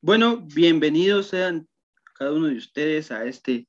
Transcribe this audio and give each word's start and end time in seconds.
Bueno, 0.00 0.38
bienvenidos 0.54 1.28
sean 1.28 1.68
cada 2.14 2.32
uno 2.32 2.46
de 2.46 2.56
ustedes 2.56 3.10
a 3.10 3.24
este 3.24 3.68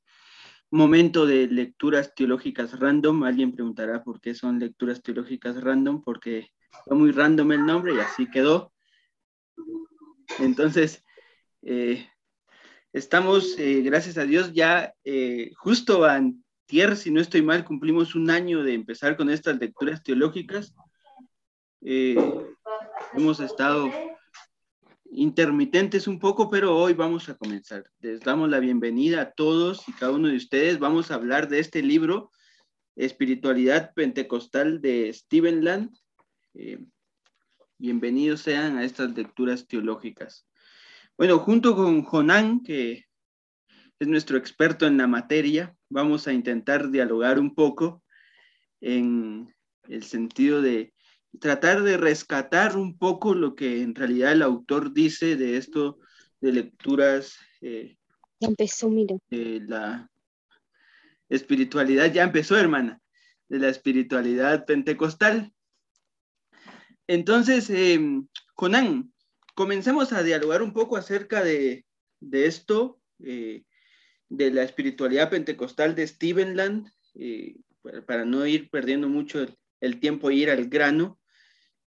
momento 0.70 1.26
de 1.26 1.48
lecturas 1.48 2.14
teológicas 2.14 2.79
random. 2.79 3.24
Alguien 3.24 3.54
preguntará 3.54 4.04
por 4.04 4.22
qué 4.22 4.36
son 4.36 4.60
lecturas 4.60 5.02
teológicas 5.02 5.62
random, 5.62 6.04
porque 6.04 6.50
fue 6.86 6.98
muy 6.98 7.12
random 7.12 7.52
el 7.52 7.66
nombre 7.66 7.96
y 7.96 8.00
así 8.00 8.30
quedó. 8.30 8.71
Entonces, 10.39 11.04
eh, 11.63 12.07
estamos, 12.93 13.57
eh, 13.57 13.81
gracias 13.81 14.18
a 14.18 14.23
Dios, 14.23 14.54
ya 14.54 14.93
eh, 15.04 15.52
justo 15.55 16.05
antier, 16.05 16.95
si 16.95 17.09
no 17.09 17.21
estoy 17.21 17.41
mal, 17.41 17.66
cumplimos 17.66 18.16
un 18.16 18.29
año 18.29 18.63
de 18.63 18.73
empezar 18.73 19.18
con 19.18 19.29
estas 19.29 19.57
lecturas 19.59 20.04
teológicas. 20.04 20.75
hemos 21.81 23.40
estado 23.40 23.90
intermitentes 25.12 26.08
un 26.08 26.20
poco, 26.20 26.49
pero 26.49 26.77
hoy 26.77 26.94
vamos 26.94 27.30
a 27.30 27.36
comenzar. 27.36 27.84
Les 27.99 28.20
damos 28.22 28.49
la 28.49 28.59
bienvenida 28.59 29.22
a 29.22 29.32
todos 29.32 29.88
y 29.88 29.94
cada 29.94 30.12
uno 30.12 30.27
de 30.27 30.38
ustedes. 30.38 30.80
Vamos 30.80 31.12
a 31.12 31.16
hablar 31.16 31.49
de 31.49 31.59
este 31.59 31.82
libro, 31.82 32.32
Espiritualidad 32.95 33.94
Pentecostal 33.94 34.82
de 34.82 35.12
Stephen 35.13 35.63
Land. 35.63 35.95
Eh, 36.54 36.80
bienvenidos 37.77 38.41
sean 38.41 38.77
a 38.77 38.84
estas 38.84 39.16
lecturas 39.16 39.68
teológicas. 39.68 40.48
Bueno, 41.18 41.40
junto 41.40 41.76
con 41.76 42.04
Jonán, 42.04 42.62
que 42.62 43.05
es 43.99 44.07
nuestro 44.07 44.38
experto 44.38 44.85
en 44.85 44.98
la 44.98 45.07
materia, 45.07 45.76
vamos 45.90 46.27
a 46.27 46.34
intentar 46.34 46.90
dialogar 46.91 47.40
un 47.40 47.55
poco 47.55 48.04
en 48.80 49.54
el 49.88 50.04
sentido 50.04 50.62
de 50.62 50.94
tratar 51.40 51.84
de 51.84 51.98
rescatar 51.98 52.78
un 52.78 52.98
poco 52.98 53.34
lo 53.34 53.56
que 53.56 53.82
en 53.82 53.94
realidad 53.96 54.32
el 54.32 54.42
autor 54.42 54.94
dice 54.94 55.36
de 55.36 55.58
esto 55.58 55.99
de 56.41 56.54
lecturas. 56.54 57.38
Eh, 57.62 57.98
ya 58.40 58.48
empezó, 58.48 58.90
mira. 58.90 59.16
De 59.30 59.60
la 59.68 60.10
espiritualidad, 61.27 62.12
ya 62.12 62.24
empezó, 62.24 62.58
hermana, 62.58 62.99
de 63.48 63.60
la 63.60 63.70
espiritualidad 63.70 64.66
pentecostal. 64.66 65.52
Entonces, 67.08 67.69
eh, 67.69 68.00
Conan, 68.56 69.12
comencemos 69.56 70.14
a 70.14 70.24
dialogar 70.24 70.62
un 70.62 70.74
poco 70.74 70.96
acerca 70.96 71.44
de, 71.44 71.86
esto, 72.31 73.02
eh, 73.24 73.64
de 74.30 74.52
la 74.52 74.64
espiritualidad 74.64 75.30
pentecostal 75.30 75.96
de 75.96 76.08
Stephen 76.08 76.56
Land, 76.56 76.90
eh, 77.16 77.56
para 78.06 78.25
no 78.25 78.46
ir 78.46 78.69
perdiendo 78.69 79.09
mucho 79.09 79.41
el, 79.41 79.58
el 79.81 80.00
tiempo 80.00 80.30
e 80.30 80.36
ir 80.36 80.50
al 80.50 80.69
grano. 80.69 81.19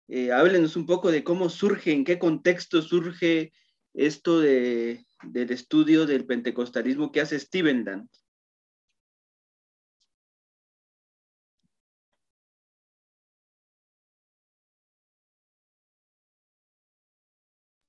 Eh, 0.07 0.31
háblenos 0.31 0.75
un 0.75 0.85
poco 0.85 1.11
de 1.11 1.23
cómo 1.23 1.49
surge, 1.49 1.94
en 1.94 2.03
qué 2.03 2.19
contexto 2.19 2.81
surge 2.81 3.53
esto 3.94 4.39
de, 4.39 5.05
del 5.23 5.52
estudio 5.52 6.05
del 6.05 6.25
pentecostalismo 6.25 7.11
que 7.11 7.21
hace 7.21 7.39
Steven 7.39 7.85
Land. 7.85 8.09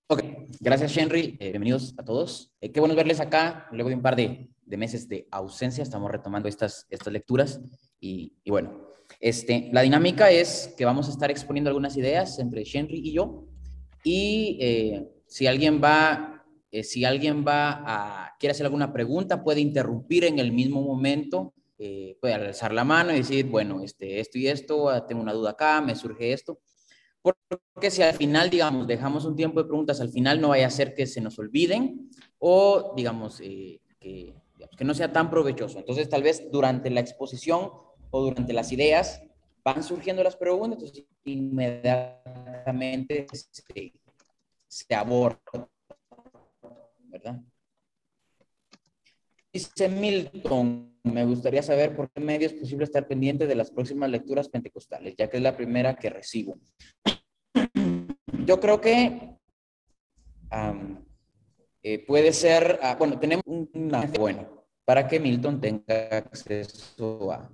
Ok, 0.08 0.22
gracias 0.60 0.94
Henry, 0.96 1.38
eh, 1.40 1.50
bienvenidos 1.50 1.94
a 1.96 2.04
todos. 2.04 2.52
Eh, 2.60 2.70
qué 2.70 2.80
bueno 2.80 2.94
verles 2.94 3.18
acá, 3.18 3.66
luego 3.72 3.88
de 3.88 3.94
un 3.94 4.02
par 4.02 4.14
de, 4.14 4.50
meses 4.66 5.08
de 5.08 5.26
ausencia, 5.30 5.82
estamos 5.82 6.10
retomando 6.10 6.48
estas, 6.48 6.86
estas 6.90 7.12
lecturas 7.12 7.60
y, 7.98 8.34
y 8.44 8.50
bueno, 8.50 8.91
este, 9.22 9.70
la 9.72 9.82
dinámica 9.82 10.32
es 10.32 10.74
que 10.76 10.84
vamos 10.84 11.06
a 11.06 11.12
estar 11.12 11.30
exponiendo 11.30 11.70
algunas 11.70 11.96
ideas 11.96 12.40
entre 12.40 12.64
Henry 12.70 12.98
y 13.04 13.12
yo. 13.12 13.44
Y 14.02 14.58
eh, 14.60 15.08
si 15.28 15.46
alguien 15.46 15.80
va, 15.82 16.44
eh, 16.72 16.82
si 16.82 17.04
alguien 17.04 17.44
va 17.46 17.84
a, 17.86 18.36
quiere 18.40 18.50
hacer 18.50 18.66
alguna 18.66 18.92
pregunta, 18.92 19.44
puede 19.44 19.60
interrumpir 19.60 20.24
en 20.24 20.40
el 20.40 20.50
mismo 20.50 20.82
momento, 20.82 21.54
eh, 21.78 22.18
puede 22.20 22.34
alzar 22.34 22.72
la 22.74 22.82
mano 22.82 23.12
y 23.12 23.18
decir, 23.18 23.46
bueno, 23.46 23.80
este, 23.80 24.18
esto 24.18 24.38
y 24.38 24.48
esto, 24.48 24.88
ah, 24.88 25.06
tengo 25.06 25.22
una 25.22 25.34
duda 25.34 25.50
acá, 25.50 25.80
me 25.80 25.94
surge 25.94 26.32
esto. 26.32 26.58
Porque 27.22 27.92
si 27.92 28.02
al 28.02 28.14
final, 28.14 28.50
digamos, 28.50 28.88
dejamos 28.88 29.24
un 29.24 29.36
tiempo 29.36 29.62
de 29.62 29.68
preguntas, 29.68 30.00
al 30.00 30.10
final 30.10 30.40
no 30.40 30.48
vaya 30.48 30.66
a 30.66 30.70
ser 30.70 30.94
que 30.94 31.06
se 31.06 31.20
nos 31.20 31.38
olviden 31.38 32.10
o, 32.38 32.92
digamos, 32.96 33.38
que, 33.38 33.80
que 34.00 34.84
no 34.84 34.94
sea 34.94 35.12
tan 35.12 35.30
provechoso. 35.30 35.78
Entonces, 35.78 36.08
tal 36.08 36.24
vez 36.24 36.50
durante 36.50 36.90
la 36.90 36.98
exposición 36.98 37.70
o 38.12 38.22
durante 38.22 38.52
las 38.52 38.70
ideas 38.70 39.20
van 39.64 39.82
surgiendo 39.82 40.22
las 40.22 40.36
preguntas, 40.36 40.78
entonces 40.78 41.04
inmediatamente 41.24 43.26
se, 43.32 43.92
se 44.68 44.94
aborda, 44.94 45.68
¿verdad? 47.04 47.40
Dice 49.52 49.88
Milton, 49.88 50.98
me 51.04 51.24
gustaría 51.24 51.62
saber 51.62 51.96
por 51.96 52.10
qué 52.10 52.20
medio 52.20 52.46
es 52.46 52.54
posible 52.54 52.84
estar 52.84 53.06
pendiente 53.06 53.46
de 53.46 53.54
las 53.54 53.70
próximas 53.70 54.10
lecturas 54.10 54.48
pentecostales, 54.48 55.14
ya 55.16 55.28
que 55.28 55.36
es 55.38 55.42
la 55.42 55.56
primera 55.56 55.96
que 55.96 56.10
recibo. 56.10 56.58
Yo 58.46 58.60
creo 58.60 58.80
que 58.80 59.36
eh, 61.82 62.06
puede 62.06 62.32
ser, 62.32 62.78
ah, 62.82 62.96
bueno, 62.98 63.18
tenemos 63.18 63.44
una, 63.46 64.02
bueno, 64.18 64.64
para 64.84 65.08
que 65.08 65.20
Milton 65.20 65.60
tenga 65.60 66.18
acceso 66.18 67.32
a, 67.32 67.50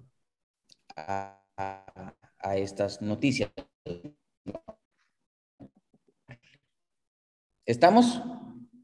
a, 1.07 2.57
estas 2.57 3.03
noticias. 3.03 3.53
¿Estamos? 7.67 8.23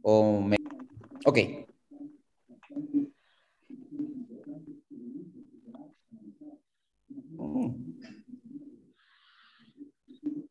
¿O 0.02 0.50
Ok. 1.26 1.38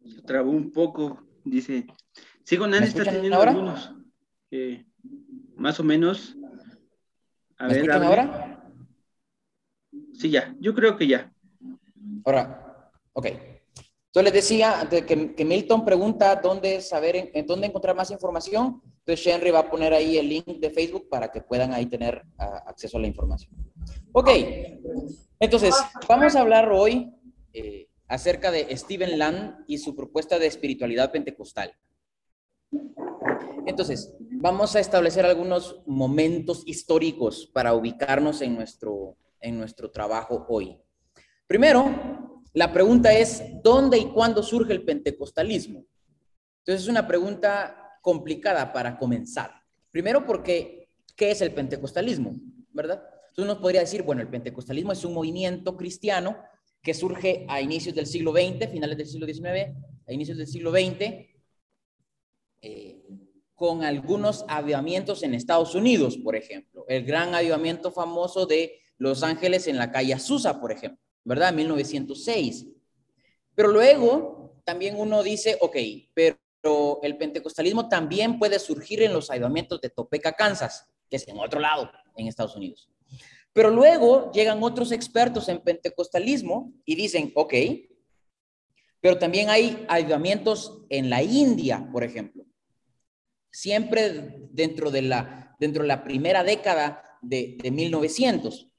Se 0.05 0.21
trabó 0.25 0.51
un 0.51 0.71
poco, 0.71 1.27
dice. 1.43 1.85
Sigo, 2.43 2.67
Nani 2.67 2.87
está 2.87 3.03
teniendo 3.03 3.37
ahora? 3.37 3.51
algunos. 3.51 3.93
más 5.55 5.79
o 5.79 5.83
menos. 5.83 6.35
A 7.57 7.67
ver, 7.67 7.91
ahora? 7.91 8.71
Sí, 10.13 10.29
ya. 10.29 10.55
Yo 10.59 10.73
creo 10.73 10.97
que 10.97 11.07
ya. 11.07 11.32
Ahora, 12.25 12.91
ok. 13.13 13.25
Entonces 13.25 14.31
les 14.31 14.33
decía 14.33 14.87
que, 14.89 15.33
que 15.33 15.45
Milton 15.45 15.83
pregunta 15.83 16.35
dónde 16.35 16.81
saber, 16.81 17.31
en, 17.33 17.47
dónde 17.47 17.65
encontrar 17.65 17.95
más 17.95 18.11
información. 18.11 18.79
Entonces 18.99 19.25
Henry 19.25 19.49
va 19.49 19.59
a 19.59 19.69
poner 19.71 19.91
ahí 19.91 20.19
el 20.19 20.29
link 20.29 20.45
de 20.45 20.69
Facebook 20.69 21.09
para 21.09 21.31
que 21.31 21.41
puedan 21.41 21.73
ahí 21.73 21.87
tener 21.87 22.21
acceso 22.37 22.97
a 22.97 23.01
la 23.01 23.07
información. 23.07 23.51
Ok. 24.11 24.29
Entonces, 25.39 25.75
vamos 26.07 26.35
a 26.35 26.41
hablar 26.41 26.71
hoy 26.71 27.11
eh, 27.53 27.87
acerca 28.07 28.51
de 28.51 28.77
Stephen 28.77 29.17
Land 29.17 29.65
y 29.67 29.79
su 29.79 29.95
propuesta 29.95 30.37
de 30.37 30.45
espiritualidad 30.45 31.11
pentecostal. 31.11 31.75
Entonces, 33.65 34.15
vamos 34.19 34.75
a 34.75 34.79
establecer 34.79 35.25
algunos 35.25 35.81
momentos 35.87 36.63
históricos 36.67 37.49
para 37.51 37.73
ubicarnos 37.73 38.41
en 38.41 38.55
nuestro, 38.55 39.17
en 39.39 39.57
nuestro 39.57 39.89
trabajo 39.89 40.45
hoy. 40.49 40.77
Primero, 41.53 42.41
la 42.53 42.73
pregunta 42.73 43.13
es, 43.13 43.43
¿dónde 43.61 43.99
y 43.99 44.05
cuándo 44.05 44.41
surge 44.41 44.73
el 44.73 44.83
pentecostalismo? 44.83 45.85
Entonces 46.57 46.81
es 46.81 46.87
una 46.87 47.07
pregunta 47.07 47.99
complicada 48.01 48.73
para 48.73 48.97
comenzar. 48.97 49.51
Primero 49.91 50.25
porque, 50.25 50.89
¿qué 51.15 51.29
es 51.29 51.41
el 51.41 51.53
pentecostalismo? 51.53 52.33
¿Verdad? 52.71 53.03
Entonces 53.29 53.51
uno 53.53 53.61
podría 53.61 53.81
decir, 53.81 54.01
bueno, 54.01 54.23
el 54.23 54.29
pentecostalismo 54.29 54.93
es 54.93 55.05
un 55.05 55.13
movimiento 55.13 55.77
cristiano 55.77 56.37
que 56.81 56.95
surge 56.95 57.45
a 57.47 57.61
inicios 57.61 57.93
del 57.93 58.07
siglo 58.07 58.31
XX, 58.31 58.71
finales 58.71 58.97
del 58.97 59.05
siglo 59.05 59.27
XIX, 59.27 59.77
a 60.07 60.11
inicios 60.11 60.39
del 60.39 60.47
siglo 60.47 60.71
XX, 60.71 61.27
eh, 62.63 63.03
con 63.53 63.83
algunos 63.83 64.43
avivamientos 64.47 65.21
en 65.21 65.35
Estados 65.35 65.75
Unidos, 65.75 66.17
por 66.17 66.35
ejemplo. 66.35 66.83
El 66.87 67.05
gran 67.05 67.35
avivamiento 67.35 67.91
famoso 67.91 68.47
de 68.47 68.79
Los 68.97 69.21
Ángeles 69.21 69.67
en 69.67 69.77
la 69.77 69.91
calle 69.91 70.15
Azusa, 70.15 70.59
por 70.59 70.71
ejemplo. 70.71 71.03
¿Verdad? 71.23 71.53
1906. 71.53 72.67
Pero 73.55 73.69
luego 73.69 74.61
también 74.65 74.99
uno 74.99 75.23
dice, 75.23 75.57
ok, 75.61 75.77
pero 76.13 76.99
el 77.03 77.17
pentecostalismo 77.17 77.89
también 77.89 78.39
puede 78.39 78.59
surgir 78.59 79.01
en 79.03 79.13
los 79.13 79.29
ayudamientos 79.29 79.81
de 79.81 79.89
Topeka, 79.89 80.33
Kansas, 80.33 80.87
que 81.09 81.17
es 81.17 81.27
en 81.27 81.37
otro 81.37 81.59
lado, 81.59 81.91
en 82.15 82.27
Estados 82.27 82.55
Unidos. 82.55 82.89
Pero 83.51 83.69
luego 83.69 84.31
llegan 84.31 84.63
otros 84.63 84.91
expertos 84.91 85.47
en 85.49 85.59
pentecostalismo 85.59 86.73
y 86.85 86.95
dicen, 86.95 87.31
ok, 87.35 87.53
pero 88.99 89.19
también 89.19 89.49
hay 89.49 89.85
ayudamientos 89.89 90.85
en 90.89 91.09
la 91.09 91.21
India, 91.21 91.87
por 91.91 92.03
ejemplo. 92.03 92.45
Siempre 93.51 94.47
dentro 94.49 94.89
de 94.89 95.03
la, 95.03 95.55
dentro 95.59 95.83
de 95.83 95.89
la 95.89 96.03
primera 96.03 96.43
década 96.43 97.03
de, 97.21 97.57
de 97.61 97.69
1900. 97.69 98.72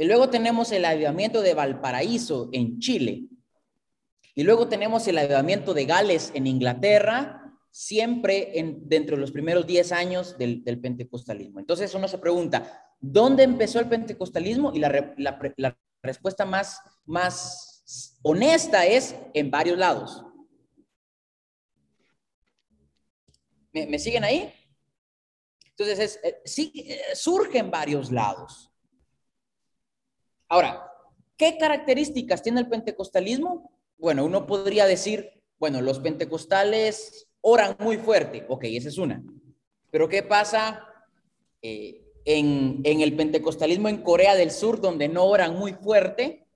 Y 0.00 0.06
luego 0.06 0.30
tenemos 0.30 0.72
el 0.72 0.86
avivamiento 0.86 1.42
de 1.42 1.52
Valparaíso 1.52 2.48
en 2.54 2.78
Chile. 2.78 3.26
Y 4.34 4.44
luego 4.44 4.66
tenemos 4.66 5.06
el 5.06 5.18
avivamiento 5.18 5.74
de 5.74 5.84
Gales 5.84 6.32
en 6.32 6.46
Inglaterra 6.46 7.54
siempre 7.70 8.58
en, 8.58 8.88
dentro 8.88 9.16
de 9.16 9.20
los 9.20 9.30
primeros 9.30 9.66
10 9.66 9.92
años 9.92 10.38
del, 10.38 10.62
pentecostalismo. 10.80 11.60
Entonces 11.60 11.94
uno 11.94 12.08
se 12.08 12.16
pregunta, 12.16 12.82
¿dónde 12.98 13.42
empezó 13.42 13.78
el 13.78 13.90
pentecostalismo? 13.90 14.72
Y 14.72 14.78
la, 14.78 14.88
respuesta 16.02 16.46
más, 16.46 16.80
más 17.04 18.16
honesta 18.22 18.86
es 18.86 19.14
en 19.34 19.50
varios 19.50 19.76
lados. 19.76 20.24
¿Me, 23.74 23.98
siguen 23.98 24.24
ahí? 24.24 24.50
Entonces, 25.76 25.98
es, 25.98 26.20
eh, 26.24 26.40
sí, 26.46 26.72
eh, 26.74 27.02
surge 27.14 27.58
en 27.58 27.70
varios 27.70 28.10
lados. 28.10 28.69
Ahora, 30.50 30.92
¿qué 31.36 31.56
características 31.58 32.42
tiene 32.42 32.60
el 32.60 32.68
pentecostalismo? 32.68 33.70
Bueno, 33.96 34.24
uno 34.24 34.46
podría 34.46 34.84
decir, 34.84 35.30
bueno, 35.60 35.80
los 35.80 36.00
pentecostales 36.00 37.28
oran 37.40 37.76
muy 37.78 37.98
fuerte. 37.98 38.46
Ok, 38.48 38.64
esa 38.64 38.88
es 38.88 38.98
una. 38.98 39.22
Pero 39.92 40.08
¿qué 40.08 40.24
pasa 40.24 40.84
eh, 41.62 42.04
en, 42.24 42.82
el 42.84 43.14
pentecostalismo 43.14 43.88
en 43.88 44.02
Corea 44.02 44.34
del 44.34 44.50
Sur, 44.50 44.80
donde 44.80 45.08
no 45.08 45.24
oran 45.24 45.56
muy 45.56 45.74
fuerte? 45.74 46.48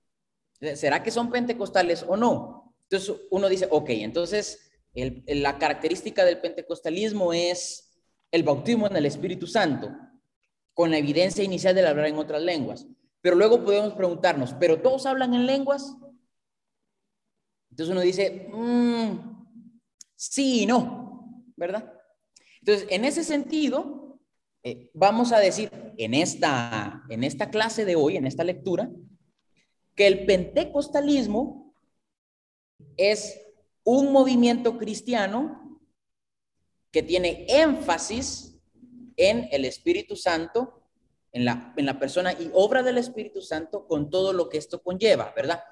¿Será 0.75 1.05
que 1.05 1.13
son 1.13 1.31
pentecostales 1.31 2.05
o 2.09 2.17
no? 2.17 2.75
Entonces 2.91 3.15
uno 3.31 3.49
dice, 3.49 3.69
ok, 3.71 3.91
entonces 3.91 4.73
la 4.93 5.57
característica 5.57 6.25
del 6.25 6.41
pentecostalismo 6.41 7.33
es 7.33 7.97
el 8.33 8.43
bautismo 8.43 8.89
en 8.89 8.97
el 8.97 9.07
Espíritu 9.07 9.47
Santo, 9.47 9.93
con 10.73 10.91
la 10.91 10.99
evidencia 10.99 11.45
inicial 11.45 11.77
de 11.77 11.87
hablar 11.87 12.07
en 12.07 12.19
otras 12.19 12.43
lenguas. 12.43 12.89
Pero 13.25 13.37
luego 13.37 13.65
podemos 13.65 13.95
preguntarnos, 13.95 14.53
¿pero 14.61 14.83
todos 14.83 15.07
hablan 15.07 15.33
en 15.33 15.47
lenguas? 15.47 15.97
Entonces 17.71 17.91
uno 17.91 18.03
dice, 18.03 18.51
mm, 18.53 19.57
sí 20.15 20.65
y 20.65 20.67
no, 20.67 21.43
¿verdad? 21.57 21.91
Entonces, 22.61 22.87
en 22.91 23.07
ese 23.07 23.25
sentido, 23.25 24.21
eh, 24.63 24.91
vamos 24.93 25.33
a 25.33 25.39
decir 25.39 25.71
en 25.97 26.13
esta, 26.13 27.03
en 27.09 27.25
esta 27.25 27.49
clase 27.49 27.87
de 27.87 27.97
hoy, 27.97 28.19
en 28.19 28.27
esta 28.27 28.45
lectura, 28.45 28.91
que 29.95 30.07
el 30.07 30.27
pentecostalismo 30.27 31.75
es 32.99 33.41
un 33.85 34.13
movimiento 34.13 34.77
cristiano 34.77 35.81
que 36.91 37.03
tiene 37.03 37.47
énfasis 37.49 38.61
en 39.17 39.49
el 39.51 39.65
Espíritu 39.65 40.15
Santo, 40.15 40.84
en 41.35 41.45
la, 41.45 41.75
en 41.77 41.85
la 41.85 41.99
persona 41.99 42.33
y 42.33 42.49
obra 42.55 42.83
del 42.83 42.97
Espíritu 42.97 43.43
Santo 43.43 43.87
con 43.87 44.09
todo 44.09 44.33
lo 44.33 44.49
que 44.49 44.57
esto 44.57 44.81
conlleva, 44.81 45.33
¿verdad? 45.35 45.63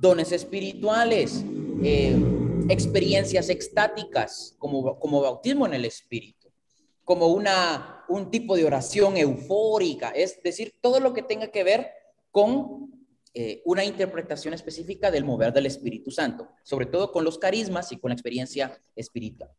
Dones 0.00 0.32
espirituales, 0.32 1.44
eh, 1.84 2.16
experiencias 2.68 3.48
extáticas, 3.48 4.56
como, 4.58 4.98
como 4.98 5.20
bautismo 5.20 5.64
en 5.66 5.74
el 5.74 5.84
Espíritu, 5.84 6.50
como 7.04 7.28
una, 7.28 8.04
un 8.08 8.32
tipo 8.32 8.56
de 8.56 8.64
oración 8.64 9.16
eufórica, 9.16 10.10
es 10.10 10.42
decir, 10.42 10.74
todo 10.80 10.98
lo 10.98 11.12
que 11.12 11.22
tenga 11.22 11.46
que 11.46 11.62
ver 11.62 11.90
con 12.32 12.90
eh, 13.32 13.62
una 13.64 13.84
interpretación 13.84 14.54
específica 14.54 15.12
del 15.12 15.24
mover 15.24 15.52
del 15.52 15.66
Espíritu 15.66 16.10
Santo, 16.10 16.48
sobre 16.64 16.86
todo 16.86 17.12
con 17.12 17.22
los 17.24 17.38
carismas 17.38 17.92
y 17.92 17.98
con 17.98 18.08
la 18.08 18.14
experiencia 18.14 18.82
espiritual. 18.96 19.50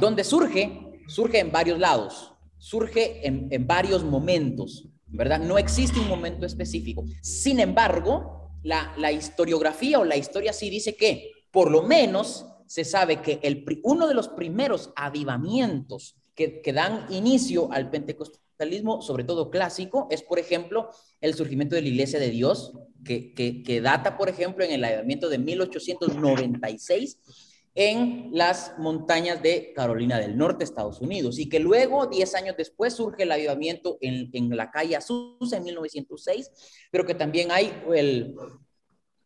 Donde 0.00 0.24
surge, 0.24 1.00
surge 1.06 1.38
en 1.38 1.52
varios 1.52 1.78
lados, 1.78 2.34
surge 2.58 3.26
en, 3.26 3.48
en 3.50 3.66
varios 3.66 4.04
momentos, 4.04 4.88
¿verdad? 5.06 5.40
No 5.40 5.58
existe 5.58 6.00
un 6.00 6.08
momento 6.08 6.46
específico. 6.46 7.04
Sin 7.22 7.60
embargo, 7.60 8.52
la, 8.62 8.94
la, 8.98 9.12
historiografía 9.12 9.98
o 9.98 10.04
la 10.04 10.16
historia 10.16 10.52
sí 10.52 10.68
dice 10.68 10.96
que, 10.96 11.32
por 11.50 11.70
lo 11.70 11.82
menos, 11.82 12.46
se 12.66 12.84
sabe 12.84 13.22
que 13.22 13.40
el, 13.42 13.64
uno 13.84 14.06
de 14.06 14.14
los 14.14 14.28
primeros 14.28 14.90
avivamientos 14.96 16.16
que, 16.34 16.60
que 16.60 16.72
dan 16.72 17.06
inicio 17.10 17.72
al 17.72 17.90
Pentecostés 17.90 18.42
sobre 19.00 19.24
todo 19.24 19.50
clásico, 19.50 20.08
es, 20.10 20.22
por 20.22 20.38
ejemplo, 20.38 20.90
el 21.20 21.34
surgimiento 21.34 21.76
de 21.76 21.82
la 21.82 21.88
Iglesia 21.88 22.18
de 22.18 22.30
Dios, 22.30 22.72
que, 23.04 23.32
que, 23.32 23.80
data, 23.80 24.18
por 24.18 24.28
ejemplo, 24.28 24.64
en 24.64 24.72
el 24.72 24.84
avivamiento 24.84 25.28
de 25.28 25.38
1896 25.38 27.18
en 27.80 28.30
las 28.32 28.76
montañas 28.76 29.40
de 29.40 29.72
Carolina 29.72 30.18
del 30.18 30.36
Norte, 30.36 30.64
Estados 30.64 31.00
Unidos, 31.00 31.38
y 31.38 31.48
que 31.48 31.60
luego, 31.60 32.08
10 32.08 32.34
años 32.34 32.56
después, 32.58 32.94
surge 32.94 33.22
el 33.22 33.30
avivamiento 33.30 33.98
en, 34.00 34.30
en 34.32 34.56
la 34.56 34.72
calle 34.72 34.96
Azusa 34.96 35.58
en 35.58 35.62
1906, 35.62 36.50
pero 36.90 37.06
que 37.06 37.14
también 37.14 37.52
hay 37.52 37.72
el, 37.94 38.34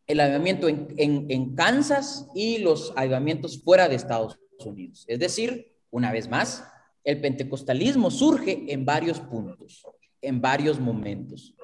el 0.07 0.21
avivamiento 0.21 0.69
en, 0.69 0.87
en, 0.99 1.31
en 1.31 1.55
Kansas 1.55 2.29
y 2.35 2.59
los 2.59 2.93
avivamientos 2.95 3.63
fuera 3.63 3.89
de 3.89 3.95
Estados 3.95 4.39
Unidos. 4.59 5.07
Es 5.09 5.19
decir, 5.19 5.73
una 5.91 6.13
vez 6.13 6.29
más, 6.29 6.63
el 7.05 7.23
pentecostalismo 7.23 8.11
surge 8.11 8.67
en 8.69 8.85
varios 8.85 9.19
puntos, 9.19 9.83
en 10.21 10.43
varios 10.43 10.79
momentos. 10.79 11.55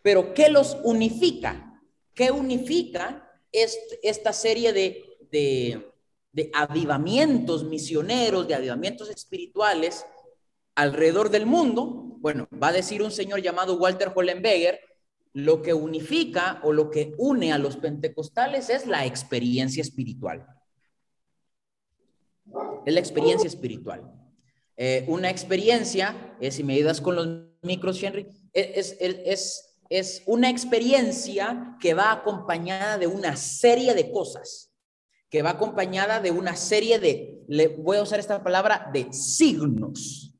Pero 0.00 0.32
¿qué 0.32 0.48
los 0.48 0.78
unifica? 0.84 1.82
¿Qué 2.14 2.30
unifica 2.30 3.28
esta 3.50 4.32
serie 4.32 4.72
de, 4.72 5.11
de, 5.32 6.50
avivamientos 6.54 7.64
misioneros, 7.64 8.46
de 8.46 8.54
avivamientos 8.54 9.10
espirituales 9.10 10.06
alrededor 10.76 11.30
del 11.30 11.46
mundo? 11.46 12.16
Bueno, 12.20 12.46
va 12.62 12.68
a 12.68 12.72
decir 12.72 13.02
un 13.02 13.10
señor 13.10 13.42
llamado 13.42 13.76
Walter 13.76 14.12
Hollenberger, 14.14 14.78
lo 15.32 15.62
que 15.62 15.74
unifica 15.74 16.60
o 16.62 16.72
lo 16.72 16.90
que 16.90 17.14
une 17.18 17.52
a 17.52 17.58
los 17.58 17.76
pentecostales 17.78 18.70
es 18.70 18.86
la 18.86 19.06
experiencia 19.06 19.80
espiritual. 19.80 20.46
Es 22.84 22.92
la 22.92 23.00
experiencia 23.00 23.48
espiritual. 23.48 24.12
Eh, 24.76 25.04
una 25.08 25.30
experiencia, 25.30 26.36
eh, 26.40 26.50
si 26.50 26.64
me 26.64 26.74
ayudas 26.74 27.00
con 27.00 27.16
los 27.16 27.28
micros, 27.62 28.02
Henry, 28.02 28.26
es, 28.52 28.96
es, 29.00 29.76
es, 29.88 30.22
una 30.26 30.50
experiencia 30.50 31.76
que 31.80 31.94
va 31.94 32.12
acompañada 32.12 32.98
de 32.98 33.06
una 33.06 33.36
serie 33.36 33.94
de 33.94 34.10
cosas, 34.10 34.71
que 35.32 35.40
va 35.40 35.52
acompañada 35.52 36.20
de 36.20 36.30
una 36.30 36.54
serie 36.56 36.98
de, 36.98 37.42
le 37.48 37.68
voy 37.68 37.96
a 37.96 38.02
usar 38.02 38.20
esta 38.20 38.42
palabra, 38.44 38.90
de 38.92 39.10
signos. 39.14 40.34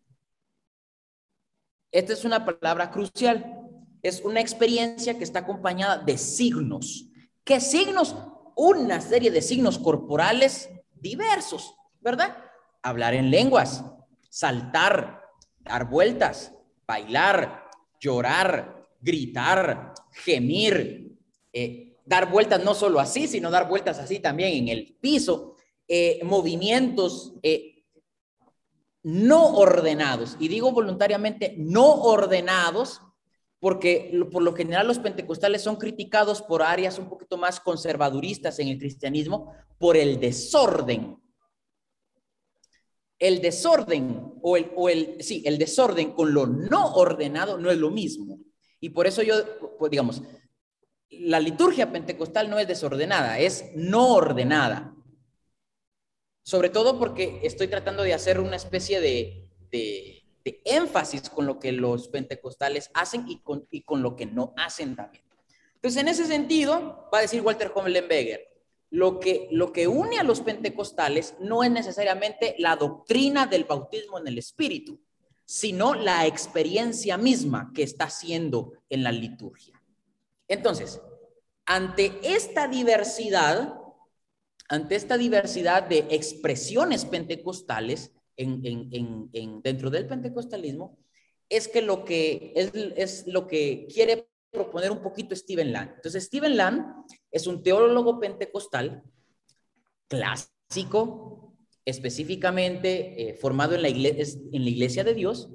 Esta 1.91 2.13
es 2.13 2.27
una 2.27 2.45
palabra 2.45 2.91
crucial. 2.91 3.59
Es 4.03 4.21
una 4.21 4.43
experiencia 4.43 5.17
que 5.17 5.25
está 5.25 5.39
acompañada 5.39 5.97
de 5.97 6.19
signos. 6.19 7.09
¿Qué 7.43 7.59
signos? 7.59 8.15
Una 8.55 9.01
serie 9.01 9.31
de 9.31 9.41
signos 9.41 9.79
corporales 9.79 10.69
diversos, 11.01 11.75
¿verdad? 12.03 12.37
Hablar 12.83 13.15
en 13.15 13.31
lenguas, 13.31 13.83
saltar, 14.29 15.23
dar 15.61 15.89
vueltas, 15.89 16.53
bailar, 16.87 17.65
llorar, 17.99 18.91
gritar, 19.01 19.95
gemir, 20.11 21.17
eh, 21.55 21.92
dar 22.05 22.31
vueltas 22.31 22.63
no 22.65 22.75
solo 22.75 23.01
así, 23.01 23.29
sino 23.29 23.51
dar 23.51 23.69
vueltas 23.69 23.99
así 23.99 24.19
también 24.19 24.55
en 24.55 24.69
el 24.69 24.97
piso, 25.01 25.57
eh, 25.89 26.21
movimientos 26.25 27.35
eh, 27.43 27.85
no 29.03 29.57
ordenados. 29.57 30.37
Y 30.39 30.49
digo 30.49 30.73
voluntariamente 30.73 31.55
no 31.59 32.03
ordenados 32.03 33.01
porque 33.59 34.13
por 34.33 34.43
lo 34.43 34.55
general 34.55 34.89
los 34.89 34.99
pentecostales 34.99 35.63
son 35.63 35.77
criticados 35.77 36.43
por 36.43 36.63
áreas 36.63 36.99
un 36.99 37.09
poquito 37.09 37.37
más 37.37 37.61
conservaduristas 37.61 38.59
en 38.59 38.69
el 38.69 38.79
cristianismo 38.79 39.55
por 39.79 39.97
el 39.97 40.19
desorden 40.19 41.23
el 43.23 43.41
desorden 43.41 44.33
o 44.43 44.57
el, 44.57 44.73
o 44.75 44.89
el, 44.89 45.23
sí, 45.23 45.45
el 45.47 45.57
desorden 45.57 46.11
con 46.11 46.35
lo 46.35 46.45
no 46.45 46.95
ordenado 46.95 47.57
no 47.57 47.71
es 47.71 47.79
lo 47.79 47.89
mismo. 47.89 48.41
Y 48.81 48.89
por 48.89 49.07
eso 49.07 49.23
yo, 49.23 49.37
pues, 49.79 49.93
digamos, 49.93 50.23
la 51.21 51.41
liturgia 51.41 51.93
pentecostal 51.93 52.49
no 52.49 52.59
es 52.59 52.67
desordenada, 52.67 53.39
es 53.39 53.71
no 53.75 54.15
ordenada. 54.15 54.95
Sobre 56.43 56.71
todo 56.71 56.99
porque 56.99 57.41
estoy 57.45 57.69
tratando 57.69 58.03
de 58.03 58.15
hacer 58.15 58.41
una 58.41 58.57
especie 58.57 59.01
de, 59.01 59.49
de, 59.71 60.19
énfasis 60.65 61.31
con 61.31 61.47
lo 61.47 61.61
que 61.61 61.71
los 61.71 62.09
pentecostales 62.09 62.91
hacen 62.95 63.29
y 63.29 63.41
con, 63.43 63.67
y 63.71 63.83
con 63.83 64.03
lo 64.03 64.17
que 64.17 64.27
no 64.27 64.53
hacen 64.57 64.97
también. 64.97 65.23
Entonces, 65.75 66.01
en 66.01 66.09
ese 66.09 66.27
sentido, 66.27 67.09
va 67.13 67.19
a 67.19 67.23
decir 67.23 67.43
Walter 67.43 67.71
Homlenberger, 67.73 68.49
lo 68.91 69.21
que, 69.21 69.49
lo 69.53 69.73
que 69.73 69.87
une 69.87 70.19
a 70.19 70.25
los 70.25 70.41
pentecostales 70.41 71.37
no 71.41 71.63
es 71.63 71.71
necesariamente 71.71 72.57
la 72.59 72.77
doctrina 72.77 73.47
del 73.47 73.65
bautismo 73.65 74.19
en 74.19 74.27
el 74.27 74.39
Espíritu, 74.39 75.01
sino 75.45 75.95
la 75.95 76.27
experiencia 76.27 77.17
misma 77.17 77.71
que 77.75 77.83
está 77.83 78.05
haciendo 78.05 78.73
en 78.89 79.03
la 79.03 79.13
liturgia. 79.13 79.72
Entonces, 80.53 81.01
ante 81.65 82.13
esta 82.23 82.69
diversidad, 82.69 83.73
ante 84.69 84.97
esta 84.97 85.17
diversidad 85.17 85.85
de 85.85 86.07
expresiones 86.11 87.07
pentecostales 87.07 88.13
en, 88.37 89.31
dentro 89.63 89.89
del 89.89 90.07
pentecostalismo, 90.07 90.99
es 91.49 91.69
que 91.69 91.81
lo 91.81 92.05
que 92.05 92.53
es, 92.55 93.27
lo 93.27 93.47
que 93.47 93.87
quiere 93.91 94.29
proponer 94.51 94.91
un 94.91 95.01
poquito 95.01 95.35
Steven 95.35 95.73
Land. 95.73 95.93
Entonces, 95.95 96.25
Steven 96.25 96.55
Land 96.55 97.07
es 97.31 97.47
un 97.47 97.63
teólogo 97.63 98.21
pentecostal 98.21 99.03
clásico, 100.07 101.57
específicamente 101.87 103.31
eh, 103.31 103.35
formado 103.37 103.75
en 103.75 103.81
la, 103.81 103.89
en 103.89 104.65
la 104.65 104.71
iglesia 104.71 105.03
de 105.03 105.15
Dios. 105.15 105.49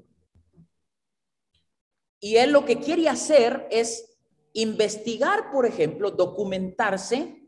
Y 2.19 2.37
él 2.37 2.51
lo 2.51 2.65
que 2.65 2.79
quiere 2.79 3.07
hacer 3.09 3.67
es 3.69 4.16
investigar, 4.57 5.51
por 5.51 5.67
ejemplo, 5.67 6.09
documentarse 6.09 7.43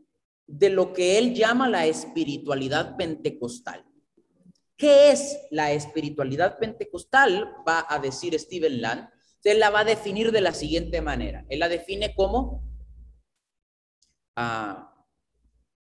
de 0.46 0.70
lo 0.70 0.92
que 0.92 1.18
él 1.18 1.34
llama 1.34 1.68
la 1.68 1.86
espiritualidad 1.86 2.96
pentecostal. 2.96 3.84
¿Qué 4.76 5.10
es 5.10 5.36
la 5.50 5.72
espiritualidad 5.72 6.58
pentecostal? 6.58 7.52
Va 7.68 7.84
a 7.88 7.98
decir 7.98 8.38
Steven 8.38 8.80
Land. 8.80 9.08
Él 9.42 9.58
la 9.58 9.70
va 9.70 9.80
a 9.80 9.84
definir 9.84 10.30
de 10.30 10.40
la 10.40 10.54
siguiente 10.54 11.02
manera. 11.02 11.44
Él 11.48 11.58
la 11.58 11.68
define 11.68 12.14
como, 12.14 12.62
ah, 14.36 15.04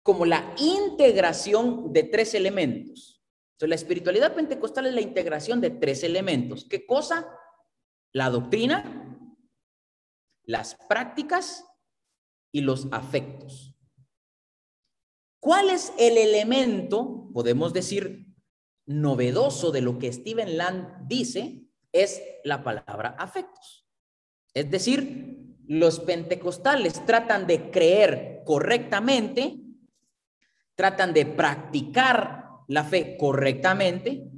como 0.03 0.25
la 0.27 0.55
integración 0.59 1.93
de 1.93 2.05
tres 2.05 2.35
elementos. 2.35 3.21
Entonces, 3.55 3.69
la 3.69 3.75
espiritualidad 3.75 4.35
pentecostal 4.35 4.87
es 4.87 4.95
la 4.95 5.01
integración 5.01 5.61
de 5.61 5.71
tres 5.71 6.05
elementos. 6.05 6.65
¿Qué 6.65 6.87
cosa? 6.87 7.27
La 8.13 8.31
doctrina, 8.31 9.00
las 10.45 10.77
prácticas 10.89 11.65
y 12.53 12.63
los 12.63 12.89
afectos. 12.91 13.75
¿Cuál 15.41 15.71
es 15.71 15.93
el 15.99 16.19
elemento, 16.19 17.31
podemos 17.33 17.73
decir, 17.73 18.27
novedoso 18.87 19.71
de 19.71 19.81
lo 19.81 19.99
que 19.99 20.13
Steven 20.13 20.59
Land 20.59 21.07
dice? 21.07 21.67
Es 21.93 22.23
la 22.45 22.63
palabra 22.63 23.17
afectos. 23.19 23.87
Es 24.53 24.71
decir, 24.71 25.57
los 25.67 26.01
pentecostales 26.01 27.05
tratan 27.07 27.47
de 27.47 27.71
creer 27.71 28.43
correctamente, 28.45 29.61
tratan 30.75 31.15
de 31.15 31.27
practicar 31.27 32.49
la 32.67 32.85
fe 32.85 33.17
correctamente, 33.17 34.29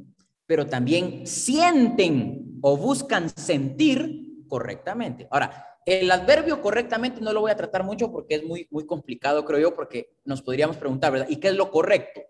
pero 0.46 0.66
también 0.66 1.26
sienten 1.26 2.58
o 2.60 2.76
buscan 2.76 3.28
sentir 3.30 4.44
correctamente. 4.46 5.26
Ahora, 5.30 5.71
el 5.86 6.10
adverbio 6.10 6.60
correctamente 6.60 7.20
no 7.20 7.32
lo 7.32 7.40
voy 7.40 7.50
a 7.50 7.56
tratar 7.56 7.84
mucho 7.84 8.10
porque 8.10 8.36
es 8.36 8.44
muy, 8.44 8.68
muy 8.70 8.86
complicado, 8.86 9.44
creo 9.44 9.58
yo, 9.58 9.74
porque 9.74 10.16
nos 10.24 10.42
podríamos 10.42 10.76
preguntar, 10.76 11.12
¿verdad? 11.12 11.28
¿Y 11.28 11.36
qué 11.36 11.48
es 11.48 11.54
lo 11.54 11.70
correcto? 11.70 12.20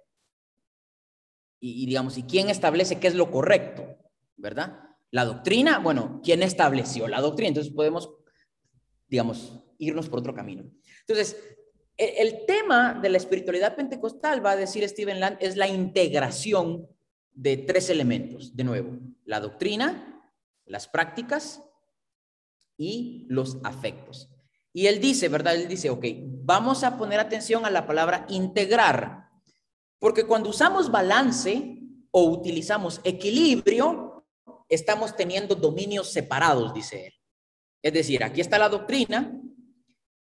Y, 1.61 1.87
digamos, 1.87 2.19
¿y 2.19 2.25
quién 2.25 2.49
establece 2.49 2.99
qué 2.99 3.07
es 3.07 3.15
lo 3.15 3.31
correcto? 3.31 3.97
¿Verdad? 4.37 4.81
La 5.11 5.25
doctrina, 5.25 5.79
bueno, 5.79 6.21
¿quién 6.25 6.43
estableció 6.43 7.07
la 7.07 7.21
doctrina? 7.21 7.49
Entonces 7.49 7.73
podemos, 7.73 8.11
digamos, 9.07 9.63
irnos 9.79 10.09
por 10.09 10.21
otro 10.21 10.35
camino. 10.35 10.65
Entonces, 11.01 11.37
el, 11.97 12.29
el 12.29 12.47
tema 12.47 12.99
de 13.01 13.11
la 13.11 13.19
espiritualidad 13.19 13.77
pentecostal, 13.77 14.45
va 14.45 14.53
a 14.53 14.57
decir 14.57 14.89
Steven 14.89 15.21
Land, 15.21 15.37
es 15.41 15.57
la 15.57 15.69
integración 15.69 16.89
de 17.33 17.59
tres 17.59 17.91
elementos. 17.91 18.57
De 18.57 18.65
nuevo, 18.65 18.99
la 19.25 19.39
doctrina, 19.39 20.23
las 20.65 20.89
prácticas 20.89 21.63
y 22.83 23.27
los 23.29 23.59
afectos. 23.63 24.29
Y 24.73 24.87
él 24.87 25.01
dice, 25.01 25.29
¿verdad? 25.29 25.55
Él 25.55 25.69
dice, 25.69 25.91
ok, 25.91 26.05
vamos 26.45 26.83
a 26.83 26.97
poner 26.97 27.21
atención 27.21 27.65
a 27.65 27.71
la 27.71 27.87
palabra 27.87 28.27
integrar, 28.29 29.29
porque 29.99 30.25
cuando 30.25 30.51
usamos 30.51 30.91
balance 30.91 31.79
o 32.11 32.25
utilizamos 32.25 33.01
equilibrio, 33.05 34.27
estamos 34.69 35.15
teniendo 35.15 35.55
dominios 35.55 36.11
separados, 36.11 36.75
dice 36.75 37.07
él. 37.07 37.13
Es 37.83 37.93
decir, 37.93 38.25
aquí 38.25 38.41
está 38.41 38.59
la 38.59 38.69
doctrina 38.69 39.41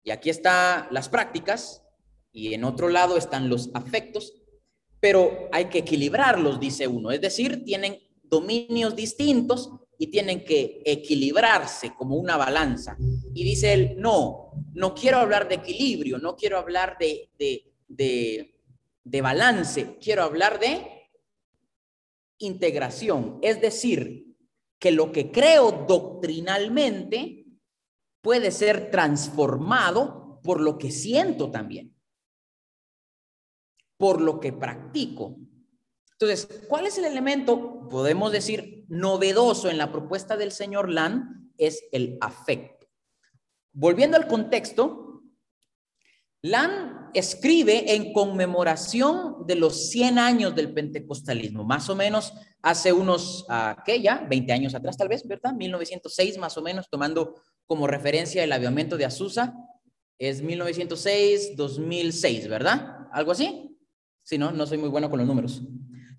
y 0.03 0.11
aquí 0.11 0.29
están 0.29 0.89
las 0.91 1.09
prácticas 1.09 1.83
y 2.33 2.53
en 2.55 2.65
otro 2.65 2.89
lado 2.89 3.17
están 3.17 3.49
los 3.49 3.71
afectos, 3.75 4.35
pero 4.99 5.49
hay 5.53 5.67
que 5.67 5.79
equilibrarlos, 5.79 6.61
dice 6.61 6.87
uno. 6.87 7.11
Es 7.11 7.21
decir, 7.21 7.65
tienen 7.65 7.99
dominios 8.23 8.95
distintos 8.95 9.71
y 10.01 10.07
tienen 10.07 10.47
que 10.47 10.81
equilibrarse 10.87 11.93
como 11.95 12.17
una 12.17 12.39
balanza. 12.39 12.97
Y 13.35 13.45
dice 13.45 13.75
él, 13.75 13.97
no, 13.99 14.51
no 14.73 14.95
quiero 14.95 15.19
hablar 15.19 15.47
de 15.47 15.57
equilibrio, 15.57 16.17
no 16.17 16.37
quiero 16.37 16.57
hablar 16.57 16.97
de, 16.99 17.29
de, 17.39 18.55
de, 19.05 19.21
balance, 19.21 19.99
quiero 20.01 20.23
hablar 20.23 20.59
de 20.59 21.11
integración. 22.39 23.41
Es 23.43 23.61
decir, 23.61 24.35
que 24.79 24.91
lo 24.91 25.13
que 25.13 25.31
creo 25.31 25.85
doctrinalmente 25.87 27.45
puede 28.23 28.53
ser 28.53 28.91
transformado 28.91 30.41
por 30.43 30.63
lo 30.63 30.79
que 30.79 30.93
siento 30.93 31.51
también, 31.51 31.95
por 33.99 34.23
lo 34.23 34.41
que 34.41 34.55
practico. 34.55 35.37
Entonces, 36.13 36.65
¿cuál 36.71 36.87
es 36.87 36.97
el 36.97 37.05
elemento, 37.05 37.87
podemos 37.91 38.33
decir, 38.33 38.80
novedoso 38.91 39.71
en 39.71 39.79
la 39.79 39.91
propuesta 39.91 40.37
del 40.37 40.53
señor 40.53 40.91
Land 40.91 41.53
es 41.57 41.85
el 41.93 42.19
afecto. 42.21 42.89
Volviendo 43.73 44.17
al 44.17 44.27
contexto, 44.27 45.23
Land 46.43 47.11
escribe 47.15 47.95
en 47.95 48.13
conmemoración 48.13 49.47
de 49.47 49.55
los 49.55 49.91
100 49.91 50.19
años 50.19 50.55
del 50.55 50.75
pentecostalismo, 50.75 51.65
más 51.65 51.89
o 51.89 51.95
menos 51.95 52.33
hace 52.63 52.93
unos, 52.93 53.47
¿qué 53.85 54.03
ya? 54.03 54.27
20 54.29 54.53
años 54.53 54.75
atrás 54.75 54.97
tal 54.97 55.09
vez, 55.09 55.27
¿verdad? 55.27 55.55
1906 55.55 56.39
más 56.39 56.57
o 56.59 56.63
menos, 56.63 56.89
tomando 56.91 57.35
como 57.67 57.87
referencia 57.87 58.43
el 58.43 58.53
avivamiento 58.53 58.97
de 58.97 59.05
Azusa, 59.05 59.55
es 60.19 60.43
1906, 60.43 61.57
2006, 61.57 62.49
¿verdad? 62.49 63.07
¿Algo 63.13 63.33
así? 63.33 63.79
Si 64.23 64.37
no, 64.37 64.51
no 64.51 64.67
soy 64.67 64.79
muy 64.79 64.89
bueno 64.89 65.09
con 65.09 65.19
los 65.19 65.29
números. 65.29 65.63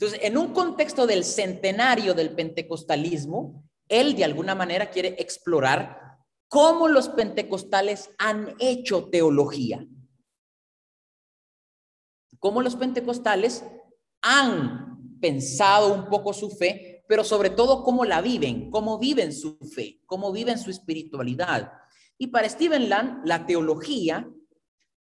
Entonces, 0.01 0.21
en 0.23 0.35
un 0.35 0.51
contexto 0.51 1.05
del 1.05 1.23
centenario 1.23 2.15
del 2.15 2.33
pentecostalismo, 2.33 3.63
él 3.87 4.15
de 4.15 4.23
alguna 4.23 4.55
manera 4.55 4.89
quiere 4.89 5.09
explorar 5.19 6.17
cómo 6.47 6.87
los 6.87 7.09
pentecostales 7.09 8.09
han 8.17 8.55
hecho 8.57 9.09
teología. 9.11 9.85
Cómo 12.39 12.63
los 12.63 12.75
pentecostales 12.75 13.63
han 14.23 15.19
pensado 15.19 15.93
un 15.93 16.09
poco 16.09 16.33
su 16.33 16.49
fe, 16.49 17.05
pero 17.07 17.23
sobre 17.23 17.51
todo 17.51 17.83
cómo 17.83 18.03
la 18.03 18.21
viven, 18.21 18.71
cómo 18.71 18.97
viven 18.97 19.31
su 19.31 19.59
fe, 19.59 20.01
cómo 20.07 20.31
viven 20.31 20.57
su 20.57 20.71
espiritualidad. 20.71 21.73
Y 22.17 22.27
para 22.27 22.49
Stephen 22.49 22.89
Land, 22.89 23.27
la 23.27 23.45
teología 23.45 24.27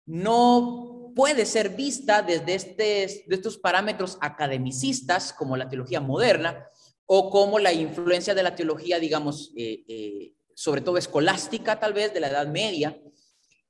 no 0.06 0.93
puede 1.14 1.46
ser 1.46 1.70
vista 1.70 2.22
desde 2.22 2.54
este, 2.54 3.24
de 3.26 3.34
estos 3.34 3.58
parámetros 3.58 4.18
academicistas, 4.20 5.32
como 5.32 5.56
la 5.56 5.68
teología 5.68 6.00
moderna, 6.00 6.66
o 7.06 7.30
como 7.30 7.58
la 7.58 7.72
influencia 7.72 8.34
de 8.34 8.42
la 8.42 8.54
teología, 8.54 8.98
digamos, 8.98 9.52
eh, 9.56 9.84
eh, 9.88 10.34
sobre 10.54 10.80
todo 10.80 10.96
escolástica, 10.96 11.78
tal 11.78 11.92
vez, 11.92 12.14
de 12.14 12.20
la 12.20 12.28
Edad 12.28 12.46
Media, 12.46 12.98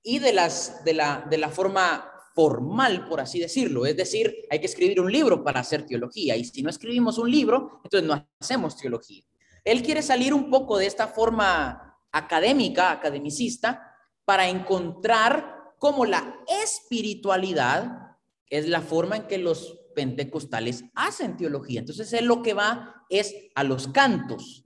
y 0.03 0.19
de, 0.19 0.33
las, 0.33 0.85
de, 0.85 0.95
la, 0.95 1.27
de 1.29 1.39
la 1.39 1.49
forma 1.49 2.11
formal, 2.35 3.09
por 3.09 3.21
así 3.21 3.41
decirlo. 3.41 3.87
Es 3.87 3.97
decir, 3.97 4.35
hay 4.51 4.61
que 4.61 4.67
escribir 4.67 5.01
un 5.01 5.11
libro 5.11 5.43
para 5.43 5.61
hacer 5.61 5.87
teología, 5.87 6.37
y 6.37 6.45
si 6.45 6.63
no 6.63 6.71
escribimos 6.71 7.19
un 7.19 7.31
libro, 7.31 7.81
entonces 7.85 8.09
no 8.09 8.29
hacemos 8.41 8.77
teología. 8.77 9.25
Él 9.65 9.83
quiere 9.83 10.03
salir 10.03 10.35
un 10.35 10.51
poco 10.51 10.79
de 10.79 10.87
esta 10.87 11.09
forma 11.09 11.99
académica, 12.13 12.93
academicista, 12.93 13.95
para 14.25 14.49
encontrar 14.49 15.54
como 15.85 16.07
la 16.07 16.41
espiritualidad 16.63 18.17
es 18.49 18.67
la 18.71 18.81
forma 18.81 19.17
en 19.17 19.27
que 19.27 19.37
los 19.37 19.81
pentecostales 19.95 20.83
hacen 20.95 21.37
teología. 21.37 21.81
Entonces 21.81 22.11
él 22.15 22.25
lo 22.25 22.41
que 22.41 22.55
va 22.55 23.05
es 23.11 23.35
a 23.55 23.65
los 23.65 23.89
cantos, 23.89 24.65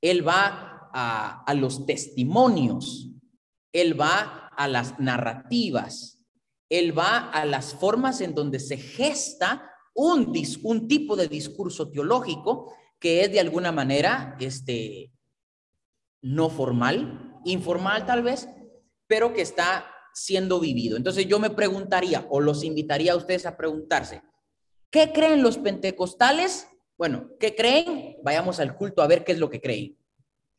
él 0.00 0.24
va 0.24 0.90
a, 0.94 1.54
los 1.54 1.86
testimonios, 1.86 3.08
él 3.72 4.00
va 4.00 4.46
a 4.56 4.68
las 4.68 5.00
narrativas, 5.00 6.24
él 6.68 6.96
va 6.96 7.30
a 7.30 7.44
las 7.44 7.74
formas 7.74 8.20
en 8.20 8.32
donde 8.32 8.60
se 8.60 8.76
gesta 8.76 9.68
un, 9.92 10.32
un 10.62 10.86
tipo 10.86 11.16
de 11.16 11.26
discurso 11.26 11.90
teológico 11.90 12.72
que 13.00 13.24
es 13.24 13.32
de 13.32 13.40
alguna 13.40 13.72
manera 13.72 14.36
este, 14.38 15.10
no 16.22 16.48
formal, 16.48 17.40
informal 17.44 18.06
tal 18.06 18.22
vez, 18.22 18.48
pero 19.06 19.32
que 19.32 19.42
está 19.42 19.86
siendo 20.14 20.60
vivido. 20.60 20.96
Entonces 20.96 21.26
yo 21.26 21.38
me 21.38 21.50
preguntaría 21.50 22.26
o 22.30 22.40
los 22.40 22.64
invitaría 22.64 23.12
a 23.12 23.16
ustedes 23.16 23.46
a 23.46 23.56
preguntarse, 23.56 24.22
¿qué 24.90 25.12
creen 25.12 25.42
los 25.42 25.58
pentecostales? 25.58 26.68
Bueno, 26.96 27.30
¿qué 27.40 27.54
creen? 27.54 28.16
Vayamos 28.22 28.60
al 28.60 28.76
culto 28.76 29.02
a 29.02 29.06
ver 29.06 29.24
qué 29.24 29.32
es 29.32 29.38
lo 29.38 29.50
que 29.50 29.60
creen. 29.60 29.98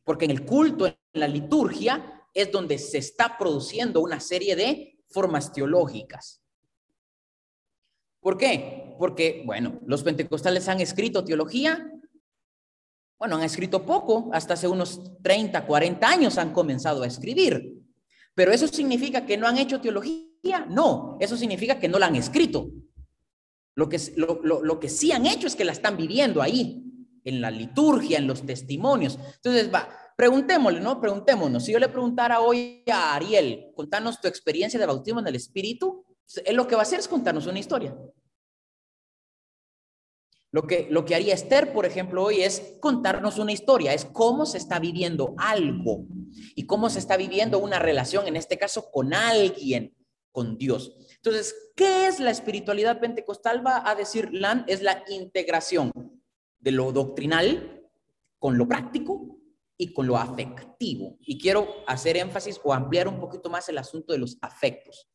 Porque 0.04 0.26
en 0.26 0.30
el 0.30 0.44
culto, 0.44 0.86
en 0.86 0.96
la 1.14 1.26
liturgia, 1.26 2.22
es 2.34 2.52
donde 2.52 2.78
se 2.78 2.98
está 2.98 3.38
produciendo 3.38 4.00
una 4.00 4.20
serie 4.20 4.54
de 4.54 4.98
formas 5.08 5.52
teológicas. 5.52 6.42
¿Por 8.20 8.36
qué? 8.36 8.94
Porque, 8.98 9.42
bueno, 9.46 9.80
los 9.86 10.02
pentecostales 10.02 10.68
han 10.68 10.80
escrito 10.80 11.24
teología. 11.24 11.90
Bueno, 13.18 13.36
han 13.36 13.44
escrito 13.44 13.86
poco, 13.86 14.28
hasta 14.32 14.54
hace 14.54 14.68
unos 14.68 15.00
30, 15.22 15.64
40 15.64 16.06
años 16.06 16.36
han 16.36 16.52
comenzado 16.52 17.02
a 17.02 17.06
escribir. 17.06 17.75
Pero 18.36 18.52
eso 18.52 18.68
significa 18.68 19.24
que 19.24 19.38
no 19.38 19.48
han 19.48 19.56
hecho 19.56 19.80
teología. 19.80 20.66
No, 20.68 21.16
eso 21.20 21.38
significa 21.38 21.80
que 21.80 21.88
no 21.88 21.98
la 21.98 22.06
han 22.06 22.16
escrito. 22.16 22.68
Lo 23.74 23.88
que, 23.88 23.98
lo, 24.16 24.42
lo, 24.42 24.78
que 24.78 24.90
sí 24.90 25.10
han 25.10 25.26
hecho 25.26 25.46
es 25.46 25.56
que 25.56 25.64
la 25.64 25.72
están 25.72 25.96
viviendo 25.96 26.42
ahí, 26.42 26.82
en 27.24 27.40
la 27.40 27.50
liturgia, 27.50 28.18
en 28.18 28.26
los 28.26 28.44
testimonios. 28.44 29.18
Entonces, 29.36 29.72
va, 29.72 29.88
preguntémosle, 30.18 30.80
¿no? 30.80 31.00
Preguntémonos. 31.00 31.64
Si 31.64 31.72
yo 31.72 31.78
le 31.78 31.88
preguntara 31.88 32.40
hoy 32.40 32.84
a 32.92 33.14
Ariel, 33.14 33.72
contanos 33.74 34.20
tu 34.20 34.28
experiencia 34.28 34.78
de 34.78 34.86
bautismo 34.86 35.20
en 35.20 35.28
el 35.28 35.34
Espíritu, 35.34 36.04
él 36.44 36.56
lo 36.56 36.68
que 36.68 36.74
va 36.74 36.82
a 36.82 36.84
hacer 36.84 36.98
es 36.98 37.08
contarnos 37.08 37.46
una 37.46 37.58
historia. 37.58 37.96
Lo 40.52 40.66
que, 40.66 40.86
lo 40.90 41.04
que 41.04 41.14
haría 41.14 41.34
Esther, 41.34 41.72
por 41.72 41.86
ejemplo, 41.86 42.24
hoy 42.24 42.42
es 42.42 42.76
contarnos 42.80 43.38
una 43.38 43.52
historia, 43.52 43.92
es 43.92 44.04
cómo 44.04 44.46
se 44.46 44.58
está 44.58 44.78
viviendo 44.78 45.34
algo 45.38 46.06
y 46.54 46.66
cómo 46.66 46.88
se 46.88 46.98
está 46.98 47.16
viviendo 47.16 47.58
una 47.58 47.78
relación, 47.78 48.26
en 48.26 48.36
este 48.36 48.56
caso, 48.56 48.90
con 48.90 49.12
alguien, 49.12 49.94
con 50.30 50.56
Dios. 50.56 50.96
Entonces, 51.16 51.72
¿qué 51.74 52.06
es 52.06 52.20
la 52.20 52.30
espiritualidad 52.30 53.00
pentecostal? 53.00 53.66
Va 53.66 53.88
a 53.88 53.94
decir 53.94 54.32
Lan, 54.32 54.64
es 54.68 54.82
la 54.82 55.02
integración 55.08 55.92
de 56.58 56.70
lo 56.70 56.92
doctrinal 56.92 57.82
con 58.38 58.56
lo 58.56 58.68
práctico 58.68 59.38
y 59.76 59.92
con 59.92 60.06
lo 60.06 60.16
afectivo. 60.16 61.16
Y 61.20 61.38
quiero 61.38 61.68
hacer 61.86 62.16
énfasis 62.16 62.60
o 62.62 62.72
ampliar 62.72 63.08
un 63.08 63.20
poquito 63.20 63.50
más 63.50 63.68
el 63.68 63.78
asunto 63.78 64.12
de 64.12 64.18
los 64.18 64.38
afectos. 64.40 65.08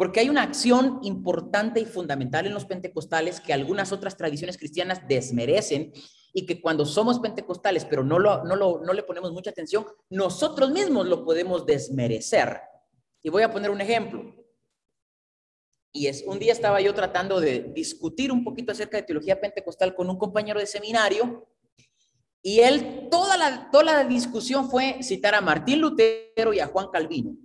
Porque 0.00 0.20
hay 0.20 0.30
una 0.30 0.44
acción 0.44 0.98
importante 1.02 1.78
y 1.78 1.84
fundamental 1.84 2.46
en 2.46 2.54
los 2.54 2.64
pentecostales 2.64 3.38
que 3.38 3.52
algunas 3.52 3.92
otras 3.92 4.16
tradiciones 4.16 4.56
cristianas 4.56 5.06
desmerecen 5.06 5.92
y 6.32 6.46
que 6.46 6.62
cuando 6.62 6.86
somos 6.86 7.18
pentecostales, 7.18 7.84
pero 7.84 8.02
no, 8.02 8.18
lo, 8.18 8.42
no, 8.44 8.56
lo, 8.56 8.80
no 8.82 8.94
le 8.94 9.02
ponemos 9.02 9.30
mucha 9.30 9.50
atención, 9.50 9.84
nosotros 10.08 10.70
mismos 10.70 11.06
lo 11.06 11.22
podemos 11.22 11.66
desmerecer. 11.66 12.62
Y 13.22 13.28
voy 13.28 13.42
a 13.42 13.52
poner 13.52 13.70
un 13.70 13.82
ejemplo. 13.82 14.34
Y 15.92 16.06
es, 16.06 16.24
un 16.26 16.38
día 16.38 16.54
estaba 16.54 16.80
yo 16.80 16.94
tratando 16.94 17.38
de 17.38 17.70
discutir 17.74 18.32
un 18.32 18.42
poquito 18.42 18.72
acerca 18.72 18.96
de 18.96 19.02
teología 19.02 19.38
pentecostal 19.38 19.94
con 19.94 20.08
un 20.08 20.16
compañero 20.16 20.58
de 20.60 20.66
seminario 20.66 21.46
y 22.40 22.60
él, 22.60 23.08
toda 23.10 23.36
la, 23.36 23.70
toda 23.70 23.84
la 23.84 24.04
discusión 24.04 24.70
fue 24.70 25.02
citar 25.02 25.34
a 25.34 25.42
Martín 25.42 25.82
Lutero 25.82 26.54
y 26.54 26.60
a 26.60 26.68
Juan 26.68 26.88
Calvino 26.90 27.36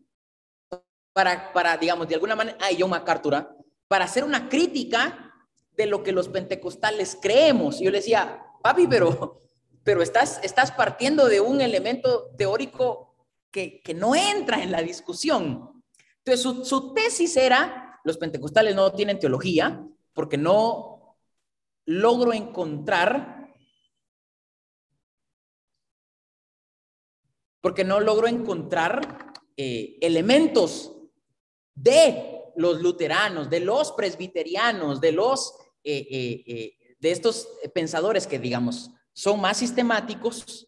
para, 1.15 1.53
para 1.53 1.77
digamos, 1.77 2.10
de 2.10 2.15
alguna 2.15 2.36
manera, 2.36 2.57
a 2.60 2.75
John 2.77 2.89
MacArthur, 2.89 3.48
para 3.88 4.03
hacer 4.03 4.25
una 4.25 4.50
crítica 4.50 5.34
de 5.77 5.86
lo 5.86 6.03
que 6.03 6.12
los 6.12 6.27
pentecostales 6.27 7.17
creemos. 7.22 7.79
Y 7.79 7.86
yo 7.86 7.91
le 7.91 8.00
decía, 8.00 8.45
papi, 8.62 8.86
pero, 8.86 9.41
pero 9.86 10.01
estás, 10.01 10.41
estás 10.43 10.74
partiendo 10.74 11.29
de 11.29 11.39
un 11.39 11.62
elemento 11.62 12.31
teórico 12.38 13.15
que, 13.50 13.81
que 13.81 13.93
no 13.93 14.13
entra 14.13 14.62
en 14.62 14.74
la 14.74 14.81
discusión. 14.81 15.81
Entonces, 16.17 16.41
su, 16.41 16.65
su 16.65 16.93
tesis 16.93 17.38
era, 17.38 17.98
los 18.03 18.17
pentecostales 18.17 18.75
no 18.75 18.91
tienen 18.91 19.17
teología 19.17 19.88
porque 20.12 20.38
no 20.38 21.15
logro 21.86 22.34
encontrar 22.34 23.53
porque 27.62 27.84
no 27.86 28.00
logro 28.00 28.27
encontrar 28.27 29.34
eh, 29.57 29.98
elementos 30.01 30.94
de 31.75 32.41
los 32.55 32.82
luteranos, 32.82 33.50
de 33.50 33.60
los 33.60 33.91
presbiterianos, 33.91 35.01
de 35.01 35.12
los 35.12 35.53
eh, 35.84 36.08
eh, 36.10 36.44
eh, 36.48 36.96
de 37.00 37.12
estos 37.12 37.48
pensadores 37.74 38.25
que 38.25 38.39
digamos 38.39 38.89
son 39.13 39.39
más 39.39 39.58
sistemáticos 39.58 40.67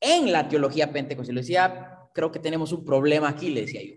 en 0.00 0.32
la 0.32 0.48
teología 0.48 0.92
pentecostal. 0.92 1.34
Le 1.34 1.40
decía, 1.42 2.10
creo 2.12 2.32
que 2.32 2.40
tenemos 2.40 2.72
un 2.72 2.84
problema 2.84 3.28
aquí, 3.28 3.48
le 3.50 3.62
decía 3.62 3.82
yo. 3.82 3.96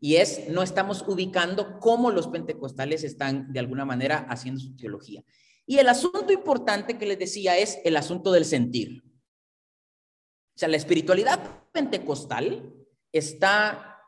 Y 0.00 0.16
es, 0.16 0.48
no 0.48 0.62
estamos 0.62 1.02
ubicando 1.06 1.78
cómo 1.78 2.10
los 2.10 2.26
pentecostales 2.28 3.04
están 3.04 3.52
de 3.52 3.60
alguna 3.60 3.84
manera 3.84 4.26
haciendo 4.28 4.60
su 4.60 4.74
teología. 4.74 5.22
Y 5.64 5.78
el 5.78 5.88
asunto 5.88 6.32
importante 6.32 6.98
que 6.98 7.06
les 7.06 7.18
decía 7.18 7.56
es 7.56 7.78
el 7.84 7.96
asunto 7.96 8.32
del 8.32 8.44
sentir. 8.44 9.02
O 10.54 10.58
sea, 10.58 10.68
la 10.68 10.76
espiritualidad 10.76 11.64
pentecostal 11.72 12.74
está 13.12 14.00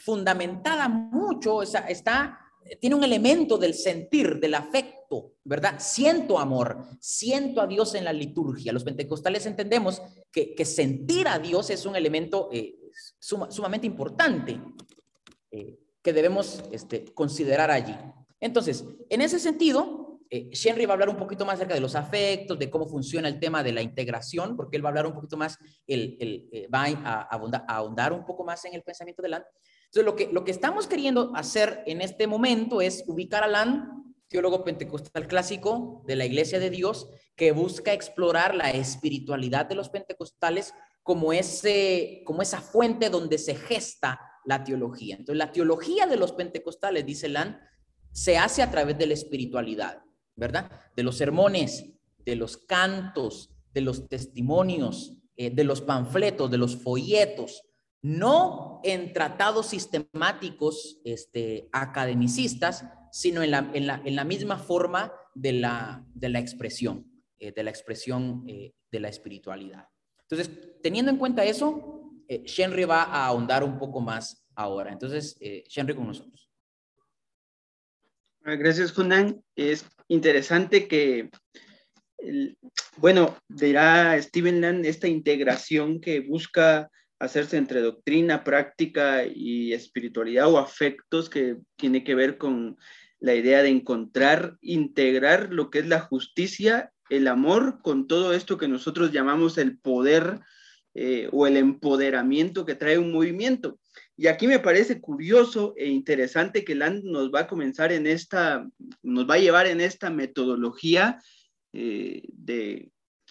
fundamentada 0.00 0.88
mucho, 0.88 1.62
está, 1.62 2.38
tiene 2.80 2.96
un 2.96 3.04
elemento 3.04 3.58
del 3.58 3.74
sentir, 3.74 4.38
del 4.40 4.54
afecto, 4.54 5.34
¿verdad? 5.44 5.76
Siento 5.78 6.38
amor, 6.38 6.84
siento 7.00 7.60
a 7.60 7.66
Dios 7.66 7.94
en 7.94 8.04
la 8.04 8.12
liturgia. 8.12 8.72
Los 8.72 8.84
pentecostales 8.84 9.46
entendemos 9.46 10.02
que, 10.32 10.64
sentir 10.64 11.28
a 11.28 11.38
Dios 11.38 11.70
es 11.70 11.86
un 11.86 11.96
elemento 11.96 12.48
eh, 12.52 12.76
sumamente 13.18 13.86
importante 13.86 14.60
eh, 15.50 15.78
que 16.02 16.12
debemos 16.12 16.62
este, 16.72 17.04
considerar 17.12 17.70
allí. 17.70 17.96
Entonces, 18.40 18.84
en 19.08 19.20
ese 19.20 19.38
sentido, 19.38 20.20
eh, 20.30 20.48
Shenry 20.52 20.86
va 20.86 20.92
a 20.92 20.94
hablar 20.94 21.08
un 21.08 21.16
poquito 21.16 21.44
más 21.44 21.56
acerca 21.56 21.74
de 21.74 21.80
los 21.80 21.96
afectos, 21.96 22.58
de 22.58 22.70
cómo 22.70 22.86
funciona 22.86 23.28
el 23.28 23.40
tema 23.40 23.62
de 23.62 23.72
la 23.72 23.82
integración, 23.82 24.56
porque 24.56 24.76
él 24.76 24.84
va 24.84 24.88
a 24.88 24.90
hablar 24.90 25.06
un 25.06 25.14
poquito 25.14 25.36
más, 25.36 25.58
el, 25.86 26.16
el 26.20 26.68
va 26.72 26.84
a, 26.84 27.28
a, 27.28 27.76
ahondar 27.76 28.12
un 28.12 28.24
poco 28.24 28.44
más 28.44 28.64
en 28.64 28.74
el 28.74 28.82
pensamiento 28.82 29.22
de 29.22 29.28
Land. 29.28 29.44
Entonces, 29.92 30.04
lo 30.04 30.14
que, 30.14 30.32
lo 30.32 30.44
que 30.44 30.52
estamos 30.52 30.86
queriendo 30.86 31.32
hacer 31.34 31.82
en 31.86 32.00
este 32.00 32.28
momento 32.28 32.80
es 32.80 33.02
ubicar 33.08 33.42
a 33.42 33.48
Lan, 33.48 34.14
teólogo 34.28 34.62
pentecostal 34.62 35.26
clásico 35.26 36.04
de 36.06 36.14
la 36.14 36.26
Iglesia 36.26 36.60
de 36.60 36.70
Dios, 36.70 37.08
que 37.34 37.50
busca 37.50 37.92
explorar 37.92 38.54
la 38.54 38.70
espiritualidad 38.70 39.66
de 39.66 39.74
los 39.74 39.88
pentecostales 39.88 40.72
como, 41.02 41.32
ese, 41.32 42.22
como 42.24 42.40
esa 42.40 42.60
fuente 42.60 43.10
donde 43.10 43.36
se 43.36 43.56
gesta 43.56 44.20
la 44.44 44.62
teología. 44.62 45.16
Entonces, 45.16 45.38
la 45.38 45.50
teología 45.50 46.06
de 46.06 46.16
los 46.16 46.32
pentecostales, 46.32 47.04
dice 47.04 47.28
Lan, 47.28 47.60
se 48.12 48.38
hace 48.38 48.62
a 48.62 48.70
través 48.70 48.96
de 48.96 49.08
la 49.08 49.14
espiritualidad, 49.14 50.04
¿verdad? 50.36 50.70
De 50.94 51.02
los 51.02 51.16
sermones, 51.16 51.84
de 52.18 52.36
los 52.36 52.56
cantos, 52.58 53.50
de 53.72 53.80
los 53.80 54.08
testimonios, 54.08 55.16
eh, 55.36 55.50
de 55.50 55.64
los 55.64 55.80
panfletos, 55.80 56.48
de 56.48 56.58
los 56.58 56.76
folletos, 56.76 57.64
no 58.02 58.80
en 58.82 59.12
tratados 59.12 59.66
sistemáticos 59.66 61.00
este, 61.04 61.68
academicistas, 61.72 62.84
sino 63.12 63.42
en 63.42 63.50
la, 63.50 63.70
en 63.74 64.16
la, 64.16 64.24
misma 64.24 64.58
forma 64.58 65.12
de 65.34 65.52
la, 65.52 66.04
de 66.14 66.28
la 66.28 66.38
expresión, 66.38 67.06
eh, 67.38 67.52
de 67.52 67.62
la 67.62 67.70
expresión 67.70 68.44
eh, 68.46 68.72
de 68.90 69.00
la 69.00 69.08
espiritualidad. 69.08 69.88
Entonces, 70.28 70.80
teniendo 70.82 71.10
en 71.10 71.18
cuenta 71.18 71.44
eso, 71.44 72.00
eh, 72.28 72.44
Shenry 72.44 72.84
va 72.84 73.02
a 73.02 73.26
ahondar 73.26 73.64
un 73.64 73.78
poco 73.78 74.00
más 74.00 74.46
ahora. 74.54 74.92
Entonces, 74.92 75.36
eh, 75.40 75.64
Shenry 75.68 75.94
con 75.94 76.06
nosotros. 76.06 76.48
Ah, 78.44 78.54
gracias, 78.54 78.92
Junan. 78.92 79.42
Es 79.56 79.84
interesante 80.08 80.86
que, 80.86 81.30
bueno, 82.96 83.36
dirá 83.48 84.20
Steven 84.22 84.60
Land, 84.60 84.86
esta 84.86 85.08
integración 85.08 86.00
que 86.00 86.20
busca 86.20 86.88
hacerse 87.20 87.58
entre 87.58 87.82
doctrina, 87.82 88.42
práctica 88.42 89.24
y 89.24 89.72
espiritualidad 89.72 90.50
o 90.50 90.58
afectos 90.58 91.28
que 91.28 91.58
tiene 91.76 92.02
que 92.02 92.14
ver 92.14 92.38
con 92.38 92.78
la 93.20 93.34
idea 93.34 93.62
de 93.62 93.68
encontrar, 93.68 94.56
integrar 94.62 95.52
lo 95.52 95.70
que 95.70 95.80
es 95.80 95.86
la 95.86 96.00
justicia, 96.00 96.92
el 97.10 97.28
amor 97.28 97.82
con 97.82 98.06
todo 98.06 98.32
esto 98.32 98.56
que 98.56 98.68
nosotros 98.68 99.12
llamamos 99.12 99.58
el 99.58 99.78
poder 99.78 100.40
eh, 100.94 101.28
o 101.30 101.46
el 101.46 101.58
empoderamiento 101.58 102.64
que 102.64 102.74
trae 102.74 102.98
un 102.98 103.12
movimiento. 103.12 103.78
Y 104.16 104.26
aquí 104.26 104.46
me 104.46 104.58
parece 104.58 105.00
curioso 105.00 105.74
e 105.76 105.88
interesante 105.88 106.64
que 106.64 106.74
Land 106.74 107.04
nos 107.04 107.30
va 107.30 107.40
a 107.40 107.46
comenzar 107.46 107.92
en 107.92 108.06
esta, 108.06 108.66
nos 109.02 109.28
va 109.28 109.34
a 109.34 109.38
llevar 109.38 109.66
en 109.66 109.82
esta 109.82 110.08
metodología 110.08 111.18
eh, 111.74 112.22
de 112.32 112.90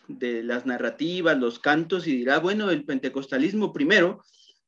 de 0.09 0.43
las 0.43 0.65
narrativas, 0.65 1.37
los 1.37 1.59
cantos 1.59 2.07
y 2.07 2.17
dirá, 2.17 2.39
bueno, 2.39 2.71
el 2.71 2.83
pentecostalismo 2.83 3.71
primero 3.71 4.23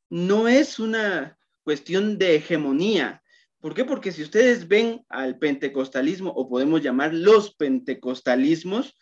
no 0.10 0.48
es 0.48 0.80
una 0.80 1.38
cuestión 1.64 2.18
de 2.18 2.36
hegemonía. 2.36 3.22
¿Por 3.60 3.74
qué? 3.74 3.86
Porque 3.86 4.12
si 4.12 4.24
ustedes 4.24 4.68
ven 4.68 5.04
al 5.10 5.38
pentecostalismo, 5.38 6.32
o 6.32 6.48
podemos 6.48 6.82
llamar 6.82 7.14
los 7.14 7.56
pentecostalismos, 7.56 8.96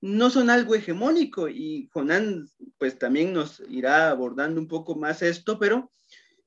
no 0.00 0.30
son 0.30 0.50
algo 0.50 0.74
hegemónico 0.74 1.48
y 1.48 1.88
Jonán 1.92 2.48
pues 2.76 2.98
también 2.98 3.32
nos 3.32 3.62
irá 3.70 4.10
abordando 4.10 4.60
un 4.60 4.66
poco 4.66 4.96
más 4.96 5.22
esto, 5.22 5.58
pero 5.58 5.92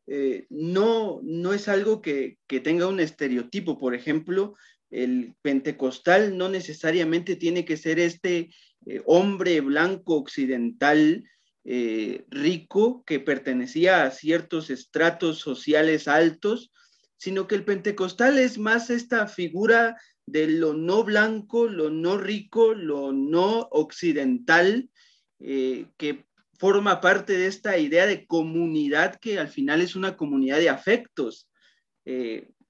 eh, 0.08 0.46
no, 0.50 1.22
no 1.24 1.54
es 1.54 1.68
algo 1.68 2.02
que, 2.02 2.38
que 2.48 2.60
tenga 2.60 2.88
un 2.88 3.00
estereotipo. 3.00 3.78
Por 3.80 3.96
ejemplo, 3.96 4.56
el 4.92 5.36
pentecostal 5.42 6.38
no 6.38 6.50
necesariamente 6.50 7.36
tiene 7.36 7.66
que 7.66 7.78
ser 7.78 8.00
este 8.00 8.50
eh, 8.86 9.02
hombre 9.06 9.62
blanco 9.62 10.16
occidental 10.16 11.24
eh, 11.64 12.24
rico 12.30 13.04
que 13.06 13.20
pertenecía 13.20 14.04
a 14.04 14.12
ciertos 14.12 14.70
estratos 14.70 15.40
sociales 15.40 16.08
altos, 16.08 16.72
sino 17.18 17.48
que 17.48 17.56
el 17.56 17.66
pentecostal 17.66 18.38
es 18.38 18.60
más 18.60 18.92
esta 18.92 19.28
figura 19.28 20.00
de 20.28 20.48
lo 20.48 20.74
no 20.74 21.04
blanco, 21.04 21.68
lo 21.68 21.90
no 21.90 22.18
rico, 22.18 22.74
lo 22.76 23.12
no 23.12 23.68
occidental, 23.72 24.90
eh, 25.40 25.88
que 25.98 26.26
forma 26.60 27.02
parte 27.02 27.38
de 27.38 27.48
esta 27.48 27.78
idea 27.78 28.06
de 28.06 28.28
comunidad 28.28 29.16
que 29.16 29.40
al 29.40 29.50
final 29.50 29.82
es 29.82 29.96
una 29.96 30.16
comunidad 30.16 30.60
de 30.60 30.70
afectos. 30.70 31.50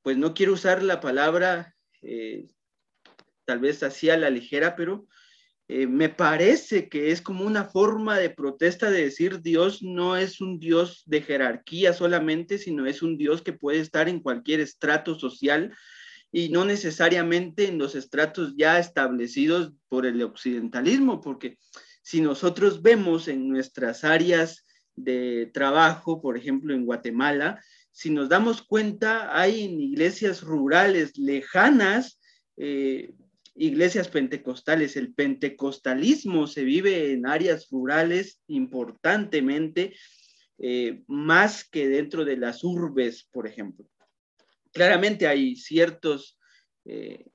pues 0.02 0.18
no 0.18 0.34
quiero 0.34 0.54
usar 0.54 0.84
la 0.84 1.02
palabra 1.02 1.76
tal 3.46 3.60
vez 3.60 3.84
hacía 3.84 4.18
la 4.18 4.30
ligera, 4.30 4.76
pero 4.76 5.08
eh, 5.68 5.88
me 5.88 6.10
parece 6.10 6.90
que 6.90 7.12
es 7.12 7.22
como 7.22 7.44
una 7.44 7.66
forma 7.66 8.20
de 8.20 8.30
protesta 8.30 8.92
de 8.92 9.06
decir 9.06 9.42
Dios 9.42 9.82
no 9.82 10.16
es 10.16 10.40
un 10.40 10.60
Dios 10.60 11.02
de 11.08 11.22
jerarquía 11.22 11.94
solamente, 11.94 12.60
sino 12.60 12.86
es 12.86 13.02
un 13.02 13.18
Dios 13.18 13.42
que 13.42 13.54
puede 13.54 13.80
estar 13.80 14.08
en 14.08 14.20
cualquier 14.20 14.60
estrato 14.60 15.18
social 15.18 15.76
y 16.32 16.50
no 16.50 16.66
necesariamente 16.66 17.68
en 17.68 17.80
los 17.80 17.96
estratos 17.96 18.54
ya 18.56 18.78
establecidos 18.78 19.74
por 19.88 20.06
el 20.06 20.22
occidentalismo, 20.22 21.20
porque 21.20 21.58
si 22.04 22.22
nosotros 22.22 22.84
vemos 22.84 23.28
en 23.28 23.50
nuestras 23.50 24.04
áreas 24.04 24.68
de 24.96 25.50
trabajo, 25.52 26.22
por 26.22 26.38
ejemplo 26.38 26.76
en 26.76 26.86
Guatemala, 26.86 27.60
si 27.90 28.12
nos 28.12 28.30
damos 28.30 28.62
cuenta, 28.62 29.36
hay 29.36 29.62
iglesias 29.62 30.42
rurales 30.42 31.18
lejanas, 31.18 32.20
eh, 32.58 33.14
iglesias 33.56 34.10
pentecostales. 34.10 34.96
El 34.96 35.14
pentecostalismo 35.14 36.48
se 36.48 36.64
vive 36.64 37.14
en 37.14 37.26
áreas 37.26 37.68
rurales 37.72 38.42
importantemente, 38.48 39.96
eh, 40.58 41.04
más 41.08 41.68
que 41.68 41.88
dentro 41.88 42.26
de 42.26 42.38
las 42.38 42.64
urbes, 42.64 43.28
por 43.32 43.48
ejemplo. 43.48 43.86
Claramente 44.72 45.28
hay 45.28 45.56
ciertos 45.56 46.38
eh, 46.86 47.26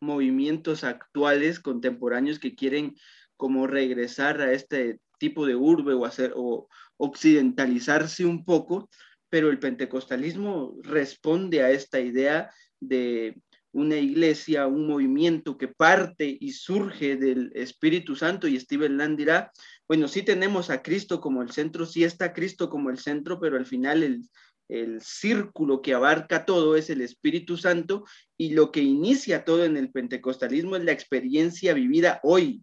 movimientos 0.00 0.84
actuales, 0.84 1.60
contemporáneos, 1.60 2.38
que 2.38 2.54
quieren 2.54 2.96
como 3.36 3.66
regresar 3.66 4.40
a 4.40 4.52
este 4.52 5.00
tipo 5.18 5.46
de 5.46 5.54
urbe 5.56 5.94
o 5.94 6.04
hacer 6.04 6.32
o 6.36 6.68
occidentalizarse 6.96 8.24
un 8.24 8.44
poco, 8.44 8.90
pero 9.28 9.50
el 9.50 9.58
pentecostalismo 9.58 10.76
responde 10.82 11.62
a 11.62 11.70
esta 11.70 12.00
idea 12.00 12.50
de 12.80 13.40
una 13.74 13.96
iglesia, 13.96 14.66
un 14.66 14.86
movimiento 14.86 15.58
que 15.58 15.68
parte 15.68 16.36
y 16.40 16.52
surge 16.52 17.16
del 17.16 17.50
Espíritu 17.54 18.14
Santo 18.14 18.46
y 18.46 18.58
Steven 18.58 18.96
Land 18.96 19.18
dirá, 19.18 19.50
bueno, 19.88 20.06
sí 20.06 20.22
tenemos 20.22 20.70
a 20.70 20.80
Cristo 20.80 21.20
como 21.20 21.42
el 21.42 21.50
centro, 21.50 21.84
sí 21.84 22.04
está 22.04 22.32
Cristo 22.32 22.70
como 22.70 22.88
el 22.88 22.98
centro, 22.98 23.40
pero 23.40 23.56
al 23.56 23.66
final 23.66 24.04
el, 24.04 24.22
el 24.68 25.00
círculo 25.02 25.82
que 25.82 25.92
abarca 25.92 26.44
todo 26.46 26.76
es 26.76 26.88
el 26.88 27.00
Espíritu 27.00 27.56
Santo 27.56 28.04
y 28.38 28.50
lo 28.50 28.70
que 28.70 28.80
inicia 28.80 29.44
todo 29.44 29.64
en 29.64 29.76
el 29.76 29.90
pentecostalismo 29.90 30.76
es 30.76 30.84
la 30.84 30.92
experiencia 30.92 31.74
vivida 31.74 32.20
hoy. 32.22 32.62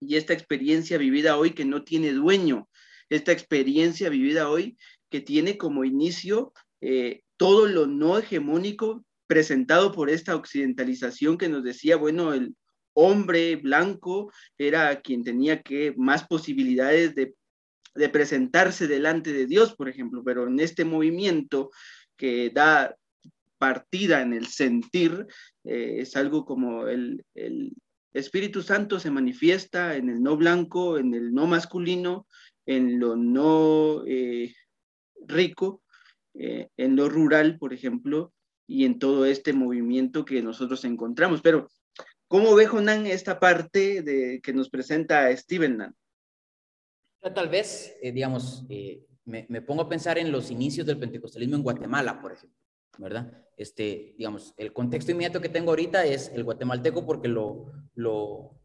Y 0.00 0.16
esta 0.16 0.32
experiencia 0.32 0.98
vivida 0.98 1.38
hoy 1.38 1.52
que 1.52 1.64
no 1.64 1.84
tiene 1.84 2.12
dueño, 2.12 2.68
esta 3.08 3.30
experiencia 3.30 4.08
vivida 4.08 4.50
hoy 4.50 4.76
que 5.10 5.20
tiene 5.20 5.56
como 5.56 5.84
inicio 5.84 6.52
eh, 6.80 7.22
todo 7.36 7.66
lo 7.66 7.86
no 7.86 8.18
hegemónico 8.18 9.04
presentado 9.34 9.90
por 9.90 10.10
esta 10.10 10.36
occidentalización 10.36 11.36
que 11.36 11.48
nos 11.48 11.64
decía, 11.64 11.96
bueno, 11.96 12.32
el 12.32 12.54
hombre 12.92 13.56
blanco 13.56 14.32
era 14.56 15.00
quien 15.00 15.24
tenía 15.24 15.60
que 15.60 15.92
más 15.96 16.24
posibilidades 16.28 17.16
de, 17.16 17.34
presentarse 18.12 18.86
delante 18.86 19.32
de 19.32 19.46
Dios, 19.46 19.74
por 19.74 19.88
ejemplo, 19.88 20.22
pero 20.24 20.46
en 20.46 20.60
este 20.60 20.84
movimiento 20.84 21.72
que 22.16 22.50
da 22.50 22.94
partida 23.58 24.22
en 24.22 24.34
el 24.34 24.46
sentir, 24.46 25.26
eh, 25.64 25.96
es 25.98 26.14
algo 26.14 26.44
como 26.44 26.86
el, 26.86 27.24
Espíritu 28.12 28.62
Santo 28.62 29.00
se 29.00 29.10
manifiesta 29.10 29.96
en 29.96 30.10
el 30.10 30.22
no 30.22 30.36
blanco, 30.36 30.98
en 30.98 31.12
el 31.14 31.34
no 31.34 31.48
masculino, 31.48 32.28
en 32.66 33.00
lo 33.00 33.16
no 33.16 34.04
eh, 34.06 34.54
rico, 35.26 35.82
eh, 36.34 36.68
en 36.76 36.94
lo 36.94 37.08
rural, 37.08 37.58
por 37.58 37.72
ejemplo, 37.72 38.32
y 38.66 38.84
en 38.84 38.98
todo 38.98 39.26
este 39.26 39.52
movimiento 39.52 40.24
que 40.24 40.42
nosotros 40.42 40.84
encontramos. 40.84 41.40
Pero, 41.42 41.68
¿cómo 42.28 42.54
ve 42.54 42.66
Jonan 42.66 43.06
esta 43.06 43.38
parte 43.38 44.02
de, 44.02 44.40
que 44.42 44.52
nos 44.52 44.70
presenta 44.70 45.34
Steven 45.36 45.76
Nan? 45.76 45.94
Tal 47.34 47.48
vez, 47.48 47.96
eh, 48.02 48.12
digamos, 48.12 48.64
eh, 48.68 49.02
me, 49.24 49.62
pongo 49.62 49.82
a 49.82 49.88
pensar 49.88 50.18
en 50.18 50.30
los 50.30 50.50
inicios 50.50 50.86
del 50.86 50.98
pentecostalismo 50.98 51.56
en 51.56 51.62
Guatemala, 51.62 52.20
por 52.20 52.32
ejemplo, 52.32 52.58
¿verdad? 52.98 53.32
Este, 53.56 54.14
digamos, 54.18 54.52
el 54.58 54.72
contexto 54.72 55.12
inmediato 55.12 55.40
que 55.40 55.48
tengo 55.48 55.70
ahorita 55.70 56.04
es 56.04 56.30
el 56.34 56.44
guatemalteco 56.44 57.06
porque 57.06 57.28
lo, 57.28 57.72
lo, 57.94 58.60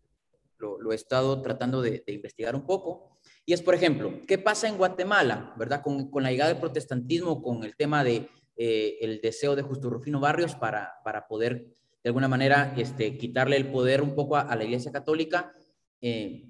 lo, 0.57 0.91
he 0.91 0.95
estado 0.95 1.41
tratando 1.41 1.81
de, 1.81 2.03
de 2.05 2.13
investigar 2.13 2.55
un 2.55 2.65
poco. 2.65 3.19
Y 3.45 3.53
es, 3.53 3.61
por 3.61 3.75
ejemplo, 3.75 4.19
¿qué 4.27 4.37
pasa 4.37 4.67
en 4.67 4.77
Guatemala, 4.77 5.53
verdad? 5.57 5.81
Con, 5.81 6.11
con 6.11 6.23
la 6.23 6.31
llegada 6.31 6.51
del 6.51 6.59
protestantismo, 6.59 7.41
con 7.41 7.63
el 7.63 7.75
tema 7.77 8.03
de 8.03 8.29
eh, 8.61 8.97
el 8.99 9.21
deseo 9.21 9.55
de 9.55 9.61
Justo 9.61 9.89
Rufino 9.89 10.19
Barrios 10.19 10.53
para, 10.53 10.95
para 11.05 11.29
poder, 11.29 11.65
de 12.03 12.09
alguna 12.09 12.27
manera, 12.27 12.73
este, 12.75 13.17
quitarle 13.17 13.55
el 13.55 13.71
poder 13.71 14.01
un 14.01 14.15
poco 14.15 14.35
a, 14.35 14.53
la 14.53 14.65
Iglesia 14.65 14.91
Católica. 14.91 15.53
Eh, 16.01 16.43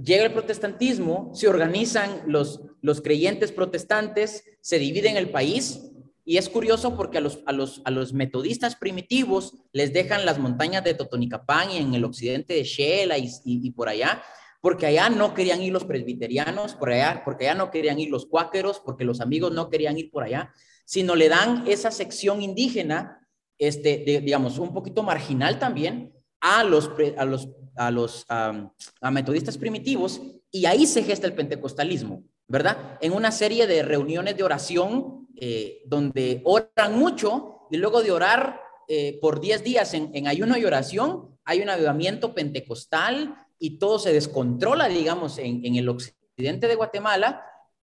llega 0.00 0.26
el 0.26 0.32
protestantismo, 0.32 1.32
se 1.34 1.48
organizan 1.48 2.22
los, 2.28 2.60
los 2.82 3.00
creyentes 3.00 3.50
protestantes, 3.50 4.44
se 4.60 4.78
dividen 4.78 5.16
el 5.16 5.30
país 5.30 5.90
y 6.24 6.36
es 6.36 6.48
curioso 6.48 6.96
porque 6.96 7.18
a 7.18 7.20
los, 7.20 7.40
a, 7.46 7.52
los, 7.52 7.82
a 7.84 7.90
los 7.90 8.12
metodistas 8.12 8.76
primitivos 8.76 9.54
les 9.72 9.92
dejan 9.92 10.24
las 10.24 10.38
montañas 10.38 10.84
de 10.84 10.94
Totonicapán 10.94 11.72
y 11.72 11.78
en 11.78 11.94
el 11.94 12.04
occidente 12.04 12.54
de 12.54 12.62
Shela 12.62 13.18
y, 13.18 13.24
y, 13.24 13.66
y 13.66 13.70
por 13.72 13.88
allá, 13.88 14.22
porque 14.60 14.86
allá 14.86 15.10
no 15.10 15.34
querían 15.34 15.60
ir 15.62 15.72
los 15.72 15.84
presbiterianos, 15.84 16.76
por 16.76 16.92
allá, 16.92 17.22
porque 17.24 17.48
allá 17.48 17.56
no 17.56 17.72
querían 17.72 17.98
ir 17.98 18.10
los 18.10 18.24
cuáqueros, 18.24 18.78
porque 18.78 19.04
los 19.04 19.20
amigos 19.20 19.50
no 19.50 19.68
querían 19.68 19.98
ir 19.98 20.12
por 20.12 20.22
allá, 20.22 20.54
sino 20.84 21.14
le 21.14 21.28
dan 21.28 21.64
esa 21.66 21.90
sección 21.90 22.42
indígena, 22.42 23.26
este, 23.58 23.98
digamos, 23.98 24.58
un 24.58 24.72
poquito 24.72 25.02
marginal 25.02 25.58
también, 25.58 26.12
a 26.40 26.62
los, 26.64 26.90
a 27.16 27.24
los, 27.24 27.48
a 27.76 27.90
los 27.90 28.24
a 28.28 29.10
metodistas 29.10 29.56
primitivos, 29.56 30.20
y 30.50 30.66
ahí 30.66 30.86
se 30.86 31.02
gesta 31.02 31.26
el 31.26 31.34
pentecostalismo, 31.34 32.22
¿verdad? 32.46 32.98
En 33.00 33.12
una 33.12 33.32
serie 33.32 33.66
de 33.66 33.82
reuniones 33.82 34.36
de 34.36 34.42
oración 34.42 35.28
eh, 35.36 35.82
donde 35.86 36.42
oran 36.44 36.98
mucho, 36.98 37.66
y 37.70 37.78
luego 37.78 38.02
de 38.02 38.12
orar 38.12 38.60
eh, 38.88 39.18
por 39.20 39.40
10 39.40 39.64
días 39.64 39.94
en, 39.94 40.10
en 40.14 40.28
ayuno 40.28 40.58
y 40.58 40.64
oración, 40.64 41.38
hay 41.44 41.60
un 41.60 41.70
avivamiento 41.70 42.34
pentecostal, 42.34 43.34
y 43.64 43.78
todo 43.78 43.98
se 43.98 44.12
descontrola, 44.12 44.88
digamos, 44.88 45.38
en, 45.38 45.76
el 45.76 45.88
occidente 45.88 46.68
de 46.68 46.74
Guatemala 46.74 47.42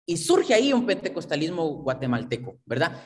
y 0.05 0.17
surge 0.17 0.53
ahí 0.53 0.73
un 0.73 0.85
pentecostalismo 0.85 1.67
guatemalteco, 1.81 2.59
¿verdad? 2.65 3.03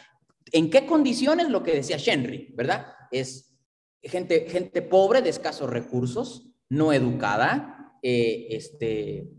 ¿En 0.52 0.70
qué 0.70 0.86
condiciones? 0.86 1.50
Lo 1.50 1.64
que 1.64 1.74
decía 1.74 1.98
Henry, 2.04 2.54
¿verdad? 2.56 2.88
Es 3.12 3.56
gente, 4.02 4.48
gente 4.50 4.82
pobre, 4.82 5.22
de 5.22 5.30
escasos 5.30 5.70
recursos, 5.70 6.50
no 6.70 6.94
educada, 6.94 7.98
eh, 8.02 8.48
este, 8.50 9.30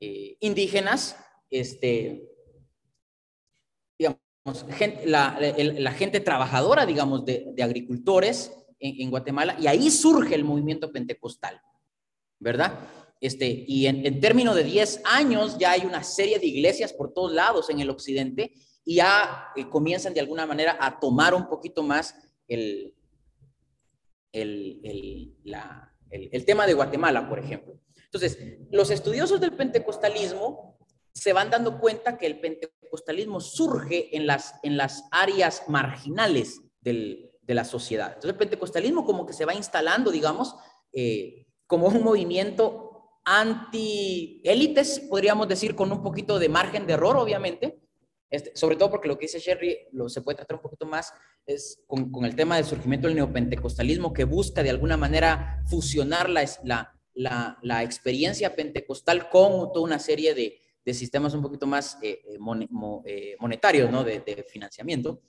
eh, 0.00 0.36
indígenas, 0.40 1.16
este, 1.50 2.28
digamos, 3.98 4.66
la, 5.04 5.92
gente 5.96 6.20
trabajadora, 6.20 6.86
digamos, 6.86 7.24
de 7.24 7.62
agricultores, 7.62 8.52
en, 8.80 9.10
Guatemala 9.10 9.56
y 9.60 9.66
ahí 9.66 9.90
surge 9.90 10.34
el 10.34 10.44
movimiento 10.44 10.90
pentecostal, 10.90 11.60
¿verdad? 12.38 12.72
Este, 13.20 13.64
y 13.66 13.86
en, 13.86 14.06
en 14.06 14.20
términos 14.20 14.54
de 14.54 14.64
10 14.64 15.02
años 15.04 15.58
ya 15.58 15.72
hay 15.72 15.82
una 15.82 16.02
serie 16.02 16.38
de 16.38 16.46
iglesias 16.46 16.92
por 16.92 17.12
todos 17.12 17.32
lados 17.32 17.68
en 17.68 17.80
el 17.80 17.90
occidente 17.90 18.54
y 18.84 18.96
ya 18.96 19.48
eh, 19.56 19.68
comienzan 19.68 20.14
de 20.14 20.20
alguna 20.20 20.46
manera 20.46 20.78
a 20.80 20.98
tomar 20.98 21.34
un 21.34 21.46
poquito 21.48 21.82
más 21.82 22.14
el, 22.48 22.94
el, 24.32 24.80
el, 24.82 25.34
el, 26.10 26.44
tema 26.44 26.66
de 26.66 26.72
Guatemala, 26.72 27.28
por 27.28 27.38
ejemplo. 27.38 27.78
Entonces, 28.04 28.38
los 28.70 28.90
estudiosos 28.90 29.40
del 29.40 29.52
pentecostalismo 29.52 30.78
se 31.12 31.32
van 31.32 31.50
dando 31.50 31.78
cuenta 31.78 32.16
que 32.16 32.26
el 32.26 32.40
pentecostalismo 32.40 33.40
surge 33.40 34.16
en 34.16 34.26
las, 34.26 34.54
en 34.62 34.76
las 34.76 35.04
áreas 35.10 35.64
marginales 35.68 36.62
del, 36.80 37.30
de 37.42 37.54
la 37.54 37.64
sociedad. 37.64 38.08
Entonces 38.08 38.30
el 38.30 38.38
pentecostalismo 38.38 39.04
como 39.04 39.26
que 39.26 39.32
se 39.32 39.44
va 39.44 39.54
instalando, 39.54 40.10
digamos, 40.10 40.54
eh, 40.92 41.46
como 41.66 41.88
un 41.88 42.02
movimiento 42.02 42.89
anti-élites, 43.30 45.00
podríamos 45.08 45.46
decir, 45.46 45.76
con 45.76 45.92
un 45.92 46.02
poquito 46.02 46.40
de 46.40 46.48
margen 46.48 46.84
de 46.84 46.94
error, 46.94 47.16
obviamente, 47.16 47.78
este, 48.28 48.50
sobre 48.56 48.74
todo 48.74 48.90
porque 48.90 49.06
lo 49.06 49.16
que 49.16 49.26
dice 49.26 49.38
Sherry 49.38 49.76
lo 49.92 50.08
se 50.08 50.22
puede 50.22 50.36
tratar 50.36 50.56
un 50.56 50.62
poquito 50.62 50.86
más 50.86 51.12
es 51.46 51.82
con, 51.86 52.10
con 52.10 52.24
el 52.24 52.34
tema 52.34 52.56
del 52.56 52.64
surgimiento 52.64 53.06
del 53.06 53.16
neopentecostalismo 53.16 54.12
que 54.12 54.24
busca 54.24 54.62
de 54.62 54.70
alguna 54.70 54.96
manera 54.96 55.62
fusionar 55.66 56.28
la, 56.28 56.44
la, 57.14 57.58
la, 57.62 57.82
experiencia 57.82 58.54
pentecostal 58.54 59.28
con 59.30 59.72
toda 59.72 59.84
una 59.84 59.98
serie 59.98 60.34
de, 60.34 60.60
de 60.84 60.94
sistemas 60.94 61.34
un 61.34 61.42
poquito 61.42 61.66
más 61.66 61.98
eh, 62.02 62.22
eh, 62.24 63.36
monetarios, 63.38 63.90
¿no? 63.90 64.04
De, 64.04 64.20
de, 64.20 64.44
financiamiento. 64.44 65.22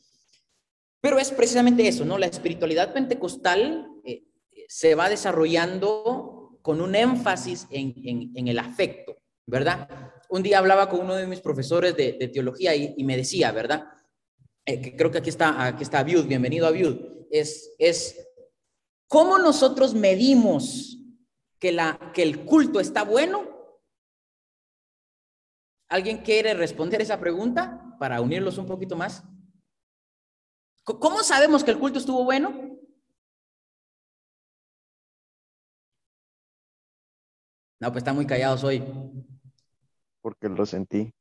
Pero 0.99 1.19
es 1.19 1.31
precisamente 1.31 1.87
eso, 1.87 2.05
¿no? 2.05 2.17
La 2.17 2.27
espiritualidad 2.27 2.93
pentecostal 2.93 3.87
eh, 4.03 4.23
se 4.67 4.93
va 4.95 5.09
desarrollando 5.09 6.20
con 6.61 6.81
un 6.81 6.95
énfasis 6.95 7.67
en, 7.69 8.47
el 8.47 8.59
afecto, 8.59 9.17
¿verdad? 9.45 9.89
Un 10.29 10.43
día 10.43 10.59
hablaba 10.59 10.89
con 10.89 11.01
uno 11.01 11.15
de 11.15 11.27
mis 11.27 11.41
profesores 11.41 11.95
de, 11.95 12.29
teología 12.33 12.75
y, 12.75 13.03
me 13.03 13.17
decía, 13.17 13.51
¿verdad? 13.51 13.87
eh, 14.65 14.95
creo 14.95 15.11
que 15.11 15.17
aquí 15.17 15.29
está, 15.29 15.65
aquí 15.65 15.83
está 15.83 15.99
Abiud, 15.99 16.25
bienvenido 16.25 16.67
Abiud, 16.67 16.97
es, 17.31 17.73
es 17.79 18.27
cómo 19.07 19.37
nosotros 19.37 19.93
medimos 19.93 20.97
que, 21.59 21.77
que 22.13 22.23
el 22.23 22.45
culto 22.45 22.79
está 22.79 23.03
bueno. 23.03 23.49
¿Alguien 25.89 26.19
quiere 26.19 26.53
responder 26.53 27.01
esa 27.01 27.19
pregunta 27.19 27.95
para 27.99 28.21
unirlos 28.21 28.57
un 28.57 28.65
poquito 28.65 28.95
más? 28.95 29.23
¿Cómo 30.83 31.21
sabemos 31.21 31.63
que 31.63 31.71
el 31.71 31.79
culto 31.79 31.99
estuvo 31.99 32.23
bueno? 32.23 32.70
No, 37.81 37.91
pues 37.91 38.01
están 38.01 38.15
muy 38.15 38.27
callados 38.27 38.63
hoy. 38.63 38.83
Porque 40.21 40.47
lo 40.47 40.65
sentí. 40.67 41.11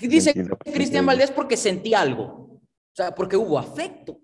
Dice 0.00 0.34
Cristian 0.64 1.06
Valdés 1.06 1.30
porque 1.30 1.56
sentí 1.56 1.94
algo. 1.94 2.24
O 2.24 2.94
sea, 2.94 3.14
porque 3.14 3.36
hubo 3.36 3.58
afecto, 3.58 4.20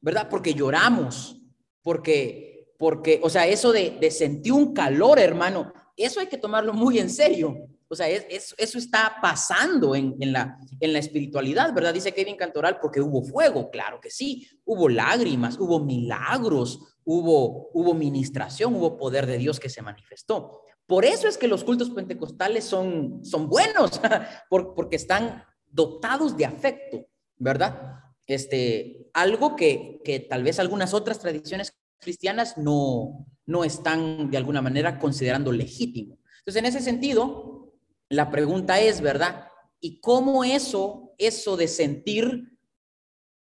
¿verdad? 0.00 0.28
Porque 0.28 0.52
lloramos, 0.52 1.40
porque, 1.80 2.74
porque, 2.76 3.20
o 3.22 3.30
sea, 3.30 3.46
eso 3.46 3.72
de, 3.72 3.98
de 4.00 4.10
sentir 4.10 4.52
un 4.52 4.74
calor, 4.74 5.20
hermano, 5.20 5.72
eso 5.96 6.18
hay 6.18 6.26
que 6.26 6.38
tomarlo 6.38 6.74
muy 6.74 6.98
en 6.98 7.08
serio. 7.08 7.56
O 7.88 7.94
sea, 7.94 8.08
es, 8.08 8.54
eso 8.58 8.78
está 8.78 9.16
pasando 9.22 9.94
en, 9.94 10.16
en, 10.20 10.32
la, 10.32 10.58
en 10.80 10.92
la 10.92 10.98
espiritualidad, 10.98 11.72
¿verdad? 11.72 11.94
Dice 11.94 12.12
Kevin 12.12 12.36
Cantoral, 12.36 12.78
porque 12.80 13.00
hubo 13.00 13.22
fuego, 13.22 13.70
claro 13.70 14.00
que 14.00 14.10
sí. 14.10 14.48
Hubo 14.64 14.88
lágrimas, 14.88 15.56
hubo 15.58 15.84
milagros, 15.84 16.98
hubo, 17.04 17.70
hubo 17.74 17.94
ministración, 17.94 18.74
hubo 18.74 18.96
poder 18.96 19.26
de 19.26 19.38
Dios 19.38 19.58
que 19.60 19.68
se 19.68 19.82
manifestó. 19.82 20.62
Por 20.90 21.04
eso 21.04 21.28
es 21.28 21.38
que 21.38 21.46
los 21.46 21.62
cultos 21.62 21.90
pentecostales 21.90 22.64
son, 22.64 23.24
son 23.24 23.48
buenos, 23.48 24.00
porque 24.50 24.96
están 24.96 25.44
dotados 25.70 26.36
de 26.36 26.46
afecto, 26.46 27.06
¿verdad? 27.36 27.94
Este, 28.26 29.08
algo 29.14 29.54
que, 29.54 30.00
que 30.04 30.18
tal 30.18 30.42
vez 30.42 30.58
algunas 30.58 30.92
otras 30.92 31.20
tradiciones 31.20 31.78
cristianas 32.00 32.58
no, 32.58 33.24
no 33.46 33.62
están 33.62 34.32
de 34.32 34.36
alguna 34.36 34.62
manera 34.62 34.98
considerando 34.98 35.52
legítimo. 35.52 36.18
Entonces, 36.40 36.56
en 36.56 36.66
ese 36.66 36.80
sentido, 36.80 37.72
la 38.08 38.32
pregunta 38.32 38.80
es, 38.80 39.00
¿verdad? 39.00 39.46
¿Y 39.78 40.00
cómo 40.00 40.42
eso, 40.42 41.14
eso 41.18 41.56
de 41.56 41.68
sentir 41.68 42.58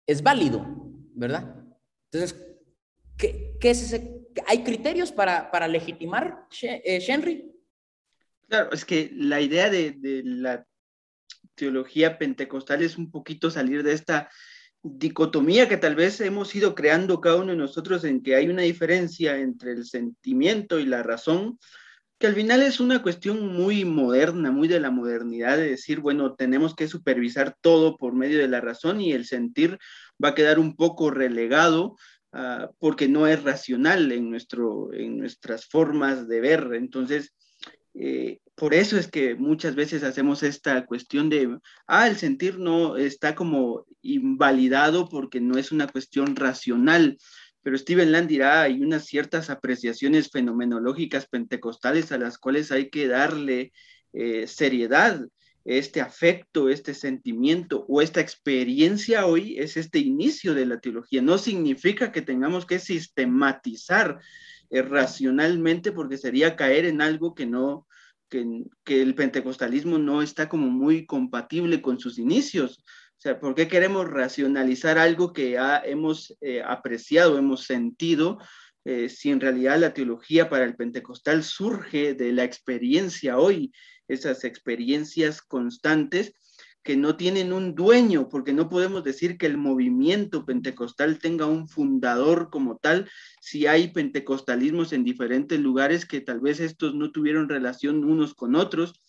es 0.07 0.23
válido, 0.23 0.67
¿verdad? 1.15 1.65
Entonces, 2.11 2.39
¿qué, 3.17 3.57
qué 3.59 3.71
es 3.71 3.85
ese 3.85 4.22
¿Hay 4.47 4.63
criterios 4.65 5.13
para, 5.13 5.69
legitimar, 5.69 6.47
eh, 6.63 7.05
Henry? 7.07 7.51
Claro, 8.49 8.71
es 8.73 8.85
que 8.85 9.11
la 9.15 9.41
idea 9.41 9.71
de, 9.71 9.93
de, 9.93 10.23
la 10.25 10.67
teología 11.55 12.19
pentecostal 12.19 12.83
es 12.83 12.99
un 12.99 13.11
poquito 13.11 13.51
salir 13.51 13.83
de 13.83 13.93
esta 13.93 14.31
dicotomía 14.83 15.69
que 15.69 15.77
tal 15.77 15.95
vez 15.95 16.21
hemos 16.21 16.55
ido 16.55 16.75
creando 16.75 17.21
cada 17.21 17.37
uno 17.37 17.53
de 17.53 17.57
nosotros 17.57 18.05
en 18.05 18.23
que 18.23 18.35
hay 18.35 18.49
una 18.49 18.63
diferencia 18.63 19.37
entre 19.39 19.73
el 19.73 19.85
sentimiento 19.85 20.79
y 20.79 20.87
la 20.87 21.03
razón, 21.03 21.59
que 22.19 22.27
al 22.27 22.35
final 22.35 22.63
es 22.63 22.81
una 22.81 23.03
cuestión 23.03 23.53
muy 23.53 23.85
moderna, 23.85 24.51
muy 24.51 24.69
de 24.69 24.81
la 24.81 24.91
modernidad, 24.91 25.57
de 25.57 25.71
decir, 25.71 26.01
bueno, 26.01 26.35
tenemos 26.35 26.75
que 26.75 26.89
supervisar 26.89 27.57
todo 27.61 27.97
por 27.97 28.15
medio 28.15 28.39
de 28.39 28.49
la 28.49 28.61
razón 28.61 29.01
y 29.01 29.13
el 29.13 29.25
sentir 29.25 29.79
va 30.23 30.31
a 30.31 30.35
quedar 30.35 30.59
un 30.59 30.77
poco 30.77 31.11
relegado 31.11 31.97
Ah, 32.35 32.71
porque 32.79 33.09
no 33.09 33.27
es 33.27 33.43
racional 33.43 34.11
en, 34.11 34.31
nuestro, 34.31 34.93
en 34.95 35.19
nuestras 35.19 35.67
formas 35.67 36.27
de 36.29 36.41
ver. 36.41 36.71
Entonces, 36.73 37.35
eh, 37.95 38.41
por 38.55 38.73
eso 38.73 38.97
es 38.97 39.09
que 39.09 39.35
muchas 39.35 39.75
veces 39.75 40.03
hacemos 40.03 40.43
esta 40.43 40.87
cuestión 40.87 41.29
de, 41.29 41.59
ah, 41.87 42.09
el 42.09 42.17
sentir 42.17 42.59
no 42.59 42.97
está 42.97 43.35
como 43.35 43.85
invalidado 44.01 45.11
porque 45.11 45.41
no 45.41 45.59
es 45.59 45.73
una 45.73 45.87
cuestión 45.89 46.35
racional. 46.35 47.19
Pero 47.63 47.77
Steven 47.77 48.11
Land 48.11 48.29
dirá, 48.29 48.63
hay 48.63 48.83
unas 48.83 49.05
ciertas 49.05 49.51
apreciaciones 49.51 50.31
fenomenológicas 50.31 51.29
pentecostales 51.29 52.13
a 52.13 52.19
las 52.19 52.39
cuales 52.39 52.73
hay 52.73 52.89
que 52.89 53.09
darle 53.09 53.73
eh, 54.15 54.47
seriedad 54.47 55.21
este 55.65 56.01
afecto, 56.01 56.69
este 56.69 56.95
sentimiento 56.95 57.85
o 57.89 58.03
esta 58.03 58.21
experiencia 58.21 59.27
hoy 59.27 59.59
es 59.59 59.77
este 59.77 59.99
inicio 59.99 60.55
de 60.55 60.67
la 60.67 60.81
teología. 60.81 61.23
No 61.23 61.39
significa 61.39 62.13
que 62.13 62.23
tengamos 62.23 62.67
que 62.67 62.79
sistematizar 62.79 64.21
eh, 64.71 64.83
racionalmente 64.83 65.93
porque 65.93 66.19
sería 66.19 66.57
caer 66.57 66.87
en 66.87 67.01
algo 67.01 67.35
que 67.35 67.47
no, 67.47 67.87
que, 68.29 68.65
el 68.87 69.15
pentecostalismo 69.15 69.99
no 69.99 70.23
está 70.23 70.49
como 70.49 70.69
muy 70.69 71.07
compatible 71.07 71.83
con 71.83 72.01
sus 72.01 72.19
inicios. 72.19 72.83
O 73.19 73.21
sea, 73.23 73.39
¿por 73.39 73.55
qué 73.55 73.69
queremos 73.69 74.09
racionalizar 74.09 74.99
algo 74.99 75.33
que 75.33 75.57
hemos 75.85 76.37
eh, 76.41 76.63
apreciado, 76.67 77.39
hemos 77.39 77.65
sentido, 77.65 78.39
eh, 78.85 79.09
si 79.09 79.31
en 79.31 79.41
realidad 79.41 79.79
la 79.79 79.95
teología 79.95 80.49
para 80.49 80.65
el 80.65 80.75
pentecostal 80.75 81.45
surge 81.45 82.15
de 82.15 82.33
la 82.33 82.43
experiencia 82.43 83.39
hoy 83.39 83.73
esas 84.13 84.45
experiencias 84.45 85.43
constantes 85.43 86.35
que 86.83 86.97
no 86.97 87.17
tienen 87.17 87.53
un 87.53 87.75
dueño, 87.75 88.29
porque 88.29 88.53
no 88.53 88.69
podemos 88.69 89.05
decir 89.05 89.39
que 89.39 89.47
el 89.47 89.57
movimiento 89.57 90.45
pentecostal 90.45 91.19
tenga 91.19 91.47
un 91.47 91.69
fundador 91.69 92.51
como 92.51 92.77
tal, 92.77 93.09
si 93.41 93.67
hay 93.67 93.89
pentecostalismos 93.89 94.93
en 94.93 95.05
diferentes 95.05 95.61
lugares 95.61 96.07
que 96.07 96.21
tal 96.21 96.41
vez 96.41 96.59
estos 96.59 96.95
no 96.95 97.13
tuvieron 97.13 97.49
relación 97.49 98.05
unos 98.05 98.35
con 98.35 98.57
otros. 98.57 99.01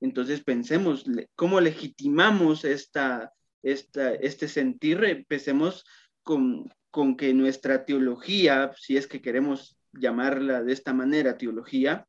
Entonces 0.00 0.44
pensemos, 0.44 1.04
¿cómo 1.34 1.60
legitimamos 1.60 2.64
esta, 2.64 3.32
esta, 3.62 4.14
este 4.14 4.46
sentir? 4.46 5.02
Empecemos 5.02 5.84
con, 6.22 6.70
con 6.90 7.16
que 7.16 7.34
nuestra 7.34 7.84
teología, 7.84 8.72
si 8.78 8.96
es 8.96 9.08
que 9.08 9.20
queremos 9.20 9.76
llamarla 9.92 10.62
de 10.62 10.72
esta 10.72 10.92
manera, 10.92 11.38
teología, 11.38 12.06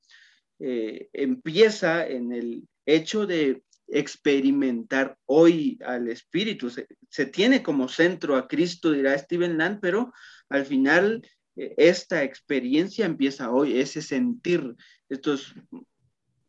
eh, 0.59 1.09
empieza 1.13 2.07
en 2.07 2.33
el 2.33 2.67
hecho 2.85 3.27
de 3.27 3.63
experimentar 3.87 5.17
hoy 5.25 5.79
al 5.85 6.09
Espíritu. 6.09 6.69
Se, 6.69 7.25
tiene 7.27 7.63
como 7.63 7.87
centro 7.87 8.35
a 8.35 8.47
Cristo, 8.47 8.91
dirá 8.91 9.17
Steven 9.17 9.57
Land, 9.57 9.79
pero 9.81 10.11
al 10.49 10.65
final 10.65 11.25
eh, 11.55 11.73
esta 11.77 12.23
experiencia 12.23 13.05
empieza 13.05 13.51
hoy, 13.51 13.79
ese 13.79 14.01
sentir, 14.01 14.75
estos 15.09 15.55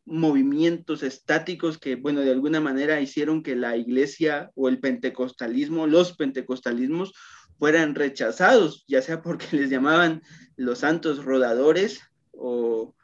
movimientos 0.05 1.03
estáticos 1.03 1.79
que, 1.79 1.97
bueno, 1.97 2.23
de 2.23 2.31
alguna 2.31 2.61
manera 2.61 3.01
hicieron 3.01 3.43
que 3.43 3.55
la 3.55 3.77
iglesia 3.77 4.51
o 4.55 4.69
el 4.69 4.81
pentecostalismo, 4.81 5.87
los 5.87 6.17
pentecostalismos, 6.17 7.13
fueran 7.59 7.95
rechazados, 7.95 8.85
ya 8.89 9.03
sea 9.03 9.23
porque 9.23 9.47
les 9.57 9.71
llamaban 9.71 10.23
los 10.57 10.79
santos 10.79 11.25
rodadores 11.25 12.01
o 12.33 12.95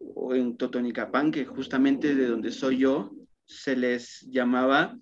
o 0.00 0.34
en 0.34 0.56
Totonicapán, 0.56 1.30
que 1.30 1.44
justamente 1.44 2.14
de 2.14 2.26
donde 2.26 2.50
soy 2.50 2.78
yo, 2.78 3.12
se 3.44 3.76
les 3.76 4.20
llamaba 4.22 4.96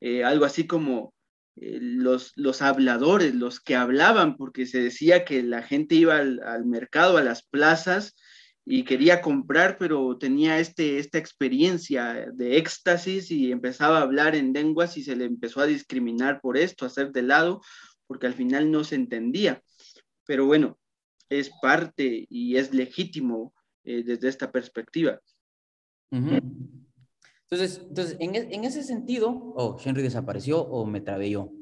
eh, 0.00 0.24
algo 0.24 0.44
así 0.44 0.66
como 0.66 1.14
eh, 1.56 1.78
los, 1.80 2.32
los 2.36 2.62
habladores, 2.62 3.34
los 3.34 3.60
que 3.60 3.76
hablaban, 3.76 4.36
porque 4.36 4.66
se 4.66 4.80
decía 4.80 5.24
que 5.24 5.42
la 5.42 5.62
gente 5.62 5.94
iba 5.94 6.18
al, 6.18 6.64
mercado, 6.66 7.16
a 7.16 7.22
las 7.22 7.42
plazas, 7.42 8.16
y 8.66 8.84
quería 8.84 9.20
comprar, 9.20 9.76
pero 9.78 10.16
tenía 10.16 10.58
este, 10.58 10.98
esta 10.98 11.18
experiencia 11.18 12.26
de 12.32 12.56
éxtasis 12.56 13.30
y 13.30 13.52
empezaba 13.52 13.98
a 13.98 14.02
hablar 14.02 14.34
en 14.34 14.54
lenguas 14.54 14.96
y 14.96 15.04
se 15.04 15.16
le 15.16 15.26
empezó 15.26 15.60
a 15.60 15.66
discriminar 15.66 16.40
por 16.40 16.56
esto, 16.56 16.84
a 16.84 16.88
hacer 16.88 17.12
de 17.12 17.22
lado, 17.22 17.60
porque 18.06 18.26
al 18.26 18.34
final 18.34 18.70
no 18.70 18.82
se 18.82 18.94
entendía. 18.94 19.62
Pero 20.26 20.46
bueno, 20.46 20.78
es 21.28 21.50
parte 21.60 22.26
y 22.30 22.56
es 22.56 22.72
legítimo 22.72 23.52
eh, 23.84 24.02
desde 24.02 24.28
esta 24.28 24.50
perspectiva. 24.50 25.20
Entonces, 26.10 27.80
entonces 27.88 28.16
en, 28.20 28.34
en, 28.34 28.64
ese 28.64 28.82
sentido, 28.82 29.30
oh, 29.56 29.76
Henry 29.82 30.02
desapareció 30.02 30.60
o 30.60 30.86
me 30.86 31.00
trabé 31.00 31.30
yo. 31.30 31.52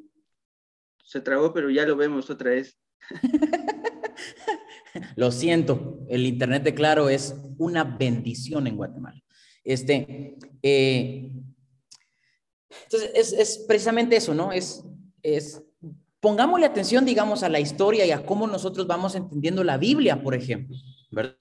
Se 1.05 1.21
trabó, 1.21 1.53
pero 1.53 1.71
ya 1.71 1.87
lo 1.87 1.97
vemos 1.97 2.31
otra 2.31 2.51
vez. 2.51 2.79
lo 5.17 5.33
siento, 5.33 6.01
el 6.09 6.27
Internet 6.27 6.63
de 6.63 6.75
Claro 6.75 7.09
es 7.09 7.35
una 7.59 7.85
bendición 7.85 8.67
en 8.67 8.77
Guatemala. 8.77 9.21
Este, 9.65 10.37
eh, 10.63 11.31
entonces, 12.85 13.11
es, 13.15 13.33
es, 13.33 13.59
precisamente 13.67 14.17
eso, 14.17 14.35
¿no? 14.35 14.53
Es, 14.53 14.85
es, 15.23 15.63
pongámosle 16.21 16.67
atención, 16.67 17.05
digamos, 17.05 17.43
a 17.43 17.49
la 17.49 17.61
historia 17.61 18.07
y 18.07 18.11
a 18.11 18.25
cómo 18.25 18.47
nosotros 18.47 18.87
vamos 18.87 19.15
entendiendo 19.15 19.65
la 19.65 19.79
Biblia, 19.79 20.23
por 20.23 20.35
ejemplo. 20.35 20.77
¿verdad? 21.11 21.37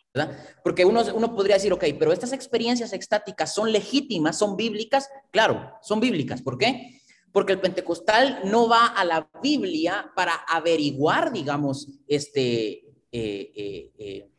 Porque 0.63 0.85
uno, 0.85 1.03
uno 1.13 1.33
podría 1.33 1.55
decir, 1.55 1.71
ok, 1.71 1.85
pero 1.97 2.11
estas 2.11 2.33
experiencias 2.33 2.93
extáticas 2.93 3.53
son 3.53 3.71
legítimas, 3.71 4.37
son 4.37 4.57
bíblicas. 4.57 5.09
Claro, 5.31 5.73
son 5.81 5.99
bíblicas. 5.99 6.41
¿Por 6.41 6.57
qué? 6.57 7.01
Porque 7.31 7.53
el 7.53 7.61
pentecostal 7.61 8.41
no 8.43 8.67
va 8.67 8.87
a 8.87 9.05
la 9.05 9.29
Biblia 9.41 10.11
para 10.15 10.33
averiguar, 10.33 11.31
digamos, 11.31 11.87
este, 12.07 12.83
eh, 13.11 13.91
eh, 13.97 14.31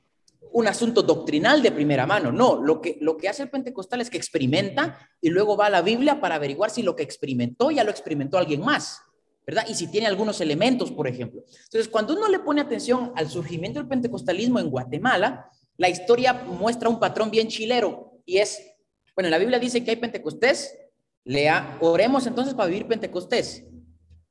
un 0.52 0.68
asunto 0.68 1.02
doctrinal 1.02 1.62
de 1.62 1.72
primera 1.72 2.06
mano. 2.06 2.30
No, 2.30 2.62
lo 2.62 2.80
que, 2.80 2.98
lo 3.00 3.16
que 3.16 3.28
hace 3.28 3.42
el 3.42 3.50
pentecostal 3.50 4.00
es 4.00 4.11
que 4.11 4.18
experimenta 4.18 4.98
y 5.20 5.30
luego 5.30 5.56
va 5.56 5.66
a 5.66 5.70
la 5.70 5.82
Biblia 5.82 6.20
para 6.20 6.37
averiguar 6.37 6.70
si 6.70 6.82
lo 6.82 6.94
que 6.94 7.02
experimentó 7.02 7.70
ya 7.70 7.85
lo 7.85 7.90
experimentó 7.90 8.38
alguien 8.38 8.61
más, 8.61 9.00
¿verdad? 9.46 9.64
Y 9.68 9.74
si 9.74 9.90
tiene 9.90 10.06
algunos 10.06 10.40
elementos, 10.40 10.92
por 10.92 11.08
ejemplo. 11.08 11.42
Entonces, 11.64 11.88
cuando 11.88 12.14
uno 12.14 12.28
le 12.28 12.40
pone 12.40 12.61
atención 12.61 13.12
al 13.16 13.28
surgimiento 13.30 13.80
del 13.80 13.88
pentecostalismo 13.88 14.58
en 14.58 14.70
Guatemala, 14.70 15.50
la 15.76 15.88
historia 15.88 16.32
muestra 16.32 16.88
un 16.88 17.00
patrón 17.00 17.30
bien 17.30 17.48
chilero 17.48 18.20
y 18.24 18.38
es, 18.38 18.62
bueno, 19.14 19.30
la 19.30 19.38
Biblia 19.38 19.58
dice 19.58 19.82
que 19.85 19.90
hay 19.90 19.96
pentecostés, 19.96 20.76
lea, 21.24 21.78
oremos 21.80 22.26
entonces 22.26 22.54
para 22.54 22.68
vivir 22.68 22.87
pentecostés. 22.87 23.64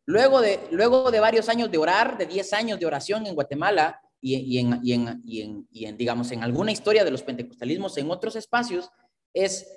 Luego 0.06 0.41
de, 0.41 0.60
luego 0.71 1.12
de 1.12 1.19
varios 1.19 1.49
años 1.49 1.71
de 1.71 1.77
orar, 1.77 2.17
de 2.17 2.25
10 2.25 2.54
años 2.54 2.80
de 2.80 2.86
oración 2.86 3.25
en 3.27 3.36
Guatemala, 3.36 4.01
y, 4.23 4.60
en, 4.60 4.80
y, 4.84 4.93
en, 4.93 5.21
y, 5.25 5.41
en, 5.41 5.67
y, 5.71 5.86
en, 5.86 5.97
digamos, 5.97 6.32
en 6.32 6.43
alguna 6.43 6.71
historia 6.71 7.04
de 7.04 7.10
los 7.10 7.23
pentecostalismos 7.23 7.97
en 7.97 8.12
otros 8.12 8.36
espacios, 8.36 8.91
es, 9.34 9.67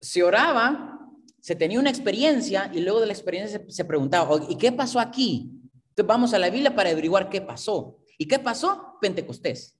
se 0.00 0.22
oraba, 0.22 0.98
se 1.40 1.54
tenía 1.54 1.78
una 1.78 1.90
experiencia 1.90 2.70
y 2.72 2.80
luego 2.80 3.00
de 3.00 3.06
la 3.06 3.12
experiencia 3.12 3.58
se, 3.58 3.70
se 3.70 3.84
preguntaba, 3.84 4.40
¿y 4.48 4.56
qué 4.56 4.72
pasó 4.72 4.98
aquí? 4.98 5.52
Entonces 5.90 6.06
vamos 6.06 6.32
a 6.32 6.38
la 6.38 6.48
Biblia 6.48 6.74
para 6.74 6.90
averiguar 6.90 7.28
qué 7.28 7.42
pasó. 7.42 7.98
¿Y 8.18 8.26
qué 8.26 8.38
pasó? 8.38 8.96
Pentecostés. 9.00 9.75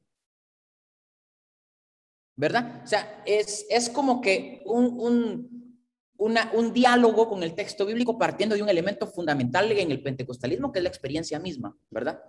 ¿Verdad? 2.37 2.83
O 2.85 2.87
sea, 2.87 3.22
es, 3.25 3.64
es 3.70 3.88
como 3.88 4.20
que 4.20 4.62
un, 4.66 5.01
un, 5.01 5.75
un 6.18 6.72
diálogo 6.72 7.29
con 7.29 7.42
el 7.42 7.55
texto 7.55 7.87
bíblico 7.87 8.18
partiendo 8.18 8.55
de 8.55 8.62
un 8.62 8.68
elemento 8.68 9.07
fundamental 9.07 9.72
en 9.72 9.90
el 9.90 10.03
pentecostalismo, 10.03 10.70
que 10.70 10.81
es 10.81 10.83
la 10.83 10.90
experiencia 10.90 11.38
misma, 11.38 11.77
¿verdad? 11.90 12.22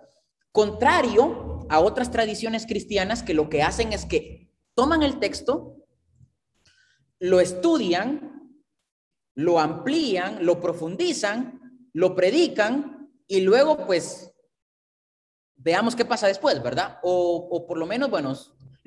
Contrario 0.50 1.66
a 1.68 1.80
otras 1.80 2.10
tradiciones 2.10 2.66
cristianas 2.66 3.22
que 3.22 3.34
lo 3.34 3.50
que 3.50 3.62
hacen 3.62 3.92
es 3.92 4.06
que 4.06 4.50
toman 4.74 5.02
el 5.02 5.18
texto, 5.18 5.76
lo 7.20 7.40
estudian, 7.40 8.56
lo 9.34 9.60
amplían, 9.60 10.44
lo 10.44 10.60
profundizan, 10.60 11.60
lo 11.92 12.14
predican 12.14 13.10
y 13.26 13.42
luego 13.42 13.86
pues 13.86 14.32
veamos 15.56 15.94
qué 15.94 16.04
pasa 16.04 16.28
después, 16.28 16.62
¿verdad? 16.62 16.98
O, 17.02 17.48
o 17.50 17.66
por 17.66 17.76
lo 17.76 17.86
menos, 17.86 18.08
bueno, 18.08 18.34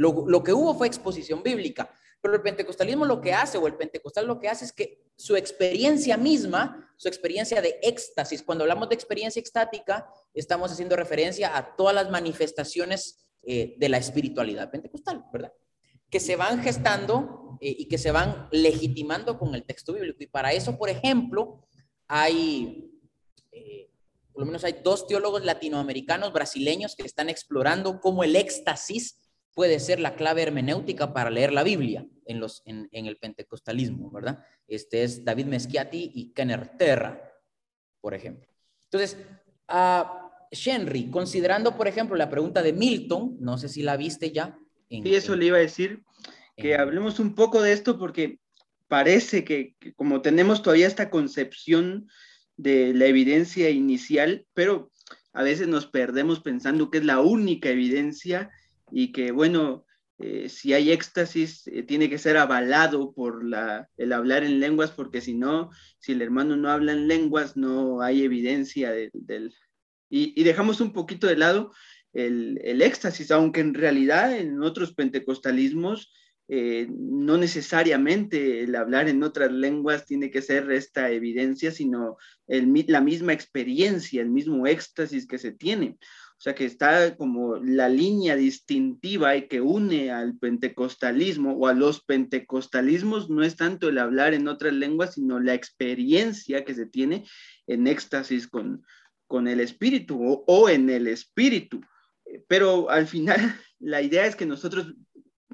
lo, 0.02 0.44
que 0.44 0.54
hubo 0.54 0.74
fue 0.74 0.88
exposición 0.88 1.44
bíblica. 1.44 1.94
Pero 2.22 2.36
el 2.36 2.42
pentecostalismo 2.42 3.06
lo 3.06 3.20
que 3.20 3.34
hace, 3.34 3.58
o 3.58 3.68
el 3.68 3.76
pentecostal 3.76 4.28
lo 4.28 4.40
que 4.40 4.48
hace 4.48 4.66
es 4.66 4.74
que 4.74 5.02
su 5.16 5.36
experiencia 5.36 6.18
misma, 6.18 6.94
su 6.98 7.08
experiencia 7.08 7.62
de 7.62 7.80
éxtasis, 7.82 8.44
cuando 8.44 8.64
hablamos 8.64 8.90
de 8.90 8.96
experiencia 8.96 9.40
extática, 9.40 10.08
estamos 10.34 10.72
haciendo 10.72 10.96
referencia 10.96 11.56
a 11.58 11.76
todas 11.76 11.96
las 11.96 12.10
manifestaciones 12.12 13.28
eh, 13.44 13.76
de 13.78 13.90
la 13.90 13.98
espiritualidad 13.98 14.70
pentecostal, 14.70 15.26
¿verdad? 15.34 15.52
Que 16.12 16.20
se 16.20 16.36
van 16.36 16.62
gestando 16.62 17.58
eh, 17.60 17.76
y 17.80 17.88
que 17.88 17.98
se 17.98 18.12
van 18.12 18.48
legitimando 18.52 19.40
con 19.40 19.56
el 19.56 19.64
texto 19.64 19.94
bíblico. 19.94 20.24
Y 20.24 20.28
para 20.28 20.54
eso, 20.54 20.78
por 20.78 20.90
ejemplo, 20.90 21.66
hay, 22.08 22.92
eh, 23.52 23.90
por 24.32 24.42
lo 24.42 24.46
menos 24.46 24.64
hay 24.64 24.76
dos 24.84 25.08
teólogos 25.08 25.44
latinoamericanos, 25.44 26.34
brasileños, 26.34 26.96
que 26.96 27.04
están 27.04 27.30
explorando 27.30 28.00
cómo 28.00 28.24
el 28.24 28.36
éxtasis 28.36 29.18
puede 29.54 29.80
ser 29.80 30.00
la 30.00 30.16
clave 30.16 30.44
hermenéutica 30.44 31.14
para 31.14 31.30
leer 31.30 31.52
la 31.54 31.64
Biblia 31.64 32.06
en, 32.26 32.40
los, 32.40 32.62
en, 32.66 32.88
en 32.92 33.06
el 33.06 33.18
pentecostalismo, 33.18 34.10
¿verdad? 34.12 34.44
Este 34.68 35.04
es 35.04 35.26
David 35.26 35.46
Meschiati 35.46 36.12
y 36.14 36.32
Kenner 36.34 36.78
Terra, 36.78 37.22
por 38.00 38.14
ejemplo. 38.14 38.48
Entonces, 38.86 39.18
uh, 39.70 40.04
Henry, 40.52 41.10
considerando, 41.10 41.76
por 41.76 41.88
ejemplo, 41.88 42.16
la 42.16 42.30
pregunta 42.30 42.62
de 42.62 42.74
Milton, 42.74 43.38
no 43.40 43.58
sé 43.58 43.70
si 43.70 43.84
la 43.84 43.98
viste 43.98 44.32
ya. 44.32 44.58
En, 44.90 45.04
sí, 45.04 45.16
eso 45.16 45.36
le 45.36 45.48
iba 45.48 45.58
a 45.58 45.62
decir, 45.62 46.04
que 46.56 46.76
hablemos 46.76 47.20
un 47.20 47.36
poco 47.36 47.62
de 47.62 47.74
esto 47.74 47.98
porque 47.98 48.40
parece 48.88 49.44
que, 49.44 49.76
que 49.80 49.94
como 49.94 50.22
tenemos 50.22 50.62
todavía 50.62 50.88
esta 50.88 51.10
concepción 51.10 52.10
de 52.58 52.94
la 52.94 53.06
evidencia 53.06 53.70
inicial, 53.70 54.46
pero 54.54 54.92
a 55.34 55.44
veces 55.44 55.68
nos 55.68 55.88
perdemos 55.88 56.42
pensando 56.42 56.92
que 56.92 57.00
es 57.00 57.06
la 57.06 57.22
única 57.22 57.70
evidencia 57.70 58.52
y 58.92 59.12
que, 59.12 59.32
bueno, 59.32 59.86
eh, 60.20 60.50
si 60.50 60.74
hay 60.74 60.92
éxtasis, 60.92 61.68
eh, 61.68 61.84
tiene 61.84 62.10
que 62.10 62.18
ser 62.18 62.38
avalado 62.38 63.14
por 63.14 63.44
la, 63.44 63.90
el 63.98 64.14
hablar 64.14 64.44
en 64.44 64.60
lenguas, 64.60 64.92
porque 64.92 65.22
si 65.22 65.34
no, 65.34 65.72
si 66.00 66.12
el 66.12 66.22
hermano 66.22 66.56
no 66.56 66.70
habla 66.70 66.92
en 66.94 67.08
lenguas, 67.08 67.58
no 67.58 68.02
hay 68.02 68.24
evidencia 68.24 68.92
del... 68.92 69.54
y, 70.10 70.44
dejamos 70.44 70.82
un 70.82 70.94
poquito 70.94 71.28
de 71.28 71.38
lado 71.38 71.74
el, 72.14 72.60
el, 72.64 72.82
éxtasis, 72.82 73.32
aunque 73.32 73.62
en 73.62 73.74
realidad 73.74 74.38
en 74.38 74.62
otros 74.62 74.94
pentecostalismos 74.94 76.12
eh, 76.54 76.86
no 76.90 77.38
necesariamente 77.38 78.64
el 78.64 78.76
hablar 78.76 79.08
en 79.08 79.24
otras 79.24 79.54
lenguas 79.54 80.06
tiene 80.06 80.30
que 80.30 80.42
ser 80.42 80.70
esta 80.70 81.10
evidencia, 81.10 81.72
sino 81.72 82.18
el, 82.46 82.74
la 82.90 83.00
misma 83.00 83.32
experiencia, 83.32 84.22
el 84.22 84.30
mismo 84.30 84.68
éxtasis 84.68 85.26
que 85.26 85.38
se 85.38 85.54
tiene. 85.54 85.98
O 86.42 86.44
sea, 86.44 86.56
que 86.56 86.66
está 86.66 87.16
como 87.18 87.58
la 87.58 87.88
línea 87.88 88.36
distintiva 88.36 89.36
y 89.36 89.48
que 89.48 89.62
une 89.62 90.10
al 90.10 90.40
pentecostalismo 90.40 91.54
o 91.54 91.68
a 91.68 91.76
los 91.76 92.02
pentecostalismos 92.02 93.30
no 93.30 93.44
es 93.44 93.56
tanto 93.56 93.90
el 93.90 94.00
hablar 94.00 94.34
en 94.34 94.48
otras 94.48 94.74
lenguas, 94.74 95.14
sino 95.14 95.40
la 95.40 95.54
experiencia 95.54 96.66
que 96.66 96.74
se 96.74 96.88
tiene 96.88 97.26
en 97.68 97.86
éxtasis 97.86 98.48
con, 98.48 98.84
con 99.28 99.48
el 99.48 99.60
espíritu 99.60 100.20
o, 100.20 100.44
o 100.48 100.68
en 100.68 100.90
el 100.90 101.06
espíritu. 101.06 101.80
Pero 102.48 102.90
al 102.90 103.06
final 103.06 103.38
la 103.80 104.02
idea 104.02 104.26
es 104.26 104.36
que 104.36 104.48
nosotros, 104.48 104.96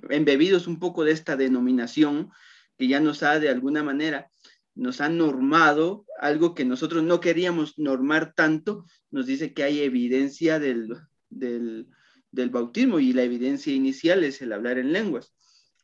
embebidos 0.10 0.68
un 0.68 0.80
poco 0.80 1.04
de 1.04 1.12
esta 1.12 1.36
denominación, 1.36 2.32
que 2.78 2.88
ya 2.88 3.02
nos 3.02 3.24
ha 3.24 3.40
de 3.40 3.50
alguna 3.50 3.84
manera 3.84 4.30
nos 4.78 5.02
ha 5.02 5.10
normado 5.10 6.06
algo 6.20 6.54
que 6.54 6.64
nosotros 6.64 7.04
no 7.04 7.20
queríamos 7.20 7.78
normar 7.78 8.34
tanto, 8.34 8.86
nos 9.10 9.26
dice 9.26 9.54
que 9.54 9.64
hay 9.64 9.82
evidencia 9.82 10.60
del, 10.60 10.96
del, 11.30 11.88
del, 12.32 12.50
bautismo 12.52 13.00
y 13.00 13.12
la 13.12 13.24
evidencia 13.24 13.74
inicial 13.74 14.24
es 14.24 14.42
el 14.42 14.54
hablar 14.54 14.78
en 14.78 14.94
lenguas. 14.94 15.34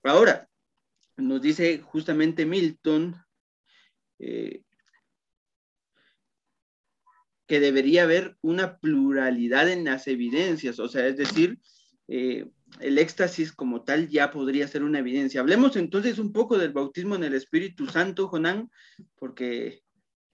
Ahora, 0.04 0.48
nos 1.18 1.42
dice 1.42 1.80
justamente 1.80 2.46
Milton 2.46 3.16
eh, 4.20 4.62
que 7.48 7.60
debería 7.60 8.04
haber 8.04 8.38
una 8.42 8.78
pluralidad 8.78 9.70
en 9.70 9.86
las 9.86 10.08
evidencias, 10.08 10.80
o 10.80 10.88
sea, 10.88 11.08
es 11.08 11.18
decir, 11.18 11.60
eh, 12.08 12.50
el 12.80 12.98
éxtasis 12.98 13.52
como 13.52 13.84
tal 13.84 14.10
ya 14.10 14.32
podría 14.32 14.68
ser 14.68 14.84
una 14.84 15.00
evidencia. 15.00 15.42
Hablemos 15.42 15.76
entonces 15.76 16.20
un 16.20 16.32
poco 16.34 16.58
del 16.58 16.74
bautismo 16.74 17.16
en 17.16 17.24
el 17.24 17.34
Espíritu 17.34 17.88
Santo, 17.88 18.28
Jonán, 18.28 18.70
porque 19.16 19.84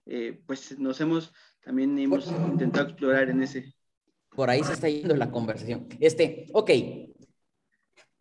eh, 0.06 0.40
pues 0.46 0.78
nos 0.78 1.00
hemos, 1.00 1.32
también 1.62 1.98
hemos 1.98 2.26
intentado 2.26 2.88
explorar 2.88 3.30
en 3.30 3.42
ese. 3.42 3.74
Por 4.30 4.48
ahí 4.48 4.62
se 4.64 4.72
está 4.72 4.88
yendo 4.88 5.16
la 5.16 5.30
conversación. 5.30 5.88
Este, 6.00 6.46
ok, 6.52 6.70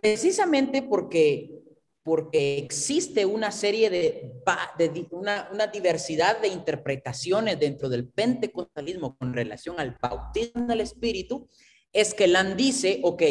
precisamente 0.02 0.82
porque, 0.82 1.62
porque 2.04 2.58
existe 2.58 3.26
una 3.26 3.52
serie 3.52 3.90
de, 3.90 4.34
de 4.78 5.08
una, 5.12 5.50
una 5.54 5.68
diversidad 5.68 6.42
de 6.42 6.50
interpretaciones 6.50 7.60
dentro 7.60 7.90
del 7.90 8.08
pentecostalismo 8.08 9.16
con 9.18 9.34
relación 9.34 9.80
al 9.80 9.98
bautismo 10.02 10.66
del 10.68 10.82
Espíritu, 10.82 11.48
es 11.94 12.14
que 12.14 12.28
Land 12.28 12.56
dice, 12.56 13.00
ok, 13.04 13.24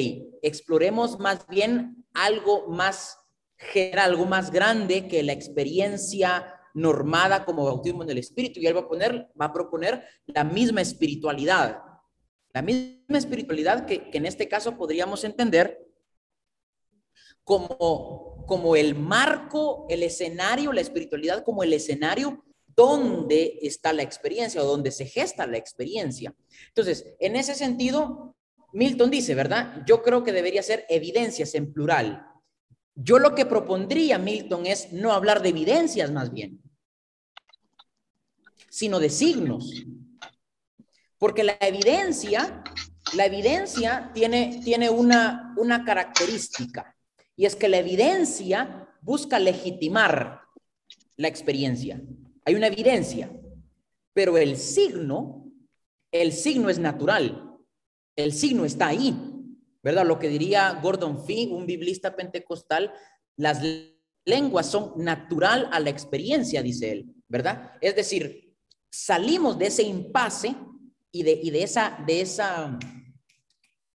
exploremos 0.43 1.19
más 1.19 1.47
bien 1.47 2.05
algo 2.15 2.69
más 2.69 3.19
general, 3.57 4.11
algo 4.11 4.27
más 4.27 4.51
grande 4.51 5.09
que 5.09 5.23
la 5.23 5.33
experiencia 5.33 6.55
normada 6.75 7.45
como 7.45 7.65
bautismo 7.65 8.03
en 8.03 8.11
el 8.11 8.19
Espíritu. 8.19 8.61
Y 8.61 8.67
él 8.67 8.77
va 8.77 8.81
a, 8.81 8.89
poner, 8.89 9.29
va 9.41 9.47
a 9.47 9.53
proponer 9.53 10.05
la 10.27 10.45
misma 10.45 10.81
espiritualidad. 10.81 11.83
La 12.53 12.63
misma 12.63 13.19
espiritualidad 13.19 13.87
que, 13.87 14.11
que 14.11 14.19
en 14.19 14.27
este 14.27 14.49
caso 14.49 14.77
podríamos 14.77 15.25
entender 15.25 15.79
como, 17.45 18.45
como 18.47 18.77
el 18.77 18.95
marco, 18.95 19.87
el 19.89 20.03
escenario, 20.03 20.73
la 20.73 20.81
espiritualidad 20.81 21.45
como 21.45 21.63
el 21.63 21.73
escenario 21.73 22.45
donde 22.67 23.59
está 23.63 23.93
la 23.93 24.03
experiencia 24.03 24.63
o 24.63 24.67
donde 24.67 24.93
se 24.93 25.07
gesta 25.07 25.47
la 25.47 25.57
experiencia. 25.57 26.35
Entonces, 26.69 27.07
en 27.19 27.35
ese 27.35 27.55
sentido, 27.55 28.37
Milton 28.73 29.11
dice, 29.11 29.35
¿verdad? 29.35 29.83
Yo 29.87 30.03
creo 30.03 30.23
que 30.23 30.33
debería 30.33 30.63
ser 30.63 30.85
evidencias 30.89 31.55
en 31.55 31.73
plural. 31.73 32.27
Yo 32.95 33.19
lo 33.19 33.35
que 33.35 33.47
propondría, 33.47 34.19
Milton, 34.19 34.67
es 34.67 34.93
no 34.93 35.13
hablar 35.13 35.43
de 35.43 35.51
evidencias 35.51 36.11
más 36.11 36.33
bien, 36.33 36.61
sino 38.69 38.99
de 38.99 39.11
signos. 39.11 39.87
Porque 41.17 41.45
la 41.45 41.57
evidencia, 41.61 42.63
la 43.15 43.27
evidencia 43.27 44.11
tiene, 44.15 44.61
tiene 44.63 44.91
una, 44.91 45.55
una 45.57 45.85
característica, 45.85 46.95
y 47.37 47.47
es 47.47 47.57
que 47.57 47.69
la 47.69 47.79
evidencia 47.79 48.89
busca 49.01 49.39
legitimar 49.39 50.43
la 51.17 51.29
experiencia. 51.29 52.03
Hay 52.45 52.55
una 52.55 52.67
evidencia, 52.67 53.31
pero 54.13 54.37
el 54.37 54.57
signo, 54.57 55.53
el 56.11 56.33
signo 56.33 56.69
es 56.69 56.79
natural. 56.79 57.48
El 58.19 58.33
signo 58.33 58.65
está 58.65 58.89
ahí. 58.89 59.15
¿verdad? 59.83 60.07
Lo 60.07 60.19
que 60.19 60.29
diría 60.29 60.79
Gordon 60.83 61.25
Fee, 61.25 61.49
un 61.51 61.67
biblista 61.67 62.17
pentecostal, 62.17 62.93
las 63.37 63.63
lenguas 64.25 64.67
son 64.67 64.93
natural 64.97 65.69
a 65.73 65.81
la 65.81 65.91
experiencia, 65.91 66.63
dice 66.63 66.93
él, 66.93 67.15
¿verdad? 67.29 67.73
Es 67.81 67.97
decir, 67.97 68.55
salimos 68.91 69.59
de 69.59 69.67
ese 69.67 69.85
impasse 69.85 70.55
y 71.11 71.23
de, 71.23 71.41
y 71.43 71.51
de, 71.51 71.63
esa, 71.63 72.03
de, 72.07 72.21
esa, 72.21 72.79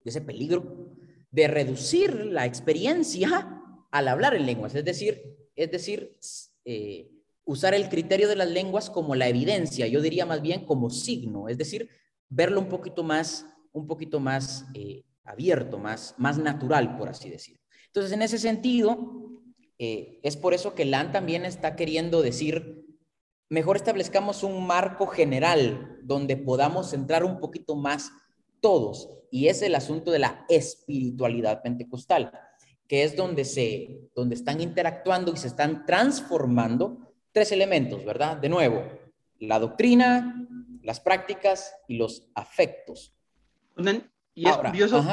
de 0.04 0.10
ese 0.10 0.22
peligro 0.22 0.96
de 1.30 1.48
reducir 1.48 2.26
la 2.26 2.46
experiencia 2.46 3.62
al 3.92 4.08
hablar 4.08 4.36
en 4.36 4.46
lenguas, 4.46 4.74
es 4.76 4.86
decir, 4.86 5.22
es 5.56 5.70
decir, 5.70 6.18
eh, 6.66 7.12
usar 7.46 7.74
el 7.74 7.90
criterio 7.90 8.28
de 8.28 8.36
las 8.36 8.50
lenguas 8.50 8.90
como 8.90 9.14
la 9.14 9.28
evidencia, 9.28 9.86
yo 9.88 10.02
diría 10.02 10.26
más 10.26 10.42
bien 10.42 10.66
como 10.66 10.90
signo, 10.90 11.50
es 11.50 11.58
decir, 11.58 11.90
verlo 12.30 12.60
un 12.60 12.70
poquito 12.70 13.04
más, 13.04 13.46
un 13.74 13.88
poquito 13.88 14.20
más 14.20 14.66
eh, 14.74 15.04
abierto, 15.26 15.78
más, 15.78 16.16
más 16.18 16.38
natural, 16.38 16.98
por 16.98 17.10
así 17.10 17.30
decir. 17.30 17.60
Entonces, 17.88 18.12
en 18.12 18.22
ese 18.22 18.38
sentido, 18.38 19.32
eh, 19.78 20.20
es 20.24 20.38
por 20.38 20.54
eso 20.54 20.74
que 20.74 20.86
LAN 20.86 21.12
también 21.12 21.46
está 21.46 21.76
queriendo 21.76 22.22
decir, 22.22 22.86
mejor 23.50 23.76
establezcamos 23.76 24.44
un 24.44 24.66
marco 24.66 25.08
general 25.08 26.00
donde 26.04 26.38
podamos 26.38 26.94
entrar 26.94 27.24
un 27.24 27.40
poquito 27.40 27.76
más 27.76 28.12
todos, 28.62 29.10
y 29.30 29.48
es 29.48 29.62
el 29.62 29.76
asunto 29.76 30.12
de 30.12 30.20
la 30.20 30.46
espiritualidad 30.48 31.62
pentecostal, 31.62 32.32
que 32.88 33.04
es 33.04 33.16
donde 33.16 33.46
se, 33.46 34.10
donde 34.16 34.36
están 34.36 34.62
interactuando 34.62 35.34
y 35.34 35.38
se 35.38 35.48
están 35.48 35.86
transformando 35.86 37.14
tres 37.32 37.52
elementos, 37.52 38.06
¿verdad? 38.06 38.38
De 38.38 38.48
nuevo, 38.48 38.84
la 39.40 39.60
doctrina, 39.60 40.48
las 40.82 41.00
prácticas 41.00 41.76
y 41.88 41.98
los 41.98 42.30
afectos. 42.36 43.16
Y 44.36 44.48
es 44.48 44.58
curioso, 44.58 45.04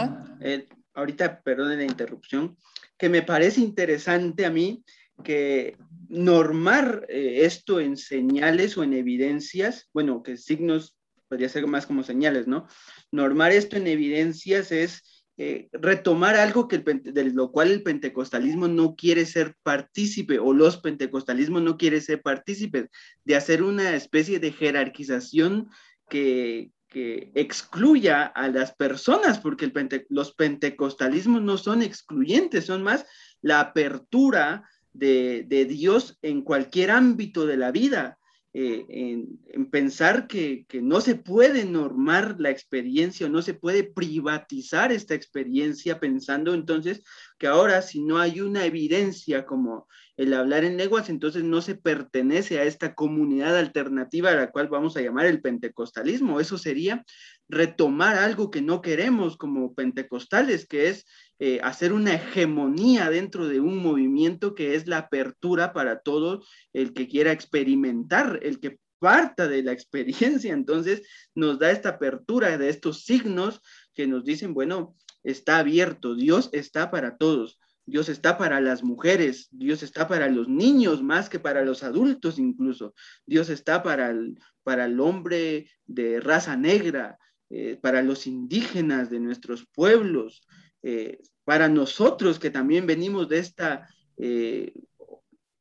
eh, 0.40 0.66
ahorita, 0.94 1.42
perdón 1.42 1.76
la 1.76 1.84
interrupción, 1.84 2.56
que 2.96 3.08
me 3.08 3.22
parece 3.22 3.60
interesante 3.60 4.46
a 4.46 4.50
mí 4.50 4.84
que 5.22 5.76
normar 6.08 7.06
eh, 7.08 7.44
esto 7.44 7.80
en 7.80 7.96
señales 7.96 8.76
o 8.76 8.82
en 8.82 8.94
evidencias, 8.94 9.88
bueno, 9.92 10.22
que 10.22 10.36
signos 10.36 10.96
podría 11.28 11.48
ser 11.48 11.66
más 11.66 11.86
como 11.86 12.02
señales, 12.02 12.46
¿no? 12.48 12.66
Normar 13.12 13.52
esto 13.52 13.76
en 13.76 13.86
evidencias 13.86 14.72
es 14.72 15.24
eh, 15.36 15.68
retomar 15.72 16.36
algo 16.36 16.66
que 16.66 16.78
de 16.78 17.24
lo 17.30 17.52
cual 17.52 17.70
el 17.70 17.82
pentecostalismo 17.82 18.68
no 18.68 18.96
quiere 18.96 19.24
ser 19.24 19.54
partícipe 19.62 20.38
o 20.38 20.52
los 20.52 20.78
pentecostalismos 20.78 21.62
no 21.62 21.78
quiere 21.78 22.00
ser 22.00 22.20
partícipes, 22.20 22.88
de 23.24 23.36
hacer 23.36 23.62
una 23.62 23.94
especie 23.94 24.40
de 24.40 24.52
jerarquización 24.52 25.68
que, 26.08 26.72
que 26.90 27.30
excluya 27.34 28.24
a 28.24 28.48
las 28.48 28.74
personas, 28.74 29.38
porque 29.38 29.72
los 30.08 30.34
pentecostalismos 30.34 31.40
no 31.40 31.56
son 31.56 31.82
excluyentes, 31.82 32.66
son 32.66 32.82
más 32.82 33.06
la 33.40 33.60
apertura 33.60 34.68
de, 34.92 35.66
Dios 35.68 36.18
en 36.20 36.42
cualquier 36.42 36.90
ámbito 36.90 37.46
de 37.46 37.56
la 37.56 37.70
vida. 37.70 38.18
Eh, 38.52 38.84
en, 38.88 39.70
pensar 39.70 40.26
que, 40.26 40.64
que, 40.66 40.82
no 40.82 41.00
se 41.00 41.14
puede 41.14 41.64
normar 41.64 42.34
la 42.40 42.50
experiencia 42.50 43.26
o 43.26 43.30
no 43.30 43.42
se 43.42 43.54
puede 43.54 43.84
privatizar 43.84 44.90
esta 44.90 45.14
experiencia 45.14 46.00
pensando 46.00 46.52
entonces 46.52 47.04
que 47.38 47.46
ahora 47.46 47.80
si 47.80 48.02
no 48.02 48.18
hay 48.18 48.40
una 48.40 48.64
evidencia 48.64 49.46
como 49.46 49.86
el 50.16 50.34
hablar 50.34 50.64
en 50.64 50.76
lenguas, 50.76 51.08
entonces 51.08 51.44
no 51.44 51.62
se 51.62 51.76
pertenece 51.76 52.58
a 52.58 52.64
esta 52.64 52.94
comunidad 52.94 53.56
alternativa 53.56 54.30
a 54.30 54.34
la 54.34 54.50
cual 54.50 54.68
vamos 54.68 54.94
a 54.96 55.00
llamar 55.00 55.24
el 55.24 55.40
pentecostalismo. 55.40 56.40
Eso 56.40 56.58
sería 56.58 57.04
retomar 57.48 58.16
algo 58.16 58.50
que 58.50 58.60
no 58.60 58.82
queremos 58.82 59.36
como 59.36 59.74
pentecostales, 59.74 60.66
que 60.66 60.88
es 60.88 61.06
eh, 61.42 61.58
hacer 61.62 61.94
una 61.94 62.14
hegemonía 62.14 63.08
dentro 63.08 63.48
de 63.48 63.60
un 63.60 63.78
movimiento 63.78 64.54
que 64.54 64.74
es 64.74 64.86
la 64.86 64.98
apertura 64.98 65.72
para 65.72 66.00
todo 66.00 66.44
el 66.74 66.92
que 66.92 67.08
quiera 67.08 67.32
experimentar, 67.32 68.40
el 68.42 68.60
que 68.60 68.78
parta 68.98 69.48
de 69.48 69.62
la 69.62 69.72
experiencia. 69.72 70.52
Entonces 70.52 71.00
nos 71.34 71.58
da 71.58 71.70
esta 71.70 71.88
apertura 71.88 72.58
de 72.58 72.68
estos 72.68 73.04
signos 73.04 73.62
que 73.94 74.06
nos 74.06 74.22
dicen, 74.24 74.52
bueno, 74.52 74.94
está 75.22 75.56
abierto, 75.56 76.14
Dios 76.14 76.50
está 76.52 76.90
para 76.90 77.16
todos. 77.16 77.58
Dios 77.86 78.10
está 78.10 78.36
para 78.36 78.60
las 78.60 78.84
mujeres, 78.84 79.48
Dios 79.50 79.82
está 79.82 80.06
para 80.06 80.28
los 80.28 80.46
niños 80.46 81.02
más 81.02 81.30
que 81.30 81.40
para 81.40 81.64
los 81.64 81.82
adultos 81.82 82.38
incluso. 82.38 82.94
Dios 83.24 83.48
está 83.48 83.82
para 83.82 84.10
el, 84.10 84.38
para 84.62 84.84
el 84.84 85.00
hombre 85.00 85.70
de 85.86 86.20
raza 86.20 86.54
negra, 86.54 87.18
eh, 87.48 87.78
para 87.80 88.02
los 88.02 88.26
indígenas 88.26 89.08
de 89.08 89.20
nuestros 89.20 89.66
pueblos, 89.74 90.42
eh, 90.82 91.20
para 91.44 91.68
nosotros 91.68 92.38
que 92.38 92.50
también 92.50 92.86
venimos 92.86 93.28
de, 93.28 93.38
esta, 93.38 93.88
eh, 94.16 94.72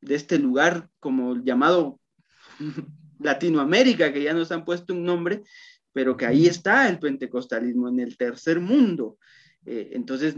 de 0.01 0.15
este 0.15 0.37
lugar 0.37 0.89
como 0.99 1.37
llamado 1.43 1.99
Latinoamérica, 3.19 4.13
que 4.13 4.23
ya 4.23 4.33
nos 4.33 4.51
han 4.51 4.65
puesto 4.65 4.93
un 4.93 5.03
nombre, 5.03 5.43
pero 5.91 6.15
que 6.15 6.25
ahí 6.25 6.45
está 6.45 6.87
el 6.87 6.99
pentecostalismo 6.99 7.89
en 7.89 7.99
el 7.99 8.17
tercer 8.17 8.59
mundo. 8.59 9.17
entonces, 9.65 10.35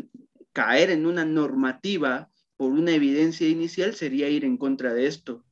caer 0.54 0.90
en 0.90 1.06
una 1.06 1.24
normativa 1.24 2.30
por 2.58 2.72
una 2.72 2.92
evidencia 2.92 3.48
inicial 3.48 3.96
sería 3.96 4.30
ir 4.30 4.46
en 4.46 4.58
contra 4.58 4.94
de 4.94 5.08
esto. 5.08 5.44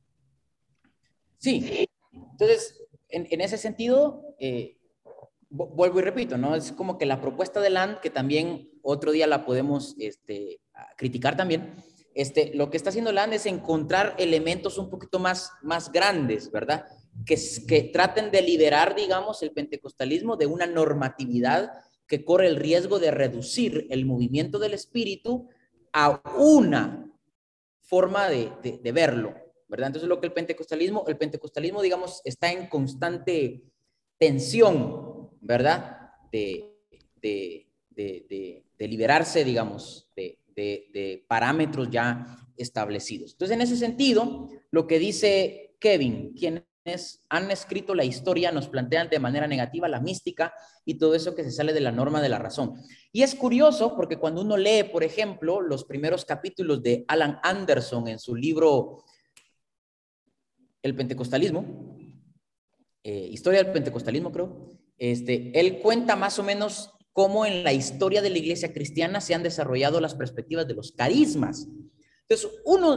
Sí, 1.38 1.88
entonces, 2.12 2.80
en, 3.08 3.40
ese 3.40 3.58
sentido, 3.58 4.22
eh, 4.38 4.76
vuelvo 5.50 5.98
y 5.98 6.02
repito, 6.02 6.38
¿no? 6.38 6.54
Es 6.54 6.72
como 6.72 6.96
que 6.96 7.06
la 7.06 7.20
propuesta 7.20 7.60
de 7.60 7.70
Land, 7.70 8.00
que 8.00 8.10
también 8.10 8.70
otro 8.82 9.12
día 9.12 9.26
la 9.26 9.44
podemos 9.44 9.94
este, 9.98 10.60
criticar 10.96 11.36
también, 11.36 11.74
este, 12.14 12.52
lo 12.54 12.70
que 12.70 12.76
está 12.76 12.90
haciendo 12.90 13.12
Land 13.12 13.34
es 13.34 13.46
encontrar 13.46 14.14
elementos 14.18 14.78
un 14.78 14.90
poquito 14.90 15.18
más, 15.18 15.52
más 15.62 15.92
grandes, 15.92 16.50
¿verdad? 16.50 16.86
Que, 17.26 17.38
que 17.68 17.82
traten 17.82 18.30
de 18.30 18.42
liberar, 18.42 18.94
digamos, 18.94 19.42
el 19.42 19.52
pentecostalismo 19.52 20.36
de 20.36 20.46
una 20.46 20.66
normatividad 20.66 21.72
que 22.06 22.24
corre 22.24 22.48
el 22.48 22.56
riesgo 22.56 22.98
de 22.98 23.12
reducir 23.12 23.86
el 23.90 24.04
movimiento 24.04 24.58
del 24.58 24.74
espíritu 24.74 25.48
a 25.92 26.20
una 26.36 27.06
forma 27.82 28.28
de, 28.28 28.80
verlo, 28.92 29.34
¿verdad? 29.68 29.88
Entonces 29.88 30.08
lo 30.08 30.20
que 30.20 30.26
el 30.26 30.32
pentecostalismo, 30.32 31.04
el 31.08 31.16
pentecostalismo, 31.16 31.82
digamos, 31.82 32.20
está 32.24 32.52
en 32.52 32.68
constante 32.68 33.62
tensión, 34.18 35.09
¿verdad? 35.40 36.12
De, 36.30 36.76
de, 37.20 38.64
liberarse, 38.78 39.44
digamos, 39.44 40.08
de, 40.14 41.24
parámetros 41.28 41.90
ya 41.90 42.38
establecidos. 42.56 43.32
Entonces, 43.32 43.54
en 43.54 43.62
ese 43.62 43.76
sentido, 43.76 44.48
lo 44.70 44.86
que 44.86 44.98
dice 44.98 45.76
Kevin, 45.80 46.34
quien 46.34 46.64
han 47.28 47.50
escrito 47.50 47.94
la 47.94 48.04
historia, 48.04 48.52
nos 48.52 48.68
plantean 48.68 49.08
de 49.08 49.18
manera 49.18 49.46
negativa 49.46 49.88
la 49.88 50.00
mística 50.00 50.52
y 50.84 50.94
todo 50.94 51.14
eso 51.14 51.34
que 51.34 51.44
se 51.44 51.50
sale 51.50 51.72
de 51.72 51.80
la 51.80 51.92
norma 51.92 52.22
de 52.22 52.28
la 52.28 52.38
razón. 52.38 52.74
Y 53.12 53.22
es 53.22 53.34
curioso 53.34 53.94
porque 53.96 54.16
cuando 54.16 54.40
uno 54.42 54.56
lee, 54.56 54.84
por 54.84 55.04
ejemplo, 55.04 55.60
los 55.60 55.84
primeros 55.84 56.24
capítulos 56.24 56.82
de 56.82 57.04
Alan 57.08 57.38
Anderson 57.42 58.08
en 58.08 58.18
su 58.18 58.34
libro 58.34 59.04
El 60.82 60.94
Pentecostalismo, 60.94 61.96
eh, 63.02 63.28
Historia 63.30 63.62
del 63.62 63.72
Pentecostalismo 63.72 64.32
creo, 64.32 64.72
este, 65.00 65.58
él 65.58 65.80
cuenta 65.80 66.14
más 66.14 66.38
o 66.38 66.42
menos 66.42 66.92
cómo 67.12 67.46
en 67.46 67.64
la 67.64 67.72
historia 67.72 68.20
de 68.20 68.30
la 68.30 68.38
iglesia 68.38 68.72
cristiana 68.72 69.20
se 69.20 69.34
han 69.34 69.42
desarrollado 69.42 69.98
las 70.00 70.14
perspectivas 70.14 70.68
de 70.68 70.74
los 70.74 70.92
carismas. 70.92 71.66
Entonces, 72.28 72.50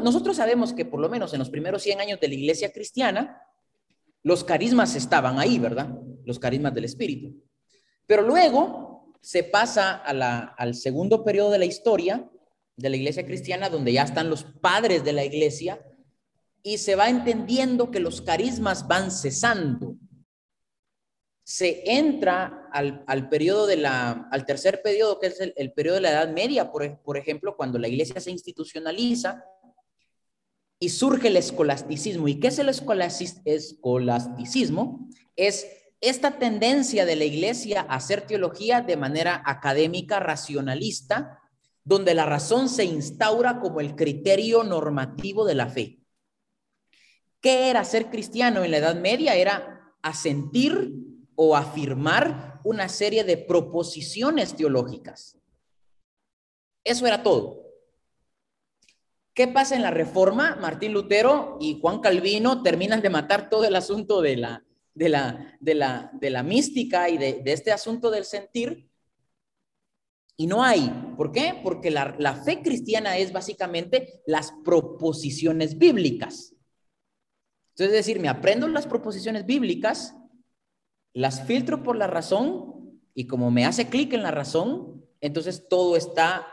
nosotros 0.04 0.36
sabemos 0.36 0.74
que 0.74 0.86
por 0.86 1.00
lo 1.00 1.10
menos 1.10 1.34
en 1.34 1.40
los 1.40 1.50
primeros 1.50 1.82
100 1.82 2.02
años 2.02 2.20
de 2.20 2.28
la 2.28 2.34
iglesia 2.36 2.72
cristiana, 2.72 3.42
los 4.22 4.44
carismas 4.44 4.96
estaban 4.96 5.40
ahí, 5.40 5.58
¿verdad? 5.58 5.98
Los 6.26 6.40
carismas 6.40 6.74
del 6.74 6.86
Espíritu. 6.86 7.42
Pero 8.06 8.22
luego 8.22 9.14
se 9.22 9.46
pasa 9.46 9.96
al 9.96 10.76
segundo 10.76 11.24
periodo 11.24 11.52
de 11.52 11.60
la 11.60 11.66
historia 11.66 12.30
de 12.76 12.90
la 12.90 12.98
iglesia 12.98 13.26
cristiana, 13.26 13.70
donde 13.70 13.94
ya 13.94 14.04
están 14.04 14.30
los 14.30 14.44
padres 14.44 15.06
de 15.06 15.14
la 15.14 15.24
iglesia, 15.24 15.82
y 16.62 16.80
se 16.80 16.96
va 16.96 17.10
entendiendo 17.10 17.92
que 17.92 18.02
los 18.02 18.22
carismas 18.22 18.88
van 18.88 19.10
cesando. 19.10 19.96
Se 21.44 21.92
entra 21.92 22.70
al, 22.72 23.30
periodo 23.30 23.68
de 23.68 23.78
la, 23.78 24.28
al 24.32 24.46
tercer 24.46 24.82
periodo, 24.82 25.20
que 25.20 25.28
es 25.28 25.40
el, 25.40 25.72
periodo 25.74 25.96
de 25.96 26.02
la 26.02 26.12
Edad 26.12 26.32
Media, 26.32 26.72
por, 26.72 27.02
por 27.02 27.18
ejemplo, 27.18 27.58
cuando 27.58 27.80
la 27.80 27.88
iglesia 27.88 28.22
se 28.22 28.30
institucionaliza 28.32 29.44
y 30.80 30.90
surge 30.90 31.30
el 31.30 31.38
escolasticismo. 31.38 32.28
¿Y 32.28 32.40
qué 32.40 32.48
es 32.48 32.60
el 32.60 32.70
escolasticismo? 32.70 35.10
Es 35.36 35.68
esta 36.02 36.38
tendencia 36.38 37.06
de 37.06 37.16
la 37.16 37.24
iglesia 37.24 37.86
a 37.88 37.96
hacer 37.96 38.28
teología 38.28 38.82
de 38.82 38.98
manera 38.98 39.42
académica, 39.46 40.20
racionalista, 40.20 41.40
donde 41.86 42.14
la 42.14 42.26
razón 42.26 42.68
se 42.68 42.84
instaura 42.84 43.62
como 43.62 43.80
el 43.80 43.96
criterio 43.96 44.64
normativo 44.64 45.46
de 45.46 45.56
la 45.56 45.68
fe. 45.68 46.02
¿Qué 47.40 47.70
era 47.70 47.86
ser 47.86 48.10
cristiano 48.10 48.66
en 48.66 48.72
la 48.72 48.78
Edad 48.78 48.96
Media? 48.96 49.36
Era 49.36 49.96
asentir 50.02 50.92
o 51.46 51.56
afirmar 51.56 52.62
una 52.64 52.88
serie 52.88 53.24
de 53.24 53.38
proposiciones 53.38 54.56
teológicas. 54.56 55.38
Eso 56.84 57.06
era 57.06 57.22
todo. 57.24 57.64
¿Qué 59.34 59.48
pasa 59.48 59.76
en 59.76 59.82
la 59.82 59.92
reforma? 59.92 60.56
Martín 60.58 60.94
Lutero 60.94 61.58
y 61.60 61.80
Juan 61.82 62.00
Calvino 62.00 62.62
terminan 62.62 63.02
de 63.02 63.10
matar 63.10 63.50
todo 63.50 63.66
el 63.66 63.76
asunto 63.76 64.22
de 64.22 64.38
la, 64.38 64.64
de 64.94 65.10
la, 65.10 65.58
de 65.60 65.74
la, 65.74 66.12
de 66.14 66.30
la 66.30 66.44
mística 66.44 67.10
y 67.10 67.18
de, 67.18 67.42
este 67.46 67.72
asunto 67.72 68.12
del 68.12 68.26
sentir. 68.26 68.90
Y 70.38 70.48
no 70.48 70.64
hay. 70.64 70.90
¿Por 71.18 71.32
qué? 71.32 71.60
Porque 71.64 71.90
la, 71.92 72.42
fe 72.46 72.62
cristiana 72.62 73.18
es 73.18 73.32
básicamente 73.32 74.22
las 74.28 74.54
proposiciones 74.64 75.78
bíblicas. 75.78 76.56
Entonces, 77.72 77.98
es 77.98 78.06
decir, 78.06 78.20
me 78.20 78.30
aprendo 78.30 78.68
las 78.68 78.86
proposiciones 78.86 79.46
bíblicas, 79.48 80.16
las 81.14 81.46
filtro 81.46 81.84
por 81.84 81.96
la 81.96 82.08
razón 82.08 83.00
y 83.14 83.28
como 83.28 83.52
me 83.52 83.66
hace 83.66 83.90
clic 83.90 84.14
en 84.14 84.24
la 84.24 84.32
razón, 84.32 85.06
entonces 85.22 85.68
todo 85.70 85.96
está 85.96 86.48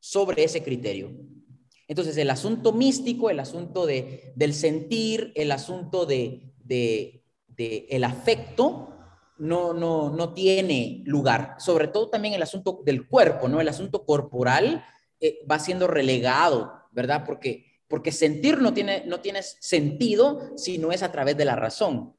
sobre 0.00 0.44
ese 0.44 0.62
criterio. 0.62 1.12
Entonces, 1.86 2.16
el 2.16 2.30
asunto 2.30 2.72
místico, 2.72 3.28
el 3.28 3.40
asunto 3.40 3.86
de, 3.86 4.32
del 4.36 4.54
sentir, 4.54 5.32
el 5.34 5.52
asunto 5.52 6.06
de, 6.06 6.54
de, 6.58 7.22
el 7.90 8.04
afecto, 8.04 8.90
no, 9.36 9.74
no, 9.74 10.10
no 10.10 10.32
tiene 10.32 11.02
lugar. 11.04 11.56
Sobre 11.58 11.88
todo 11.88 12.08
también 12.08 12.34
el 12.34 12.42
asunto 12.42 12.80
del 12.84 13.06
cuerpo, 13.06 13.48
¿no? 13.48 13.60
El 13.60 13.68
asunto 13.68 14.04
corporal 14.06 14.84
eh, 15.20 15.40
va 15.50 15.58
siendo 15.58 15.86
relegado, 15.86 16.72
¿verdad? 16.92 17.24
Porque, 17.26 17.80
porque 17.86 18.12
sentir 18.12 18.58
no 18.58 18.72
tiene, 18.72 19.04
no 19.06 19.20
tiene 19.20 19.42
sentido 19.42 20.56
si 20.56 20.78
no 20.78 20.90
es 20.92 21.02
a 21.02 21.12
través 21.12 21.36
de 21.36 21.44
la 21.44 21.56
razón. 21.56 22.14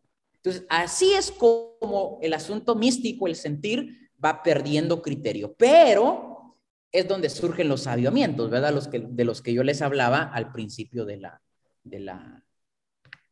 Entonces, 0.46 0.68
así 0.70 1.12
es 1.14 1.32
como 1.32 2.20
el 2.22 2.32
asunto 2.34 2.76
místico, 2.76 3.26
el 3.26 3.36
sentir, 3.36 4.12
va 4.24 4.44
perdiendo 4.44 5.02
criterio. 5.02 5.56
Pero 5.58 6.56
es 6.92 7.08
donde 7.08 7.32
surgen 7.32 7.68
los 7.68 7.88
aviamientos, 7.88 8.52
¿verdad? 8.52 8.72
Los 8.72 8.88
que, 8.88 9.00
de 9.00 9.26
los 9.26 9.42
que 9.42 9.56
yo 9.56 9.64
les 9.64 9.82
hablaba 9.82 10.22
al 10.22 10.52
principio 10.52 11.04
de 11.04 11.18
la, 11.18 11.42
de 11.84 12.00
la, 12.00 12.46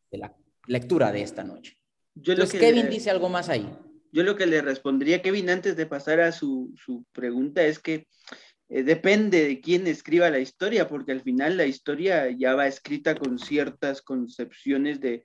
de 0.09 0.17
la 0.17 0.35
lectura 0.65 1.11
de 1.11 1.21
esta 1.21 1.43
noche. 1.43 1.77
Yo 2.15 2.33
Entonces, 2.33 2.59
Kevin 2.59 2.89
dice 2.89 3.11
algo 3.11 3.29
más 3.29 3.47
ahí. 3.47 3.69
Yo 4.11 4.23
lo 4.23 4.35
que 4.35 4.47
le 4.47 4.63
respondería 4.63 5.21
Kevin 5.21 5.51
antes 5.51 5.75
de 5.75 5.85
pasar 5.85 6.19
a 6.19 6.31
su, 6.31 6.73
su 6.83 7.05
pregunta 7.11 7.63
es 7.63 7.77
que 7.77 8.07
eh, 8.69 8.81
depende 8.81 9.47
de 9.47 9.61
quién 9.61 9.85
escriba 9.85 10.31
la 10.31 10.39
historia, 10.39 10.87
porque 10.87 11.11
al 11.11 11.21
final 11.21 11.57
la 11.57 11.67
historia 11.67 12.31
ya 12.31 12.55
va 12.55 12.65
escrita 12.65 13.13
con 13.13 13.37
ciertas 13.37 14.01
concepciones 14.01 14.99
de, 14.99 15.23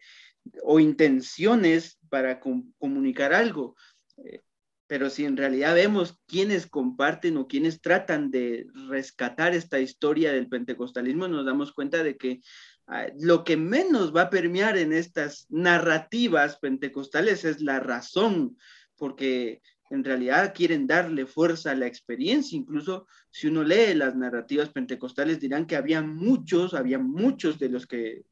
o 0.62 0.80
intenciones 0.80 1.98
para 2.08 2.40
comunicar 2.40 3.32
algo. 3.32 3.76
Eh, 4.16 4.42
pero 4.88 5.10
si 5.10 5.26
en 5.26 5.36
realidad 5.36 5.74
vemos 5.74 6.18
quiénes 6.26 6.66
comparten 6.66 7.36
o 7.36 7.46
quiénes 7.46 7.80
tratan 7.82 8.30
de 8.30 8.66
rescatar 8.88 9.54
esta 9.54 9.78
historia 9.78 10.32
del 10.32 10.48
pentecostalismo, 10.48 11.28
nos 11.28 11.44
damos 11.44 11.72
cuenta 11.72 12.02
de 12.02 12.16
que 12.16 12.40
ah, 12.86 13.06
lo 13.20 13.44
que 13.44 13.58
menos 13.58 14.16
va 14.16 14.22
a 14.22 14.30
permear 14.30 14.78
en 14.78 14.94
estas 14.94 15.46
narrativas 15.50 16.58
pentecostales 16.58 17.44
es 17.44 17.60
la 17.60 17.80
razón, 17.80 18.56
porque 18.96 19.60
en 19.90 20.04
realidad 20.04 20.54
quieren 20.54 20.86
darle 20.86 21.26
fuerza 21.26 21.72
a 21.72 21.76
la 21.76 21.86
experiencia. 21.86 22.56
Incluso 22.56 23.06
si 23.30 23.46
uno 23.48 23.64
lee 23.64 23.94
las 23.94 24.16
narrativas 24.16 24.70
pentecostales, 24.70 25.38
dirán 25.38 25.66
que 25.66 25.76
había 25.76 26.00
muchos, 26.00 26.72
había 26.72 26.98
muchos 26.98 27.58
de 27.58 27.68
los 27.68 27.86
que 27.86 28.22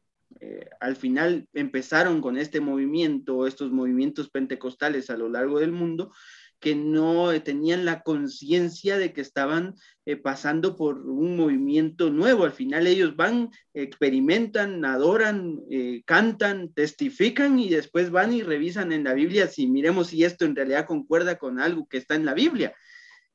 eh, 0.41 0.69
al 0.81 0.97
final 0.97 1.49
empezaron 1.53 2.21
con 2.21 2.37
este 2.39 2.61
movimiento, 2.61 3.47
estos 3.47 3.71
movimientos 3.71 4.31
pentecostales 4.31 5.11
a 5.11 5.17
lo 5.17 5.29
largo 5.29 5.61
del 5.61 5.73
mundo, 5.73 6.13
que 6.61 6.75
no 6.75 7.31
tenían 7.43 7.85
la 7.85 8.03
conciencia 8.03 8.99
de 8.99 9.13
que 9.13 9.21
estaban 9.21 9.75
eh, 10.07 10.17
pasando 10.17 10.77
por 10.77 10.99
un 11.07 11.37
movimiento 11.37 12.11
nuevo. 12.11 12.45
Al 12.45 12.53
final 12.53 12.87
ellos 12.87 13.15
van, 13.15 13.51
experimentan, 13.75 14.85
adoran, 14.85 15.61
eh, 15.71 16.03
cantan, 16.07 16.73
testifican 16.73 17.59
y 17.59 17.69
después 17.69 18.11
van 18.11 18.33
y 18.33 18.43
revisan 18.43 18.93
en 18.93 19.05
la 19.05 19.13
Biblia 19.13 19.49
si 19.49 19.67
miremos 19.67 20.09
si 20.09 20.25
esto 20.25 20.45
en 20.45 20.57
realidad 20.57 20.87
concuerda 20.87 21.37
con 21.37 21.61
algo 21.61 21.87
que 21.89 21.99
está 21.99 22.15
en 22.15 22.25
la 22.25 22.35
Biblia. 22.35 22.75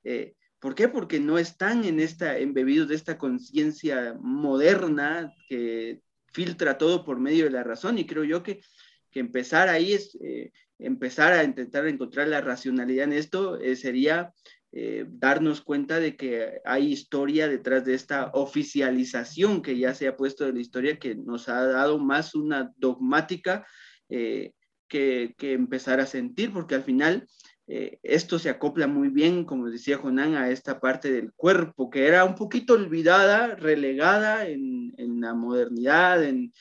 Eh, 0.04 0.34
¿Por 0.60 0.76
qué? 0.76 0.88
Porque 0.88 1.20
no 1.20 1.38
están 1.38 1.86
en 1.86 2.00
esta, 2.00 2.38
embebidos 2.38 2.88
de 2.88 2.96
esta 2.96 3.18
conciencia 3.18 4.16
moderna 4.20 5.34
que 5.48 6.02
filtra 6.32 6.78
todo 6.78 7.04
por 7.04 7.20
medio 7.20 7.46
de 7.46 7.52
la 7.52 7.64
razón 7.64 7.98
y 7.98 8.06
creo 8.06 8.24
yo 8.24 8.44
que, 8.44 8.62
que 9.10 9.20
empezar 9.20 9.70
ahí 9.70 9.94
es 9.94 10.18
empezar 10.82 11.34
a 11.34 11.44
intentar 11.44 11.88
encontrar 11.88 12.28
la 12.28 12.42
racionalidad 12.42 13.06
en 13.06 13.14
esto 13.14 13.60
eh, 13.60 13.76
sería 13.76 14.34
eh, 14.74 15.06
darnos 15.08 15.62
cuenta 15.62 16.00
de 16.00 16.16
que 16.16 16.60
hay 16.66 16.92
historia 16.92 17.48
detrás 17.48 17.86
de 17.86 17.94
esta 17.94 18.32
oficialización 18.34 19.62
que 19.62 19.78
ya 19.78 19.94
se 19.94 20.08
ha 20.08 20.18
puesto 20.18 20.46
de 20.46 20.54
la 20.54 20.60
historia 20.60 20.98
que 20.98 21.16
nos 21.16 21.50
ha 21.50 21.66
dado 21.68 22.00
más 22.00 22.36
una 22.36 22.72
dogmática 22.78 23.66
eh, 24.10 24.54
que, 24.88 25.36
que, 25.38 25.54
empezar 25.54 26.00
a 26.02 26.06
sentir, 26.06 26.52
porque 26.52 26.76
al 26.76 26.84
final 26.84 27.28
esto 28.04 28.38
se 28.38 28.50
acopla 28.50 28.88
muy 28.88 29.08
bien, 29.08 29.46
como 29.46 29.70
decía 29.70 29.98
Jonán, 29.98 30.36
a 30.36 30.50
esta 30.50 30.82
parte 30.82 31.10
del 31.12 31.32
cuerpo 31.32 31.90
que 31.90 32.06
era 32.06 32.26
un 32.26 32.36
poquito 32.36 32.74
olvidada, 32.74 33.56
relegada 33.56 34.46
en, 34.48 34.94
la 35.22 35.34
modernidad, 35.34 36.22
en, 36.24 36.52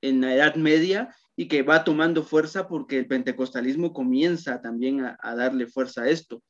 la 0.00 0.34
Edad 0.34 0.54
Media, 0.54 1.14
y 1.36 1.48
que 1.48 1.62
va 1.62 1.84
tomando 1.84 2.22
fuerza 2.22 2.66
porque 2.66 2.98
el 2.98 3.06
pentecostalismo 3.06 3.92
comienza 3.92 4.62
también 4.62 5.04
a, 5.04 5.34
darle 5.34 5.66
fuerza 5.66 6.02
a 6.02 6.08
esto. 6.08 6.42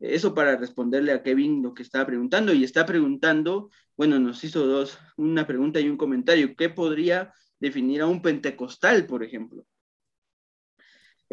Eso 0.00 0.34
para 0.34 0.56
responderle 0.56 1.12
a 1.12 1.22
Kevin 1.22 1.62
lo 1.62 1.74
que 1.74 1.82
estaba 1.82 2.06
preguntando 2.06 2.54
y 2.54 2.64
está 2.64 2.86
preguntando, 2.86 3.70
bueno, 3.96 4.18
nos 4.18 4.42
hizo 4.44 4.66
dos, 4.66 4.98
una 5.16 5.46
pregunta 5.46 5.78
y 5.78 5.88
un 5.88 5.96
comentario. 5.98 6.56
¿Qué 6.56 6.70
podría 6.70 7.32
definir 7.60 8.00
a 8.00 8.06
un 8.06 8.22
pentecostal, 8.22 9.06
por 9.06 9.22
ejemplo? 9.22 9.66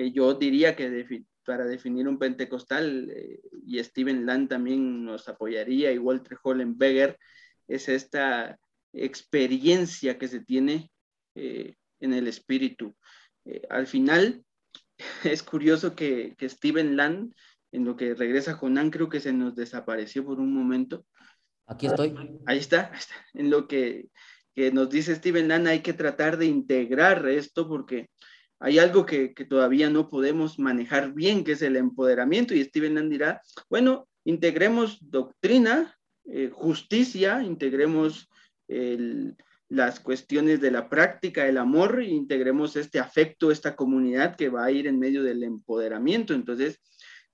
Eh, 0.01 0.11
yo 0.11 0.33
diría 0.33 0.75
que 0.75 1.25
para 1.45 1.65
definir 1.65 2.07
un 2.07 2.17
pentecostal, 2.17 3.11
eh, 3.15 3.39
y 3.65 3.83
Steven 3.83 4.25
Land 4.25 4.49
también 4.49 5.05
nos 5.05 5.27
apoyaría, 5.29 5.91
y 5.91 5.97
Walter 5.97 6.37
Hollenberger, 6.41 7.17
es 7.67 7.87
esta 7.87 8.57
experiencia 8.93 10.17
que 10.17 10.27
se 10.27 10.39
tiene 10.41 10.91
eh, 11.35 11.75
en 11.99 12.13
el 12.13 12.27
espíritu. 12.27 12.95
Al 13.69 13.87
final, 13.87 14.43
es 15.23 15.43
curioso 15.43 15.95
que, 15.95 16.35
que, 16.37 16.49
Steven 16.49 16.95
Land, 16.97 17.33
en 17.71 17.85
lo 17.85 17.95
que 17.95 18.15
regresa 18.15 18.55
Jonán, 18.55 18.89
creo 18.89 19.07
que 19.07 19.19
se 19.19 19.33
nos 19.33 19.55
desapareció 19.55 20.25
por 20.25 20.39
un 20.39 20.53
momento. 20.53 21.05
Aquí 21.67 21.85
estoy. 21.85 22.15
Ahí 22.47 22.57
está, 22.57 22.91
En 23.33 23.49
lo 23.49 23.67
que, 23.67 24.09
que, 24.55 24.71
nos 24.71 24.89
dice 24.89 25.15
Steven 25.15 25.47
Land, 25.47 25.67
hay 25.67 25.81
que 25.81 25.93
tratar 25.93 26.37
de 26.37 26.47
integrar 26.47 27.27
esto 27.29 27.67
porque 27.67 28.09
hay 28.61 28.77
algo 28.77 29.07
que, 29.07 29.29
todavía 29.49 29.89
no 29.89 30.07
podemos 30.07 30.59
manejar 30.59 31.13
bien, 31.13 31.43
que 31.43 31.53
es 31.53 31.63
el 31.63 31.75
empoderamiento. 31.75 32.53
Y 32.53 32.63
Steven 32.63 32.93
Land 32.93 33.11
dirá, 33.11 33.41
bueno, 33.69 34.07
integremos 34.23 34.99
doctrina, 35.01 35.97
eh, 36.25 36.51
justicia, 36.53 37.43
integremos 37.43 38.29
las 39.67 39.99
cuestiones 39.99 40.61
de 40.61 40.71
la 40.71 40.87
práctica, 40.87 41.45
el 41.45 41.57
amor, 41.57 42.01
e 42.01 42.05
integremos 42.05 42.77
este 42.77 42.99
afecto, 42.99 43.51
esta 43.51 43.75
comunidad 43.75 44.37
que 44.37 44.47
va 44.47 44.63
a 44.63 44.71
ir 44.71 44.87
en 44.87 44.97
medio 44.97 45.23
del 45.23 45.43
empoderamiento. 45.43 46.33
Entonces, 46.33 46.79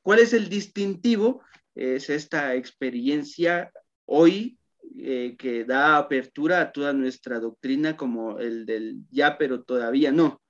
¿cuál 0.01 0.17
es 0.17 0.34
el 0.34 0.49
distintivo? 0.49 1.43
Es 1.75 2.09
esta 2.09 2.55
experiencia 2.55 3.71
hoy 4.05 4.57
eh, 4.97 5.36
que 5.38 5.63
da 5.63 5.97
apertura 5.97 6.61
a 6.61 6.71
toda 6.71 6.91
nuestra 6.93 7.39
doctrina 7.39 7.95
como 7.95 8.39
el 8.39 8.65
del 8.65 9.01
ya, 9.11 9.38
pero 9.38 9.61
todavía 9.61 10.11
no. 10.11 10.41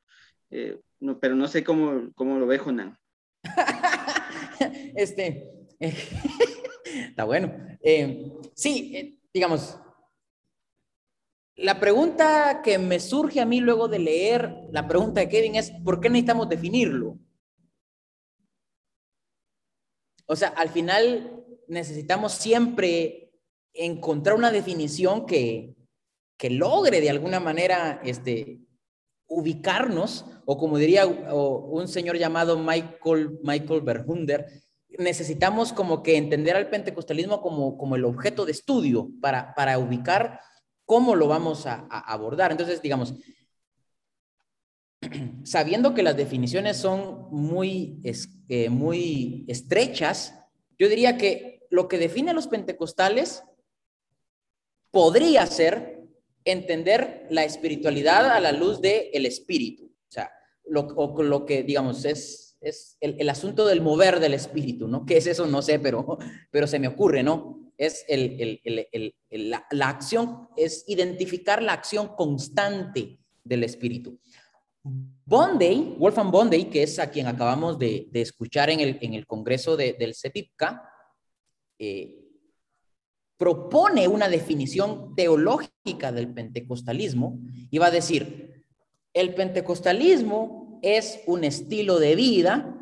Eh, 0.49 0.79
no 0.99 1.19
pero 1.19 1.35
no 1.35 1.47
sé 1.47 1.63
cómo, 1.63 2.11
cómo 2.15 2.39
lo 2.39 2.47
ve 2.47 2.57
Jonan. 2.57 2.97
este, 4.95 5.51
está 6.85 7.23
bueno. 7.23 7.53
Eh, 7.81 8.31
sí, 8.53 9.19
digamos, 9.33 9.79
la 11.55 11.79
pregunta 11.79 12.61
que 12.63 12.77
me 12.77 12.99
surge 12.99 13.41
a 13.41 13.45
mí 13.45 13.59
luego 13.59 13.87
de 13.87 13.99
leer 13.99 14.55
la 14.71 14.87
pregunta 14.87 15.21
de 15.21 15.29
Kevin 15.29 15.55
es, 15.55 15.71
¿por 15.83 15.99
qué 15.99 16.09
necesitamos 16.09 16.49
definirlo? 16.49 17.17
O 20.27 20.35
sea, 20.35 20.49
al 20.49 20.69
final 20.69 21.43
necesitamos 21.67 22.33
siempre 22.33 23.31
encontrar 23.73 24.35
una 24.35 24.51
definición 24.51 25.25
que, 25.25 25.75
que 26.37 26.49
logre 26.49 27.01
de 27.01 27.09
alguna 27.09 27.39
manera 27.39 28.01
este, 28.03 28.59
ubicarnos, 29.27 30.25
o 30.45 30.57
como 30.57 30.77
diría 30.77 31.05
un 31.05 31.87
señor 31.87 32.17
llamado 32.17 32.57
Michael, 32.57 33.39
Michael 33.43 33.81
Berhunder, 33.81 34.47
necesitamos 34.97 35.73
como 35.73 36.01
que 36.01 36.17
entender 36.17 36.55
al 36.55 36.69
pentecostalismo 36.69 37.41
como, 37.41 37.77
como 37.77 37.95
el 37.95 38.05
objeto 38.05 38.45
de 38.45 38.53
estudio 38.53 39.09
para, 39.21 39.53
para 39.53 39.77
ubicar 39.77 40.39
cómo 40.85 41.15
lo 41.15 41.27
vamos 41.27 41.65
a, 41.65 41.85
abordar. 41.89 42.51
Entonces, 42.51 42.81
digamos, 42.81 43.13
sabiendo 45.43 45.93
que 45.93 46.03
las 46.03 46.17
definiciones 46.17 46.77
son 46.77 47.27
muy, 47.29 48.01
eh, 48.47 48.69
muy 48.69 49.45
estrechas, 49.47 50.33
yo 50.79 50.87
diría 50.87 51.17
que 51.17 51.67
lo 51.69 51.87
que 51.87 51.97
define 51.97 52.31
a 52.31 52.33
los 52.33 52.47
pentecostales 52.47 53.43
podría 54.91 55.45
ser 55.45 55.96
entender 56.51 57.27
la 57.29 57.43
espiritualidad 57.43 58.31
a 58.31 58.39
la 58.39 58.51
luz 58.51 58.81
del 58.81 59.07
el 59.13 59.25
espíritu. 59.25 59.85
O 59.85 60.11
sea, 60.11 60.31
lo, 60.65 60.81
o 60.81 61.23
lo 61.23 61.45
que, 61.45 61.63
digamos, 61.63 62.05
es, 62.05 62.57
es 62.61 62.97
el, 63.01 63.29
asunto 63.29 63.65
del 63.65 63.81
mover 63.81 64.19
del 64.19 64.33
espíritu, 64.33 64.87
¿no? 64.87 65.05
¿Qué 65.05 65.17
es 65.17 65.27
eso? 65.27 65.45
No 65.45 65.61
sé, 65.61 65.79
pero, 65.79 66.17
pero 66.51 66.67
se 66.67 66.79
me 66.79 66.87
ocurre, 66.87 67.23
¿no? 67.23 67.71
Es 67.77 68.05
el, 68.07 68.59
la, 69.29 69.65
la, 69.69 69.89
acción, 69.89 70.49
es 70.57 70.83
identificar 70.87 71.61
la 71.61 71.73
acción 71.73 72.15
constante 72.15 73.19
del 73.43 73.63
espíritu. 73.63 74.19
Bondey, 74.83 75.95
Wolfgang 75.99 76.31
Bondey, 76.31 76.65
que 76.69 76.83
es 76.83 76.97
a 76.97 77.11
quien 77.11 77.27
acabamos 77.27 77.77
de, 77.77 78.07
de 78.11 78.21
escuchar 78.21 78.69
en 78.69 78.79
el, 78.79 78.97
en 79.01 79.13
el 79.13 79.27
congreso 79.27 79.77
de, 79.77 79.93
del 79.93 80.15
CEPIPCA, 80.15 80.89
eh, 81.77 82.16
propone 83.37 84.07
una 84.07 84.27
definición 84.27 85.15
teológica 85.15 86.11
del 86.11 86.33
pentecostalismo 86.33 87.39
y 87.69 87.77
va 87.77 87.87
a 87.87 87.91
decir, 87.91 88.65
el 89.13 89.35
pentecostalismo 89.35 90.79
es 90.81 91.21
un 91.27 91.43
estilo 91.43 91.99
de 91.99 92.15
vida 92.15 92.73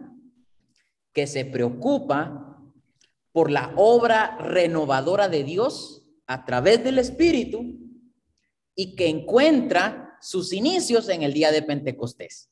que 1.13 1.27
se 1.27 1.45
preocupa 1.45 2.61
por 3.31 3.51
la 3.51 3.73
obra 3.75 4.37
renovadora 4.37 5.27
de 5.27 5.43
Dios 5.43 6.07
a 6.25 6.45
través 6.45 6.83
del 6.83 6.99
Espíritu 6.99 7.77
y 8.75 8.95
que 8.95 9.07
encuentra 9.07 10.17
sus 10.21 10.53
inicios 10.53 11.09
en 11.09 11.23
el 11.23 11.33
día 11.33 11.51
de 11.51 11.61
Pentecostés, 11.61 12.49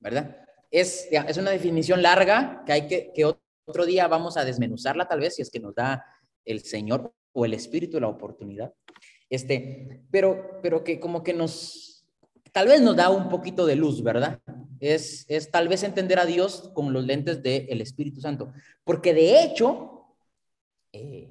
¿verdad? 0.00 0.36
Es, 0.70 1.08
es 1.10 1.36
una 1.36 1.50
definición 1.50 2.02
larga 2.02 2.62
que 2.64 2.72
hay 2.72 2.86
que, 2.86 3.12
que 3.14 3.24
otro 3.64 3.84
día 3.84 4.08
vamos 4.08 4.36
a 4.36 4.44
desmenuzarla 4.44 5.06
tal 5.06 5.20
vez 5.20 5.36
si 5.36 5.42
es 5.42 5.50
que 5.50 5.60
nos 5.60 5.74
da 5.74 6.04
el 6.44 6.62
Señor 6.62 7.14
o 7.32 7.44
el 7.44 7.54
Espíritu 7.54 8.00
la 8.00 8.08
oportunidad. 8.08 8.72
Este, 9.30 10.02
pero, 10.10 10.60
pero 10.62 10.84
que 10.84 11.00
como 11.00 11.22
que 11.22 11.32
nos, 11.32 12.04
tal 12.52 12.68
vez 12.68 12.80
nos 12.82 12.96
da 12.96 13.10
un 13.10 13.28
poquito 13.28 13.64
de 13.66 13.76
luz, 13.76 14.02
¿verdad? 14.02 14.40
Es, 14.78 15.24
es 15.28 15.50
tal 15.50 15.68
vez 15.68 15.82
entender 15.82 16.18
a 16.18 16.26
Dios 16.26 16.70
con 16.74 16.92
los 16.92 17.04
lentes 17.04 17.42
del 17.42 17.80
Espíritu 17.80 18.20
Santo. 18.20 18.52
Porque 18.84 19.14
de 19.14 19.42
hecho, 19.42 20.16
eh, 20.92 21.30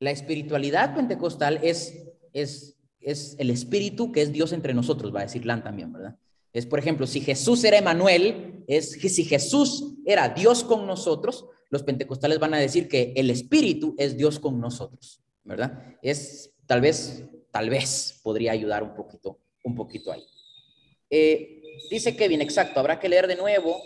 la 0.00 0.10
espiritualidad 0.10 0.94
pentecostal 0.94 1.60
es, 1.62 2.08
es, 2.32 2.78
es 3.00 3.36
el 3.38 3.50
Espíritu 3.50 4.12
que 4.12 4.22
es 4.22 4.32
Dios 4.32 4.52
entre 4.52 4.72
nosotros, 4.72 5.14
va 5.14 5.20
a 5.20 5.24
decir 5.24 5.44
Lan 5.44 5.62
también, 5.62 5.92
¿verdad? 5.92 6.16
Es, 6.54 6.66
por 6.66 6.78
ejemplo, 6.78 7.06
si 7.06 7.20
Jesús 7.20 7.64
era 7.64 7.78
Emanuel, 7.78 8.64
es 8.68 8.96
que 8.96 9.08
si 9.08 9.24
Jesús 9.24 9.96
era 10.06 10.28
Dios 10.28 10.62
con 10.62 10.86
nosotros, 10.86 11.46
los 11.70 11.82
pentecostales 11.82 12.38
van 12.38 12.54
a 12.54 12.58
decir 12.58 12.88
que 12.88 13.12
el 13.16 13.30
Espíritu 13.30 13.94
es 13.98 14.16
Dios 14.16 14.38
con 14.38 14.60
nosotros, 14.60 15.22
¿verdad? 15.42 15.96
Es 16.02 16.54
tal 16.66 16.80
vez, 16.80 17.24
tal 17.50 17.70
vez 17.70 18.20
podría 18.22 18.52
ayudar 18.52 18.82
un 18.82 18.94
poquito, 18.94 19.40
un 19.62 19.74
poquito 19.74 20.12
ahí. 20.12 20.24
Eh, 21.10 21.62
dice 21.90 22.16
Kevin, 22.16 22.40
exacto, 22.40 22.80
habrá 22.80 22.98
que 22.98 23.08
leer 23.08 23.26
de 23.26 23.36
nuevo 23.36 23.76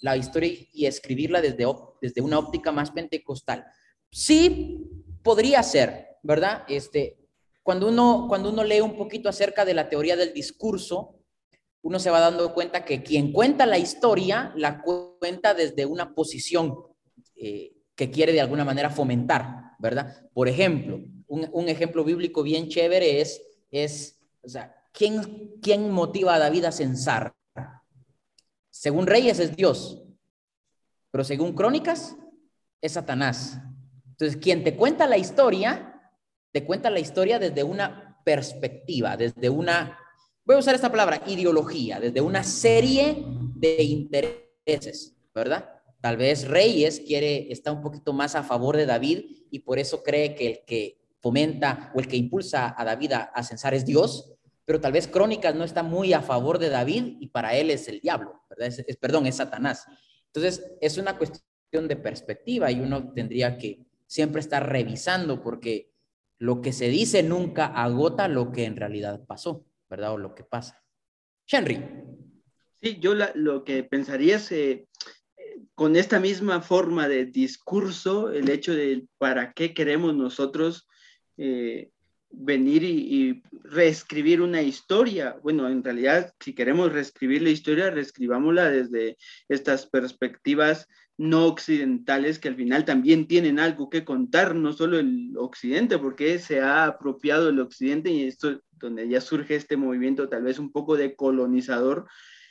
la 0.00 0.16
historia 0.16 0.52
y 0.72 0.86
escribirla 0.86 1.40
desde, 1.40 1.66
desde 2.00 2.20
una 2.20 2.38
óptica 2.38 2.72
más 2.72 2.90
pentecostal. 2.90 3.64
Sí, 4.10 4.84
podría 5.22 5.62
ser, 5.62 6.16
¿verdad? 6.22 6.64
Este, 6.68 7.18
cuando 7.62 7.88
uno, 7.88 8.26
cuando 8.28 8.50
uno 8.50 8.64
lee 8.64 8.80
un 8.80 8.96
poquito 8.96 9.28
acerca 9.28 9.64
de 9.64 9.74
la 9.74 9.88
teoría 9.88 10.16
del 10.16 10.32
discurso, 10.32 11.18
uno 11.82 11.98
se 11.98 12.10
va 12.10 12.20
dando 12.20 12.54
cuenta 12.54 12.84
que 12.84 13.02
quien 13.02 13.32
cuenta 13.32 13.66
la 13.66 13.78
historia 13.78 14.52
la 14.56 14.82
cuenta 14.82 15.54
desde 15.54 15.86
una 15.86 16.14
posición 16.14 16.76
eh, 17.40 17.72
que 17.94 18.10
quiere 18.10 18.32
de 18.32 18.40
alguna 18.40 18.64
manera 18.64 18.90
fomentar, 18.90 19.72
¿verdad? 19.78 20.28
Por 20.32 20.48
ejemplo, 20.48 21.00
un, 21.26 21.68
ejemplo 21.68 22.04
bíblico 22.04 22.42
bien 22.42 22.68
chévere 22.68 23.20
es, 23.20 23.42
es 23.70 24.20
o 24.42 24.48
sea, 24.48 24.74
¿quién, 24.92 25.56
¿quién 25.60 25.90
motiva 25.90 26.34
a 26.34 26.38
David 26.38 26.64
a 26.64 26.72
censar? 26.72 27.34
Según 28.70 29.06
Reyes 29.06 29.40
es 29.40 29.56
Dios, 29.56 30.04
pero 31.10 31.24
según 31.24 31.54
Crónicas 31.54 32.16
es 32.80 32.92
Satanás. 32.92 33.58
Entonces, 34.10 34.36
quien 34.36 34.62
te 34.62 34.76
cuenta 34.76 35.06
la 35.06 35.18
historia, 35.18 36.00
te 36.52 36.64
cuenta 36.64 36.90
la 36.90 37.00
historia 37.00 37.38
desde 37.38 37.64
una 37.64 38.20
perspectiva, 38.24 39.16
desde 39.16 39.48
una 39.48 39.98
voy 40.48 40.56
a 40.56 40.60
usar 40.60 40.74
esta 40.74 40.90
palabra, 40.90 41.20
ideología, 41.26 42.00
desde 42.00 42.22
una 42.22 42.42
serie 42.42 43.22
de 43.54 43.82
intereses, 43.82 45.14
¿verdad? 45.34 45.77
Tal 46.00 46.16
vez 46.16 46.46
Reyes 46.46 47.00
quiere, 47.00 47.50
está 47.52 47.72
un 47.72 47.80
poquito 47.80 48.12
más 48.12 48.34
a 48.34 48.42
favor 48.42 48.76
de 48.76 48.86
David 48.86 49.24
y 49.50 49.60
por 49.60 49.78
eso 49.78 50.02
cree 50.02 50.34
que 50.34 50.46
el 50.46 50.64
que 50.66 50.98
fomenta 51.20 51.90
o 51.94 52.00
el 52.00 52.06
que 52.06 52.16
impulsa 52.16 52.74
a 52.76 52.84
David 52.84 53.12
a, 53.12 53.42
censar 53.42 53.74
es 53.74 53.84
Dios, 53.84 54.34
pero 54.64 54.80
tal 54.80 54.92
vez 54.92 55.08
Crónicas 55.08 55.54
no 55.54 55.64
está 55.64 55.82
muy 55.82 56.12
a 56.12 56.22
favor 56.22 56.58
de 56.58 56.68
David 56.68 57.16
y 57.20 57.28
para 57.28 57.54
él 57.54 57.70
es 57.70 57.88
el 57.88 58.00
diablo. 58.00 58.42
Es, 58.58 58.84
perdón, 58.98 59.26
es 59.26 59.36
Satanás. 59.36 59.86
Entonces, 60.26 60.70
es 60.80 60.98
una 60.98 61.16
cuestión 61.16 61.88
de 61.88 61.96
perspectiva 61.96 62.70
y 62.70 62.80
uno 62.80 63.12
tendría 63.12 63.58
que 63.58 63.86
siempre 64.06 64.40
estar 64.40 64.70
revisando 64.70 65.42
porque 65.42 65.92
lo 66.38 66.60
que 66.60 66.72
se 66.72 66.88
dice 66.88 67.22
nunca 67.22 67.66
agota 67.66 68.28
lo 68.28 68.52
que 68.52 68.64
en 68.64 68.76
realidad 68.76 69.24
pasó. 69.26 69.68
¿verdad? 69.88 70.12
O 70.12 70.18
lo 70.18 70.34
que 70.34 70.44
pasa. 70.44 70.82
Henry. 71.46 71.82
Sí, 72.80 72.98
yo 73.00 73.14
lo 73.14 73.64
que 73.64 73.82
pensaría 73.82 74.36
es, 74.36 74.52
eh, 74.52 74.87
con 75.78 75.94
esta 75.94 76.18
misma 76.18 76.60
forma 76.60 77.06
de 77.06 77.24
discurso, 77.24 78.32
el 78.32 78.50
hecho 78.50 78.74
de 78.74 79.06
para 79.16 79.52
qué 79.52 79.72
queremos 79.74 80.12
nosotros 80.12 80.88
eh, 81.36 81.90
venir 82.30 82.82
y, 82.82 83.44
reescribir 83.62 84.40
una 84.40 84.60
historia. 84.60 85.36
Bueno, 85.40 85.68
en 85.68 85.84
realidad, 85.84 86.34
si 86.40 86.52
queremos 86.52 86.92
reescribir 86.92 87.42
la 87.42 87.50
historia, 87.50 87.90
reescribámosla 87.90 88.70
desde 88.70 89.18
estas 89.48 89.86
perspectivas 89.86 90.88
no 91.16 91.46
occidentales 91.46 92.40
que 92.40 92.48
al 92.48 92.56
final 92.56 92.84
también 92.84 93.28
tienen 93.28 93.60
algo 93.60 93.88
que 93.88 94.04
contar, 94.04 94.56
no 94.56 94.72
solo 94.72 94.98
el 94.98 95.32
occidente, 95.36 95.96
porque 95.96 96.40
se 96.40 96.60
ha 96.60 96.86
apropiado 96.86 97.50
el 97.50 97.60
occidente 97.60 98.10
y 98.10 98.24
esto 98.24 98.60
donde 98.72 99.08
ya 99.08 99.20
surge 99.20 99.54
este 99.54 99.76
movimiento 99.76 100.28
tal 100.28 100.42
vez 100.42 100.58
un 100.58 100.72
poco 100.72 100.96
de 100.96 101.14
colonizador 101.14 102.08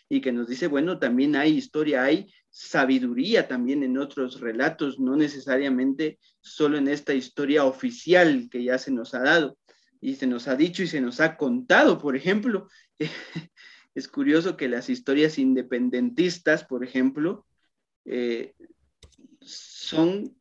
y 0.09 0.21
que 0.21 0.31
nos 0.31 0.47
dice, 0.47 0.67
bueno, 0.67 0.99
también 0.99 1.35
hay 1.35 1.53
historia, 1.53 2.03
hay 2.03 2.31
sabiduría 2.49 3.47
también 3.47 3.83
en 3.83 3.97
otros 3.97 4.39
relatos, 4.39 4.99
no 4.99 5.15
necesariamente 5.15 6.19
solo 6.41 6.77
en 6.77 6.87
esta 6.87 7.13
historia 7.13 7.65
oficial 7.65 8.47
que 8.49 8.63
ya 8.63 8.77
se 8.77 8.91
nos 8.91 9.13
ha 9.13 9.19
dado 9.19 9.57
y 9.99 10.15
se 10.15 10.27
nos 10.27 10.47
ha 10.47 10.55
dicho 10.55 10.83
y 10.83 10.87
se 10.87 11.01
nos 11.01 11.19
ha 11.19 11.37
contado, 11.37 11.99
por 11.99 12.15
ejemplo. 12.15 12.69
es 13.95 14.07
curioso 14.07 14.55
que 14.55 14.69
las 14.69 14.89
historias 14.89 15.37
independentistas, 15.37 16.63
por 16.63 16.83
ejemplo, 16.83 17.45
eh, 18.05 18.53
son 19.41 20.35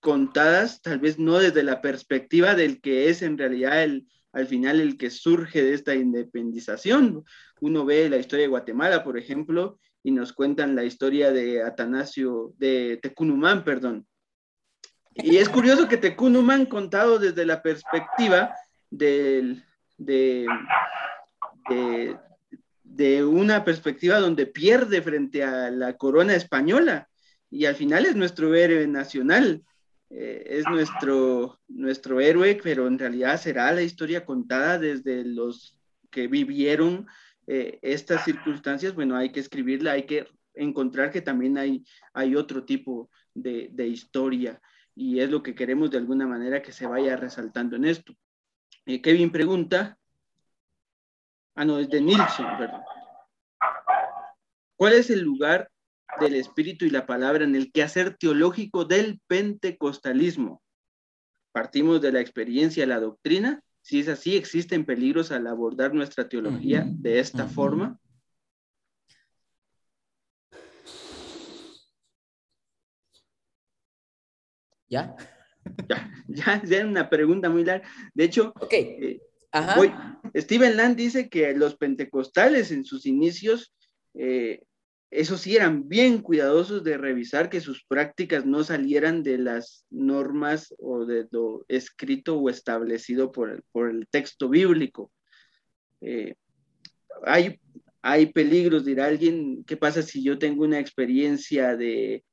contadas 0.00 0.82
tal 0.82 0.98
vez 0.98 1.18
no 1.18 1.38
desde 1.38 1.62
la 1.62 1.80
perspectiva 1.80 2.56
del 2.56 2.80
que 2.80 3.08
es 3.08 3.22
en 3.22 3.38
realidad 3.38 3.84
el, 3.84 4.08
al 4.32 4.46
final 4.46 4.80
el 4.80 4.96
que 4.96 5.10
surge 5.10 5.62
de 5.62 5.74
esta 5.74 5.94
independización. 5.94 7.24
Uno 7.60 7.84
ve 7.84 8.08
la 8.08 8.16
historia 8.16 8.44
de 8.44 8.50
Guatemala, 8.50 9.04
por 9.04 9.18
ejemplo, 9.18 9.78
y 10.02 10.10
nos 10.10 10.32
cuentan 10.32 10.74
la 10.74 10.84
historia 10.84 11.30
de 11.30 11.62
Atanasio, 11.62 12.54
de 12.58 12.98
Tecunumán, 13.02 13.64
perdón. 13.64 14.06
Y 15.14 15.36
es 15.36 15.48
curioso 15.48 15.88
que 15.88 15.98
Tecunumán 15.98 16.66
contado 16.66 17.18
desde 17.18 17.44
la 17.44 17.62
perspectiva 17.62 18.54
de, 18.90 19.62
de, 19.98 20.46
de 22.82 23.24
una 23.24 23.64
perspectiva 23.64 24.18
donde 24.18 24.46
pierde 24.46 25.02
frente 25.02 25.44
a 25.44 25.70
la 25.70 25.96
corona 25.96 26.34
española 26.34 27.08
y 27.50 27.66
al 27.66 27.74
final 27.74 28.06
es 28.06 28.16
nuestro 28.16 28.54
héroe 28.54 28.86
nacional. 28.86 29.62
Eh, 30.14 30.58
es 30.58 30.68
nuestro, 30.68 31.58
nuestro 31.68 32.20
héroe, 32.20 32.60
pero 32.62 32.86
en 32.86 32.98
realidad 32.98 33.40
será 33.40 33.72
la 33.72 33.80
historia 33.80 34.26
contada 34.26 34.78
desde 34.78 35.24
los 35.24 35.78
que 36.10 36.26
vivieron 36.26 37.06
eh, 37.46 37.78
estas 37.80 38.24
circunstancias. 38.24 38.94
Bueno, 38.94 39.16
hay 39.16 39.32
que 39.32 39.40
escribirla, 39.40 39.92
hay 39.92 40.04
que 40.04 40.26
encontrar 40.54 41.10
que 41.10 41.22
también 41.22 41.56
hay, 41.56 41.82
hay 42.12 42.36
otro 42.36 42.64
tipo 42.64 43.10
de, 43.32 43.70
de 43.72 43.88
historia 43.88 44.60
y 44.94 45.20
es 45.20 45.30
lo 45.30 45.42
que 45.42 45.54
queremos 45.54 45.90
de 45.90 45.96
alguna 45.96 46.26
manera 46.26 46.60
que 46.60 46.72
se 46.72 46.86
vaya 46.86 47.16
resaltando 47.16 47.76
en 47.76 47.86
esto. 47.86 48.12
Eh, 48.84 49.00
Kevin 49.00 49.32
pregunta, 49.32 49.96
ah, 51.54 51.64
no, 51.64 51.78
es 51.78 51.88
de 51.88 52.02
Nilsson, 52.02 52.58
perdón. 52.58 52.82
¿Cuál 54.76 54.92
es 54.92 55.08
el 55.08 55.20
lugar 55.20 55.70
del 56.20 56.34
espíritu 56.34 56.84
y 56.84 56.90
la 56.90 57.06
palabra 57.06 57.44
en 57.44 57.54
el 57.56 57.72
quehacer 57.72 58.16
teológico 58.16 58.84
del 58.84 59.20
pentecostalismo. 59.26 60.62
Partimos 61.52 62.00
de 62.00 62.12
la 62.12 62.20
experiencia, 62.20 62.86
la 62.86 63.00
doctrina. 63.00 63.62
Si 63.82 64.00
es 64.00 64.08
así, 64.08 64.36
¿existen 64.36 64.84
peligros 64.84 65.32
al 65.32 65.46
abordar 65.46 65.92
nuestra 65.94 66.28
teología 66.28 66.86
de 66.88 67.18
esta 67.18 67.46
forma? 67.48 67.98
¿Ya? 74.88 75.16
Ya, 75.88 76.10
ya, 76.28 76.62
ya 76.64 76.86
una 76.86 77.08
pregunta 77.08 77.48
muy 77.48 77.64
larga. 77.64 77.88
De 78.14 78.24
hecho, 78.24 78.52
Ok. 78.60 78.72
eh, 78.72 79.20
Ajá. 79.50 79.76
voy- 79.76 79.92
Steven 80.34 80.76
Land 80.76 80.96
dice 80.96 81.28
que 81.28 81.52
los 81.54 81.76
pentecostales 81.76 82.70
en 82.70 82.84
sus 82.84 83.04
inicios, 83.06 83.74
eh, 84.14 84.62
esos 85.12 85.42
sí 85.42 85.54
eran 85.54 85.88
bien 85.90 86.22
cuidadosos 86.22 86.82
de 86.82 86.96
revisar 86.96 87.50
que 87.50 87.60
sus 87.60 87.84
prácticas 87.84 88.46
no 88.46 88.64
salieran 88.64 89.22
de 89.22 89.36
las 89.36 89.84
normas 89.90 90.74
o 90.78 91.04
de 91.04 91.28
lo 91.30 91.66
escrito 91.68 92.38
o 92.38 92.48
establecido 92.48 93.30
por 93.30 93.50
el, 93.50 93.62
por 93.72 93.90
el 93.90 94.08
texto 94.08 94.48
bíblico. 94.48 95.12
Eh, 96.00 96.34
hay, 97.24 97.60
hay 98.00 98.32
peligros, 98.32 98.86
dirá 98.86 99.04
alguien, 99.04 99.64
¿qué 99.64 99.76
pasa 99.76 100.00
si 100.00 100.24
yo 100.24 100.38
tengo 100.38 100.64
una 100.64 100.78
experiencia 100.80 101.76
de, 101.76 102.24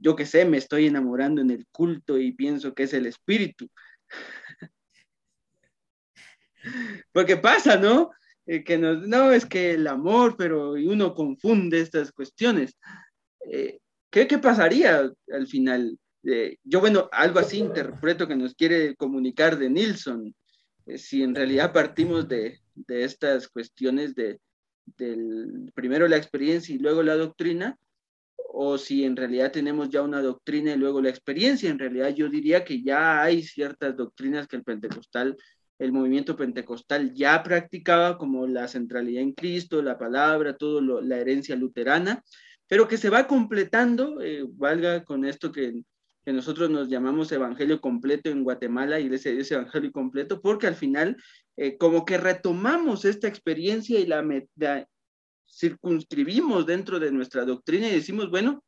yo 0.00 0.16
qué 0.16 0.24
sé, 0.24 0.46
me 0.46 0.56
estoy 0.56 0.86
enamorando 0.86 1.42
en 1.42 1.50
el 1.50 1.66
culto 1.70 2.16
y 2.18 2.32
pienso 2.32 2.72
que 2.72 2.84
es 2.84 2.94
el 2.94 3.04
espíritu? 3.04 3.68
Porque 7.12 7.36
pasa, 7.36 7.76
¿no? 7.76 8.12
Eh, 8.46 8.64
que 8.64 8.78
nos, 8.78 9.06
no, 9.06 9.32
es 9.32 9.46
que 9.46 9.72
el 9.72 9.86
amor, 9.86 10.36
pero 10.36 10.72
uno 10.72 11.14
confunde 11.14 11.80
estas 11.80 12.12
cuestiones. 12.12 12.76
Eh, 13.50 13.78
¿qué, 14.10 14.26
¿Qué 14.26 14.38
pasaría 14.38 15.10
al 15.32 15.46
final? 15.46 15.98
Eh, 16.24 16.56
yo, 16.64 16.80
bueno, 16.80 17.08
algo 17.12 17.38
así 17.38 17.58
interpreto 17.58 18.26
que 18.26 18.36
nos 18.36 18.54
quiere 18.54 18.94
comunicar 18.96 19.58
de 19.58 19.70
Nilsson. 19.70 20.34
Si 20.96 21.22
en 21.22 21.34
realidad 21.34 21.72
partimos 21.72 22.28
de, 22.28 22.60
de 22.74 23.04
estas 23.04 23.48
cuestiones 23.48 24.14
de, 24.14 24.40
del 24.96 25.70
primero 25.74 26.08
la 26.08 26.16
experiencia 26.16 26.74
y 26.74 26.78
luego 26.78 27.02
la 27.02 27.16
doctrina, 27.16 27.78
o 28.52 28.78
si 28.78 29.04
en 29.04 29.16
realidad 29.16 29.52
tenemos 29.52 29.90
ya 29.90 30.02
una 30.02 30.20
doctrina 30.20 30.72
y 30.72 30.76
luego 30.76 31.00
la 31.00 31.10
experiencia. 31.10 31.70
En 31.70 31.78
realidad 31.78 32.08
yo 32.10 32.28
diría 32.28 32.64
que 32.64 32.82
ya 32.82 33.22
hay 33.22 33.42
ciertas 33.42 33.96
doctrinas 33.96 34.48
que 34.48 34.56
el 34.56 34.64
pentecostal 34.64 35.36
el 35.80 35.92
movimiento 35.92 36.36
pentecostal 36.36 37.14
ya 37.14 37.42
practicaba, 37.42 38.18
como 38.18 38.46
la 38.46 38.68
centralidad 38.68 39.22
en 39.22 39.32
Cristo, 39.32 39.80
la 39.80 39.98
palabra, 39.98 40.56
todo 40.56 40.82
lo, 40.82 41.00
la 41.00 41.16
herencia 41.16 41.56
luterana, 41.56 42.22
pero 42.68 42.86
que 42.86 42.98
se 42.98 43.08
va 43.08 43.26
completando, 43.26 44.20
eh, 44.20 44.44
valga 44.46 45.04
con 45.04 45.24
esto 45.24 45.50
que, 45.50 45.82
que, 46.22 46.32
nosotros 46.34 46.68
nos 46.68 46.90
llamamos 46.90 47.32
evangelio 47.32 47.80
completo 47.80 48.28
en 48.28 48.44
Guatemala, 48.44 49.00
iglesia 49.00 49.32
de 49.32 49.40
ese 49.40 49.54
evangelio 49.54 49.90
completo, 49.90 50.42
porque 50.42 50.66
al 50.66 50.74
final 50.74 51.16
eh, 51.56 51.78
como 51.78 52.04
que 52.04 52.18
retomamos 52.18 53.06
esta 53.06 53.26
experiencia 53.26 53.98
y 53.98 54.06
la, 54.06 54.22
la 54.56 54.86
circunscribimos 55.50 56.66
dentro 56.66 57.00
de 57.00 57.10
nuestra 57.10 57.46
doctrina 57.46 57.88
y 57.88 57.92
decimos, 57.92 58.28
bueno, 58.30 58.62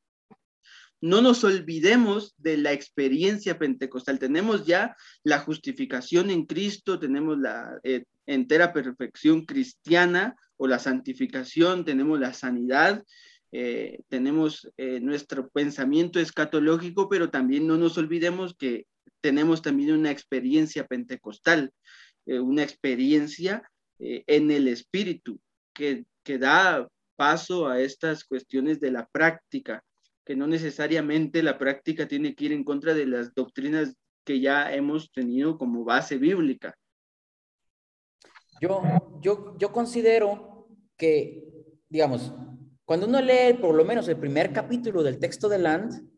no 1.02 1.20
nos 1.20 1.42
olvidemos 1.42 2.32
de 2.38 2.56
la 2.56 2.72
experiencia 2.72 3.58
pentecostal. 3.58 4.20
Tenemos 4.20 4.64
ya 4.64 4.96
la 5.24 5.40
justificación 5.40 6.30
en 6.30 6.46
Cristo, 6.46 7.00
tenemos 7.00 7.38
la 7.38 7.78
eh, 7.82 8.04
entera 8.24 8.72
perfección 8.72 9.44
cristiana 9.44 10.36
o 10.56 10.68
la 10.68 10.78
santificación, 10.78 11.84
tenemos 11.84 12.20
la 12.20 12.32
sanidad, 12.32 13.02
eh, 13.50 13.98
tenemos 14.08 14.70
eh, 14.76 15.00
nuestro 15.00 15.48
pensamiento 15.48 16.20
escatológico, 16.20 17.08
pero 17.08 17.30
también 17.30 17.66
no 17.66 17.76
nos 17.76 17.98
olvidemos 17.98 18.54
que 18.56 18.86
tenemos 19.20 19.60
también 19.60 19.92
una 19.92 20.12
experiencia 20.12 20.86
pentecostal, 20.86 21.72
una 22.24 22.62
experiencia 22.62 23.68
en 23.98 24.50
el 24.52 24.68
espíritu 24.68 25.40
que, 25.72 26.04
que 26.22 26.38
da 26.38 26.88
paso 27.16 27.66
a 27.66 27.80
estas 27.80 28.24
cuestiones 28.24 28.78
de 28.78 28.92
la 28.92 29.06
práctica 29.06 29.82
que 30.24 30.36
no 30.36 30.46
necesariamente 30.46 31.42
la 31.42 31.58
práctica 31.58 32.06
tiene 32.06 32.34
que 32.34 32.44
ir 32.44 32.52
en 32.52 32.64
contra 32.64 32.94
de 32.94 33.06
las 33.06 33.34
doctrinas 33.34 33.96
que 34.24 34.40
ya 34.40 34.72
hemos 34.72 35.10
tenido 35.12 35.58
como 35.58 35.84
base 35.84 36.16
bíblica. 36.16 36.76
Yo, 38.60 38.82
yo, 39.20 39.56
yo 39.58 39.72
considero 39.72 40.68
que, 40.96 41.42
digamos, 41.88 42.32
cuando 42.84 43.06
uno 43.06 43.20
lee 43.20 43.54
por 43.60 43.74
lo 43.74 43.84
menos 43.84 44.06
el 44.06 44.18
primer 44.18 44.52
capítulo 44.52 45.02
del 45.02 45.18
texto 45.18 45.48
de 45.48 45.58
Land, 45.58 46.08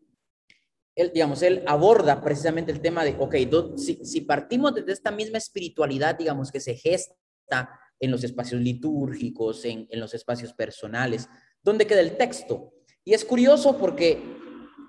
él, 0.95 1.11
digamos, 1.13 1.43
él 1.43 1.65
aborda 1.67 2.23
precisamente 2.23 2.71
el 2.71 2.81
tema 2.81 3.05
de, 3.05 3.17
ok, 3.19 3.35
do, 3.51 3.79
si, 3.79 4.05
si 4.05 4.21
partimos 4.21 4.75
desde 4.75 4.93
esta 4.93 5.11
misma 5.11 5.39
espiritualidad, 5.39 6.17
digamos, 6.17 6.53
que 6.53 6.61
se 6.61 6.75
gesta 6.75 7.81
en 7.99 8.11
los 8.11 8.23
espacios 8.23 8.61
litúrgicos, 8.61 9.65
en, 9.65 9.87
en 9.91 10.01
los 10.01 10.15
espacios 10.15 10.53
personales, 10.53 11.29
¿dónde 11.63 11.87
queda 11.87 12.01
el 12.01 12.17
texto? 12.17 12.73
Y 13.05 13.15
es 13.15 13.25
curioso 13.25 13.79
porque 13.79 14.23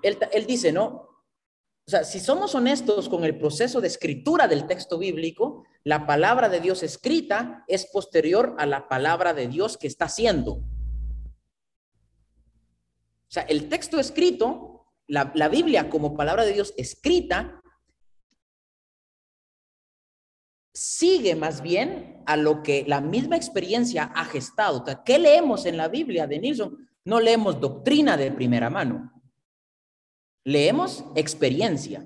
él, 0.02 0.18
él, 0.32 0.46
dice, 0.46 0.72
¿no? 0.72 0.86
O 1.86 1.90
sea, 1.90 2.04
si 2.04 2.18
somos 2.18 2.54
honestos 2.54 3.08
con 3.08 3.24
el 3.24 3.38
proceso 3.38 3.80
de 3.80 3.88
escritura 3.88 4.48
del 4.48 4.66
texto 4.66 4.98
bíblico, 4.98 5.64
la 5.84 6.06
palabra 6.06 6.48
de 6.48 6.60
Dios 6.60 6.82
escrita 6.82 7.64
es 7.68 7.86
posterior 7.86 8.56
a 8.58 8.66
la 8.66 8.88
palabra 8.88 9.34
de 9.34 9.48
Dios 9.48 9.76
que 9.76 9.86
está 9.86 10.06
haciendo. 10.06 10.52
O 10.52 10.64
sea, 13.28 13.42
el 13.44 13.68
texto 13.68 14.00
escrito, 14.00 14.86
la, 15.06 15.30
la 15.34 15.48
Biblia 15.48 15.90
como 15.90 16.16
palabra 16.16 16.44
de 16.44 16.54
Dios 16.54 16.74
escrita, 16.76 17.60
sigue 20.76 21.34
más 21.34 21.62
bien 21.62 22.22
a 22.26 22.36
lo 22.36 22.62
que 22.62 22.84
la 22.86 23.00
misma 23.00 23.36
experiencia 23.36 24.04
ha 24.14 24.24
gestado. 24.24 24.84
O 24.86 25.04
¿Qué 25.04 25.18
leemos 25.18 25.64
en 25.66 25.76
la 25.76 25.88
Biblia 25.88 26.26
de 26.26 26.38
Nilsson? 26.38 26.88
No 27.06 27.20
leemos 27.20 27.60
doctrina 27.60 28.16
de 28.16 28.32
primera 28.32 28.68
mano. 28.68 29.12
Leemos 30.44 31.04
experiencia. 31.14 32.04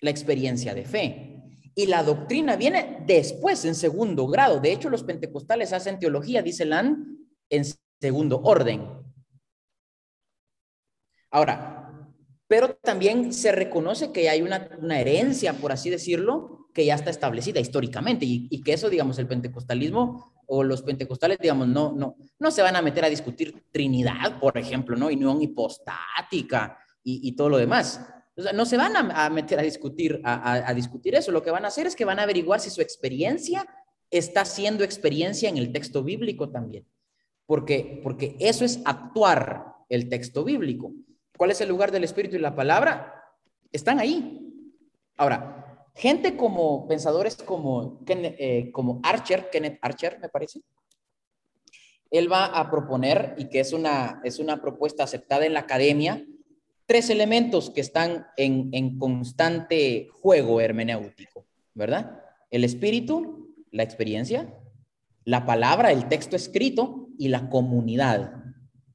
La 0.00 0.10
experiencia 0.10 0.72
de 0.72 0.84
fe. 0.84 1.42
Y 1.74 1.86
la 1.86 2.04
doctrina 2.04 2.54
viene 2.54 3.02
después, 3.06 3.64
en 3.64 3.74
segundo 3.74 4.28
grado. 4.28 4.60
De 4.60 4.70
hecho, 4.70 4.88
los 4.88 5.02
pentecostales 5.02 5.72
hacen 5.72 5.98
teología, 5.98 6.42
dice 6.42 6.64
Land, 6.64 7.18
en 7.48 7.64
segundo 8.00 8.40
orden. 8.40 8.88
Ahora, 11.32 12.08
pero 12.46 12.76
también 12.76 13.32
se 13.32 13.50
reconoce 13.50 14.12
que 14.12 14.28
hay 14.28 14.42
una, 14.42 15.00
herencia, 15.00 15.54
por 15.54 15.72
así 15.72 15.90
decirlo, 15.90 16.68
que 16.72 16.86
ya 16.86 16.94
está 16.94 17.10
establecida 17.10 17.58
históricamente 17.58 18.26
y 18.26 18.62
que 18.62 18.74
eso, 18.74 18.88
digamos, 18.88 19.18
el 19.18 19.26
pentecostalismo 19.26 20.39
o 20.52 20.64
los 20.64 20.82
pentecostales, 20.82 21.38
digamos, 21.38 21.68
no, 21.68 21.92
no, 21.92 22.16
no 22.40 22.50
se 22.50 22.60
van 22.60 22.74
a 22.74 22.82
meter 22.82 23.04
a 23.04 23.08
discutir 23.08 23.66
Trinidad, 23.70 24.40
por 24.40 24.58
ejemplo, 24.58 24.96
¿no? 24.96 25.06
Unión 25.06 25.40
hipostática 25.40 26.76
y, 27.04 27.32
todo 27.36 27.48
lo 27.48 27.56
demás. 27.56 28.04
O 28.36 28.52
no 28.52 28.66
se 28.66 28.76
van 28.76 28.96
a, 28.96 29.30
meter 29.30 29.60
a 29.60 29.62
discutir, 29.62 30.20
a, 30.24 30.74
discutir 30.74 31.14
eso. 31.14 31.30
Lo 31.30 31.44
que 31.44 31.52
van 31.52 31.64
a 31.64 31.68
hacer 31.68 31.86
es 31.86 31.94
que 31.94 32.04
van 32.04 32.18
a 32.18 32.24
averiguar 32.24 32.58
si 32.58 32.68
su 32.68 32.80
experiencia 32.80 33.64
está 34.10 34.44
siendo 34.44 34.82
experiencia 34.82 35.48
en 35.48 35.56
el 35.56 35.70
texto 35.70 36.02
bíblico 36.02 36.50
también. 36.50 36.84
Porque, 37.46 38.00
porque 38.02 38.36
eso 38.40 38.64
es 38.64 38.80
actuar 38.84 39.66
el 39.88 40.08
texto 40.08 40.42
bíblico. 40.42 40.92
¿Cuál 41.36 41.52
es 41.52 41.60
el 41.60 41.68
lugar 41.68 41.92
del 41.92 42.02
Espíritu 42.02 42.34
y 42.34 42.40
la 42.40 42.56
palabra? 42.56 43.14
Están 43.70 44.00
ahí. 44.00 44.52
Ahora, 45.16 45.59
gente 45.94 46.36
como 46.36 46.86
pensadores 46.88 47.36
como, 47.36 48.00
eh, 48.06 48.70
como 48.72 49.00
Archer, 49.02 49.50
Kenneth 49.50 49.78
Archer, 49.82 50.18
me 50.20 50.28
parece, 50.28 50.62
él 52.10 52.30
va 52.30 52.46
a 52.46 52.70
proponer, 52.70 53.34
y 53.38 53.48
que 53.48 53.60
es 53.60 53.72
una, 53.72 54.20
es 54.24 54.38
una 54.38 54.60
propuesta 54.60 55.04
aceptada 55.04 55.46
en 55.46 55.54
la 55.54 55.60
academia, 55.60 56.24
tres 56.86 57.08
elementos 57.08 57.70
que 57.70 57.80
están 57.80 58.26
en, 58.36 58.70
en 58.72 58.98
constante 58.98 60.08
juego 60.20 60.60
hermenéutico, 60.60 61.46
¿verdad? 61.74 62.20
El 62.50 62.64
espíritu, 62.64 63.54
la 63.70 63.84
experiencia, 63.84 64.52
la 65.24 65.46
palabra, 65.46 65.92
el 65.92 66.08
texto 66.08 66.34
escrito 66.34 67.08
y 67.16 67.28
la 67.28 67.48
comunidad. 67.48 68.34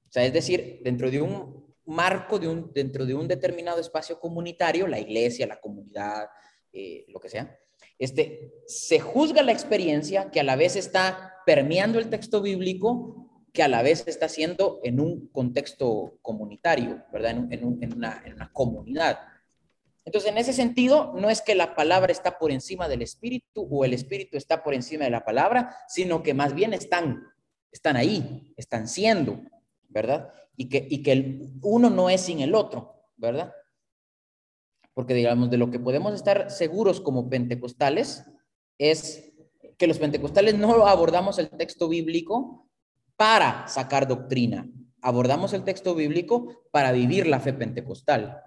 O 0.09 0.11
sea, 0.11 0.25
es 0.25 0.33
decir, 0.33 0.81
dentro 0.83 1.09
de 1.09 1.21
un 1.21 1.73
marco, 1.85 2.39
de 2.39 2.47
un, 2.47 2.71
dentro 2.73 3.05
de 3.05 3.13
un 3.13 3.27
determinado 3.27 3.79
espacio 3.79 4.19
comunitario, 4.19 4.87
la 4.87 4.99
iglesia, 4.99 5.47
la 5.47 5.59
comunidad, 5.59 6.27
eh, 6.75 7.05
lo 7.07 7.19
que 7.19 7.29
sea, 7.29 7.57
este, 7.97 8.53
se 8.67 8.99
juzga 8.99 9.41
la 9.41 9.53
experiencia 9.53 10.29
que 10.29 10.41
a 10.41 10.43
la 10.43 10.57
vez 10.57 10.75
está 10.75 11.35
permeando 11.45 11.99
el 11.99 12.09
texto 12.09 12.41
bíblico, 12.41 13.45
que 13.53 13.63
a 13.63 13.69
la 13.69 13.81
vez 13.81 14.03
está 14.07 14.27
siendo 14.27 14.81
en 14.83 14.99
un 14.99 15.27
contexto 15.29 16.17
comunitario, 16.21 17.05
¿verdad? 17.13 17.31
En, 17.31 17.53
en, 17.53 17.63
un, 17.63 17.81
en, 17.81 17.93
una, 17.93 18.21
en 18.25 18.33
una 18.33 18.51
comunidad. 18.51 19.19
Entonces, 20.03 20.29
en 20.29 20.37
ese 20.37 20.51
sentido, 20.51 21.13
no 21.15 21.29
es 21.29 21.41
que 21.41 21.55
la 21.55 21.73
palabra 21.73 22.11
está 22.11 22.37
por 22.37 22.51
encima 22.51 22.89
del 22.89 23.01
espíritu 23.01 23.67
o 23.71 23.85
el 23.85 23.93
espíritu 23.93 24.37
está 24.37 24.61
por 24.61 24.73
encima 24.73 25.05
de 25.05 25.11
la 25.11 25.23
palabra, 25.23 25.77
sino 25.87 26.21
que 26.21 26.33
más 26.33 26.53
bien 26.53 26.73
están, 26.73 27.23
están 27.71 27.95
ahí, 27.95 28.53
están 28.57 28.87
siendo, 28.87 29.39
¿verdad? 29.87 30.29
Y 30.57 30.67
que, 30.67 30.85
y 30.89 31.01
que 31.01 31.11
el 31.13 31.53
uno 31.61 31.89
no 31.89 32.09
es 32.09 32.21
sin 32.21 32.41
el 32.41 32.53
otro, 32.53 33.07
¿verdad? 33.15 33.53
Porque 34.95 35.13
digamos, 35.13 35.51
de 35.51 35.57
lo 35.57 35.69
que 35.69 35.79
podemos 35.79 36.15
estar 36.15 36.49
seguros 36.49 36.99
como 36.99 37.29
pentecostales 37.29 38.25
es 38.79 39.31
que 39.77 39.85
los 39.85 39.99
pentecostales 39.99 40.57
no 40.57 40.87
abordamos 40.87 41.37
el 41.37 41.49
texto 41.49 41.87
bíblico 41.87 42.67
para 43.15 43.67
sacar 43.67 44.07
doctrina, 44.07 44.67
abordamos 45.01 45.53
el 45.53 45.63
texto 45.63 45.93
bíblico 45.93 46.63
para 46.71 46.91
vivir 46.91 47.27
la 47.27 47.39
fe 47.39 47.53
pentecostal. 47.53 48.41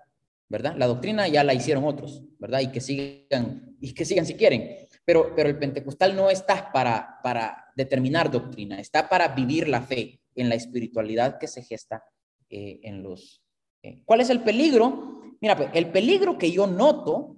¿verdad? 0.48 0.74
La 0.76 0.86
doctrina 0.86 1.28
ya 1.28 1.44
la 1.44 1.54
hicieron 1.54 1.84
otros, 1.84 2.24
¿verdad? 2.38 2.60
Y 2.60 2.68
que 2.68 2.80
sigan, 2.80 3.76
y 3.80 3.92
que 3.92 4.04
sigan 4.04 4.26
si 4.26 4.34
quieren. 4.34 4.88
Pero, 5.04 5.34
pero 5.34 5.48
el 5.48 5.58
pentecostal 5.58 6.16
no 6.16 6.30
está 6.30 6.72
para, 6.72 7.20
para 7.22 7.66
determinar 7.76 8.30
doctrina, 8.30 8.80
está 8.80 9.08
para 9.08 9.28
vivir 9.28 9.68
la 9.68 9.82
fe 9.82 10.20
en 10.34 10.48
la 10.48 10.54
espiritualidad 10.54 11.38
que 11.38 11.48
se 11.48 11.62
gesta 11.62 12.02
eh, 12.48 12.80
en 12.82 13.02
los... 13.02 13.42
Eh, 13.82 14.02
¿Cuál 14.04 14.20
es 14.20 14.30
el 14.30 14.42
peligro? 14.42 15.20
Mira, 15.40 15.56
pues, 15.56 15.70
el 15.74 15.90
peligro 15.90 16.38
que 16.38 16.50
yo 16.50 16.66
noto 16.66 17.36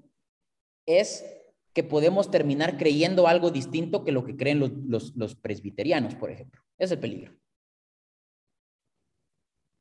es 0.86 1.24
que 1.72 1.84
podemos 1.84 2.30
terminar 2.30 2.76
creyendo 2.78 3.28
algo 3.28 3.50
distinto 3.50 4.04
que 4.04 4.12
lo 4.12 4.24
que 4.24 4.36
creen 4.36 4.58
los, 4.58 5.36
presbiterianos, 5.36 6.14
por 6.14 6.30
ejemplo. 6.30 6.60
es 6.78 6.90
el 6.90 6.98
peligro. 6.98 7.32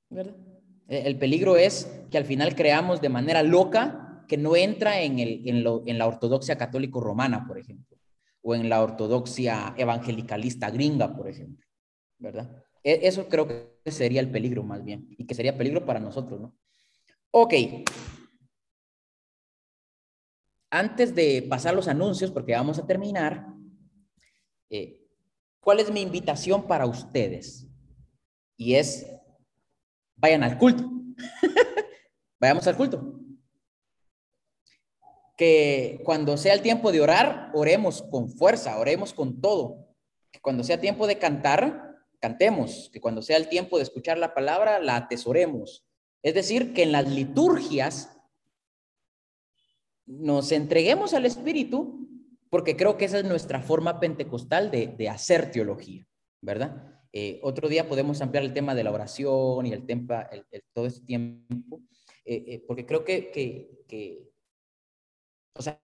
¿Verdad? 0.10 0.36
E, 0.88 1.08
el 1.08 1.18
peligro 1.18 1.58
es 1.58 2.04
que 2.12 2.18
al 2.18 2.26
final 2.26 2.56
creamos 2.56 3.02
de 3.02 3.10
manera 3.10 3.44
loca 3.44 4.26
que 4.28 4.38
no 4.38 4.56
entra 4.56 5.02
en, 5.02 5.20
el, 5.20 5.48
en, 5.48 5.64
lo, 5.64 5.84
en 5.88 5.98
la 5.98 6.08
ortodoxia 6.08 6.58
católico 6.58 7.00
romana, 7.00 7.48
por 7.48 7.58
ejemplo, 7.58 7.98
o 8.42 8.54
en 8.54 8.70
la 8.70 8.84
ortodoxia 8.84 9.74
evangelicalista 9.78 10.70
gringa, 10.70 11.16
por 11.16 11.28
ejemplo, 11.28 11.66
¿verdad? 12.20 12.64
E, 12.84 13.00
eso 13.04 13.28
creo 13.28 13.48
que 13.48 13.92
sería 13.92 14.22
el 14.22 14.30
peligro 14.30 14.64
más 14.64 14.84
bien, 14.84 15.08
y 15.18 15.26
que 15.26 15.34
sería 15.34 15.58
peligro 15.58 15.86
para 15.86 16.00
nosotros, 16.00 16.40
¿no? 16.40 16.56
Ok, 17.32 17.54
antes 20.72 21.16
de 21.16 21.46
pasar 21.50 21.74
los 21.74 21.88
anuncios, 21.88 22.32
porque 22.32 22.54
vamos 22.54 22.78
a 22.80 22.86
terminar, 22.86 23.48
eh, 24.70 25.02
¿cuál 25.60 25.80
es 25.80 25.92
mi 25.92 26.02
invitación 26.02 26.68
para 26.68 26.86
ustedes? 26.86 27.68
Y 28.56 28.76
es, 28.76 29.08
vayan 30.16 30.44
al 30.44 30.58
culto. 30.58 30.84
Vayamos 32.42 32.68
al 32.68 32.78
culto. 32.78 33.20
Que 35.36 36.02
cuando 36.06 36.38
sea 36.38 36.54
el 36.54 36.62
tiempo 36.62 36.92
de 36.92 37.02
orar, 37.02 37.52
oremos 37.54 38.02
con 38.04 38.30
fuerza, 38.30 38.78
oremos 38.78 39.14
con 39.14 39.42
todo. 39.42 39.88
Que 40.32 40.40
cuando 40.40 40.64
sea 40.64 40.80
tiempo 40.80 41.08
de 41.08 41.18
cantar, 41.18 41.98
cantemos. 42.20 42.90
Que 42.94 43.02
cuando 43.02 43.22
sea 43.22 43.38
el 43.38 43.50
tiempo 43.50 43.78
de 43.78 43.84
escuchar 43.84 44.18
la 44.18 44.34
palabra, 44.34 44.80
la 44.80 44.96
atesoremos. 44.96 45.86
Es 46.22 46.34
decir, 46.34 46.74
que 46.74 46.84
en 46.84 46.92
las 46.92 47.10
liturgias 47.10 48.16
nos 50.06 50.52
entreguemos 50.52 51.14
al 51.14 51.26
Espíritu, 51.26 52.08
porque 52.50 52.76
creo 52.76 52.98
que 52.98 53.06
esa 53.06 53.20
es 53.20 53.26
nuestra 53.26 53.62
forma 53.62 54.00
pentecostal 54.00 54.72
de, 54.72 55.10
hacer 55.10 55.52
teología, 55.52 56.06
¿verdad? 56.42 57.02
Eh, 57.14 57.40
otro 57.44 57.70
día 57.70 57.88
podemos 57.88 58.22
ampliar 58.22 58.44
el 58.44 58.54
tema 58.54 58.76
de 58.76 58.84
la 58.84 58.92
oración 58.92 59.66
y 59.66 59.74
el, 59.74 59.86
tema, 59.86 60.28
el, 60.32 60.46
todo 60.74 60.88
este 60.88 61.06
tiempo, 61.06 61.82
eh, 62.26 62.44
eh, 62.48 62.64
porque 62.68 62.86
creo 62.86 63.04
que, 63.04 63.32
que, 63.88 64.30
o 65.56 65.62
sea, 65.62 65.80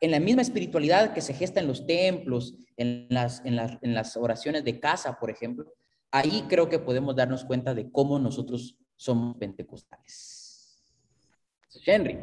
en 0.00 0.10
la 0.10 0.20
misma 0.20 0.42
espiritualidad 0.42 1.12
que 1.12 1.20
se 1.20 1.34
gesta 1.34 1.60
en 1.60 1.66
los 1.66 1.86
templos, 1.86 2.54
en 2.76 3.06
las, 3.10 3.44
en 3.44 3.56
las, 3.56 3.78
en 3.82 3.94
las 3.94 4.16
oraciones 4.16 4.64
de 4.64 4.80
casa, 4.80 5.18
por 5.18 5.30
ejemplo, 5.30 5.72
ahí 6.10 6.46
creo 6.48 6.68
que 6.68 6.78
podemos 6.78 7.14
darnos 7.14 7.44
cuenta 7.44 7.74
de 7.74 7.90
cómo 7.90 8.18
nosotros 8.18 8.79
somos 9.00 9.34
pentecostales. 9.38 10.84
Henry. 11.86 12.18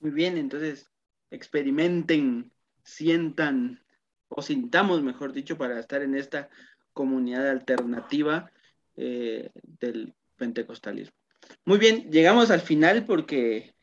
Muy 0.00 0.10
bien, 0.10 0.38
entonces 0.38 0.90
experimenten, 1.30 2.50
sientan 2.82 3.84
o 4.28 4.40
sintamos, 4.40 5.02
mejor 5.02 5.34
dicho, 5.34 5.58
para 5.58 5.78
estar 5.78 6.00
en 6.00 6.14
esta 6.14 6.48
comunidad 6.94 7.46
alternativa 7.50 8.50
eh, 8.96 9.50
del 9.80 10.14
pentecostalismo. 10.38 11.14
Muy 11.66 11.76
bien, 11.76 12.10
llegamos 12.10 12.50
al 12.50 12.62
final 12.62 13.04
porque, 13.04 13.74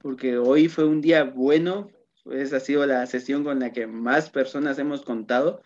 porque 0.00 0.38
hoy 0.38 0.68
fue 0.68 0.86
un 0.86 1.02
día 1.02 1.24
bueno, 1.24 1.90
esa 2.32 2.56
ha 2.56 2.60
sido 2.60 2.86
la 2.86 3.04
sesión 3.06 3.44
con 3.44 3.60
la 3.60 3.72
que 3.72 3.86
más 3.86 4.30
personas 4.30 4.78
hemos 4.78 5.02
contado. 5.02 5.62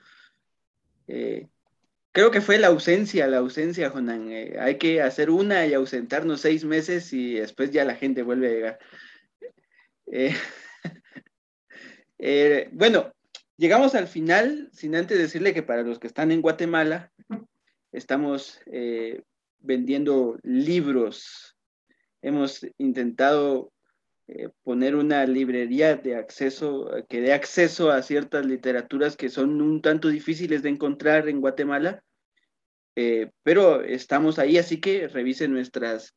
Eh, 1.07 1.49
creo 2.13 2.31
que 2.31 2.41
fue 2.41 2.59
la 2.59 2.69
ausencia, 2.69 3.27
la 3.27 3.39
ausencia, 3.39 3.91
Jonan. 3.91 4.31
Eh, 4.31 4.57
hay 4.61 4.79
que 4.79 5.03
hacer 5.03 5.31
una 5.31 5.67
y 5.67 5.75
ausentarnos 5.75 6.41
seis 6.41 6.65
meses 6.65 7.13
y 7.13 7.35
después 7.35 7.71
ya 7.71 7.85
la 7.85 7.97
gente 7.97 8.23
vuelve 8.23 8.49
a 8.49 8.53
llegar. 8.53 8.79
Eh, 10.07 10.35
eh, 12.19 12.69
bueno, 12.73 13.13
llegamos 13.57 13.95
al 13.95 14.07
final, 14.07 14.69
sin 14.73 14.95
antes 14.95 15.19
decirle 15.19 15.55
que 15.55 15.63
para 15.63 15.83
los 15.83 15.99
que 15.99 16.07
están 16.07 16.31
en 16.31 16.43
Guatemala, 16.43 17.11
estamos 17.91 18.61
vendiendo 19.59 20.39
libros. 20.43 21.57
Hemos 22.21 22.67
intentado 22.79 23.72
poner 24.63 24.97
una 24.97 25.27
librería 25.27 25.97
de 25.97 26.17
acceso, 26.17 26.91
que 27.09 27.21
dé 27.21 27.33
acceso 27.33 27.91
a 27.91 28.03
ciertas 28.03 28.47
literaturas 28.47 29.17
que 29.17 29.29
son 29.29 29.61
un 29.61 29.83
tanto 29.83 30.09
difíciles 30.09 30.63
de 30.63 30.71
encontrar 30.71 31.29
en 31.29 31.41
Guatemala, 31.41 32.03
pero 33.43 33.83
estamos 33.83 34.39
ahí, 34.39 34.59
así 34.59 34.81
que 34.81 35.09
revisen 35.09 35.53
nuestras 35.53 36.15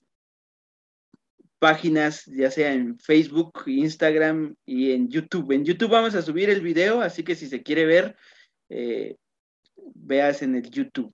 páginas, 1.59 2.25
ya 2.25 2.51
sea 2.51 2.73
en 2.73 2.99
Facebook, 2.99 3.63
Instagram 3.65 4.55
y 4.65 4.91
en 4.91 5.09
YouTube. 5.09 5.51
En 5.51 5.65
YouTube 5.65 5.89
vamos 5.89 6.15
a 6.15 6.21
subir 6.21 6.49
el 6.49 6.61
video, 6.61 7.01
así 7.01 7.23
que 7.23 7.35
si 7.35 7.47
se 7.47 7.63
quiere 7.63 7.85
ver, 7.85 8.15
eh, 8.69 9.17
veas 9.95 10.41
en 10.41 10.55
el 10.55 10.69
YouTube. 10.69 11.13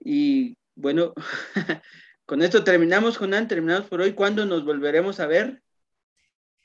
Y 0.00 0.56
bueno, 0.74 1.14
con 2.26 2.42
esto 2.42 2.64
terminamos, 2.64 3.16
Jonan, 3.18 3.48
terminamos 3.48 3.88
por 3.88 4.00
hoy. 4.00 4.14
¿Cuándo 4.14 4.46
nos 4.46 4.64
volveremos 4.64 5.20
a 5.20 5.26
ver? 5.26 5.62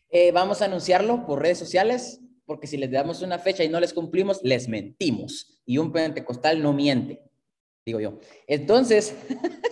Eh, 0.10 0.32
vamos 0.32 0.62
a 0.62 0.66
anunciarlo 0.66 1.26
por 1.26 1.42
redes 1.42 1.60
sociales, 1.60 2.22
porque 2.46 2.68
si 2.68 2.78
les 2.78 2.92
damos 2.92 3.22
una 3.22 3.40
fecha 3.40 3.64
y 3.64 3.70
no 3.70 3.80
les 3.80 3.94
cumplimos, 3.94 4.40
les 4.44 4.68
mentimos. 4.68 5.62
Y 5.66 5.78
un 5.78 5.92
pentecostal 5.92 6.62
no 6.62 6.74
miente, 6.74 7.22
digo 7.86 8.00
yo. 8.00 8.20
Entonces, 8.48 9.16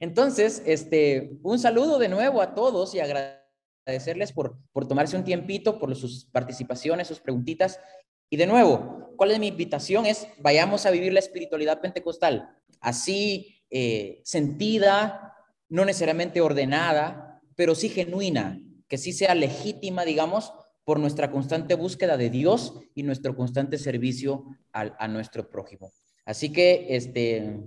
Entonces, 0.00 0.62
este, 0.66 1.38
un 1.42 1.58
saludo 1.58 1.98
de 1.98 2.08
nuevo 2.08 2.40
a 2.40 2.54
todos 2.54 2.94
y 2.94 3.00
agradecerles 3.00 4.32
por, 4.32 4.56
por 4.72 4.88
tomarse 4.88 5.16
un 5.16 5.24
tiempito, 5.24 5.78
por 5.78 5.94
sus 5.96 6.26
participaciones, 6.26 7.08
sus 7.08 7.20
preguntitas. 7.20 7.78
Y 8.28 8.36
de 8.36 8.46
nuevo, 8.46 9.12
¿cuál 9.16 9.30
es 9.32 9.38
mi 9.38 9.48
invitación? 9.48 10.06
Es 10.06 10.26
vayamos 10.38 10.86
a 10.86 10.90
vivir 10.90 11.12
la 11.12 11.20
espiritualidad 11.20 11.80
pentecostal, 11.80 12.56
así 12.80 13.62
eh, 13.70 14.20
sentida, 14.24 15.34
no 15.68 15.84
necesariamente 15.84 16.40
ordenada, 16.40 17.42
pero 17.54 17.74
sí 17.74 17.88
genuina, 17.88 18.60
que 18.90 18.98
sí 18.98 19.14
sea 19.14 19.34
legítima, 19.34 20.04
digamos, 20.04 20.52
por 20.84 21.00
nuestra 21.00 21.30
constante 21.30 21.76
búsqueda 21.76 22.18
de 22.18 22.28
Dios 22.28 22.74
y 22.94 23.04
nuestro 23.04 23.34
constante 23.34 23.78
servicio 23.78 24.44
a, 24.74 24.92
a 25.02 25.08
nuestro 25.08 25.48
prójimo. 25.48 25.94
Así 26.26 26.52
que, 26.52 26.88
este, 26.90 27.62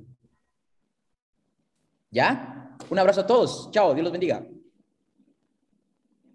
¿Ya? 2.14 2.78
Un 2.92 3.00
abrazo 3.00 3.22
a 3.22 3.28
todos. 3.28 3.72
Chao, 3.72 3.96
Dios 3.96 4.04
los 4.04 4.12
bendiga. 4.12 4.46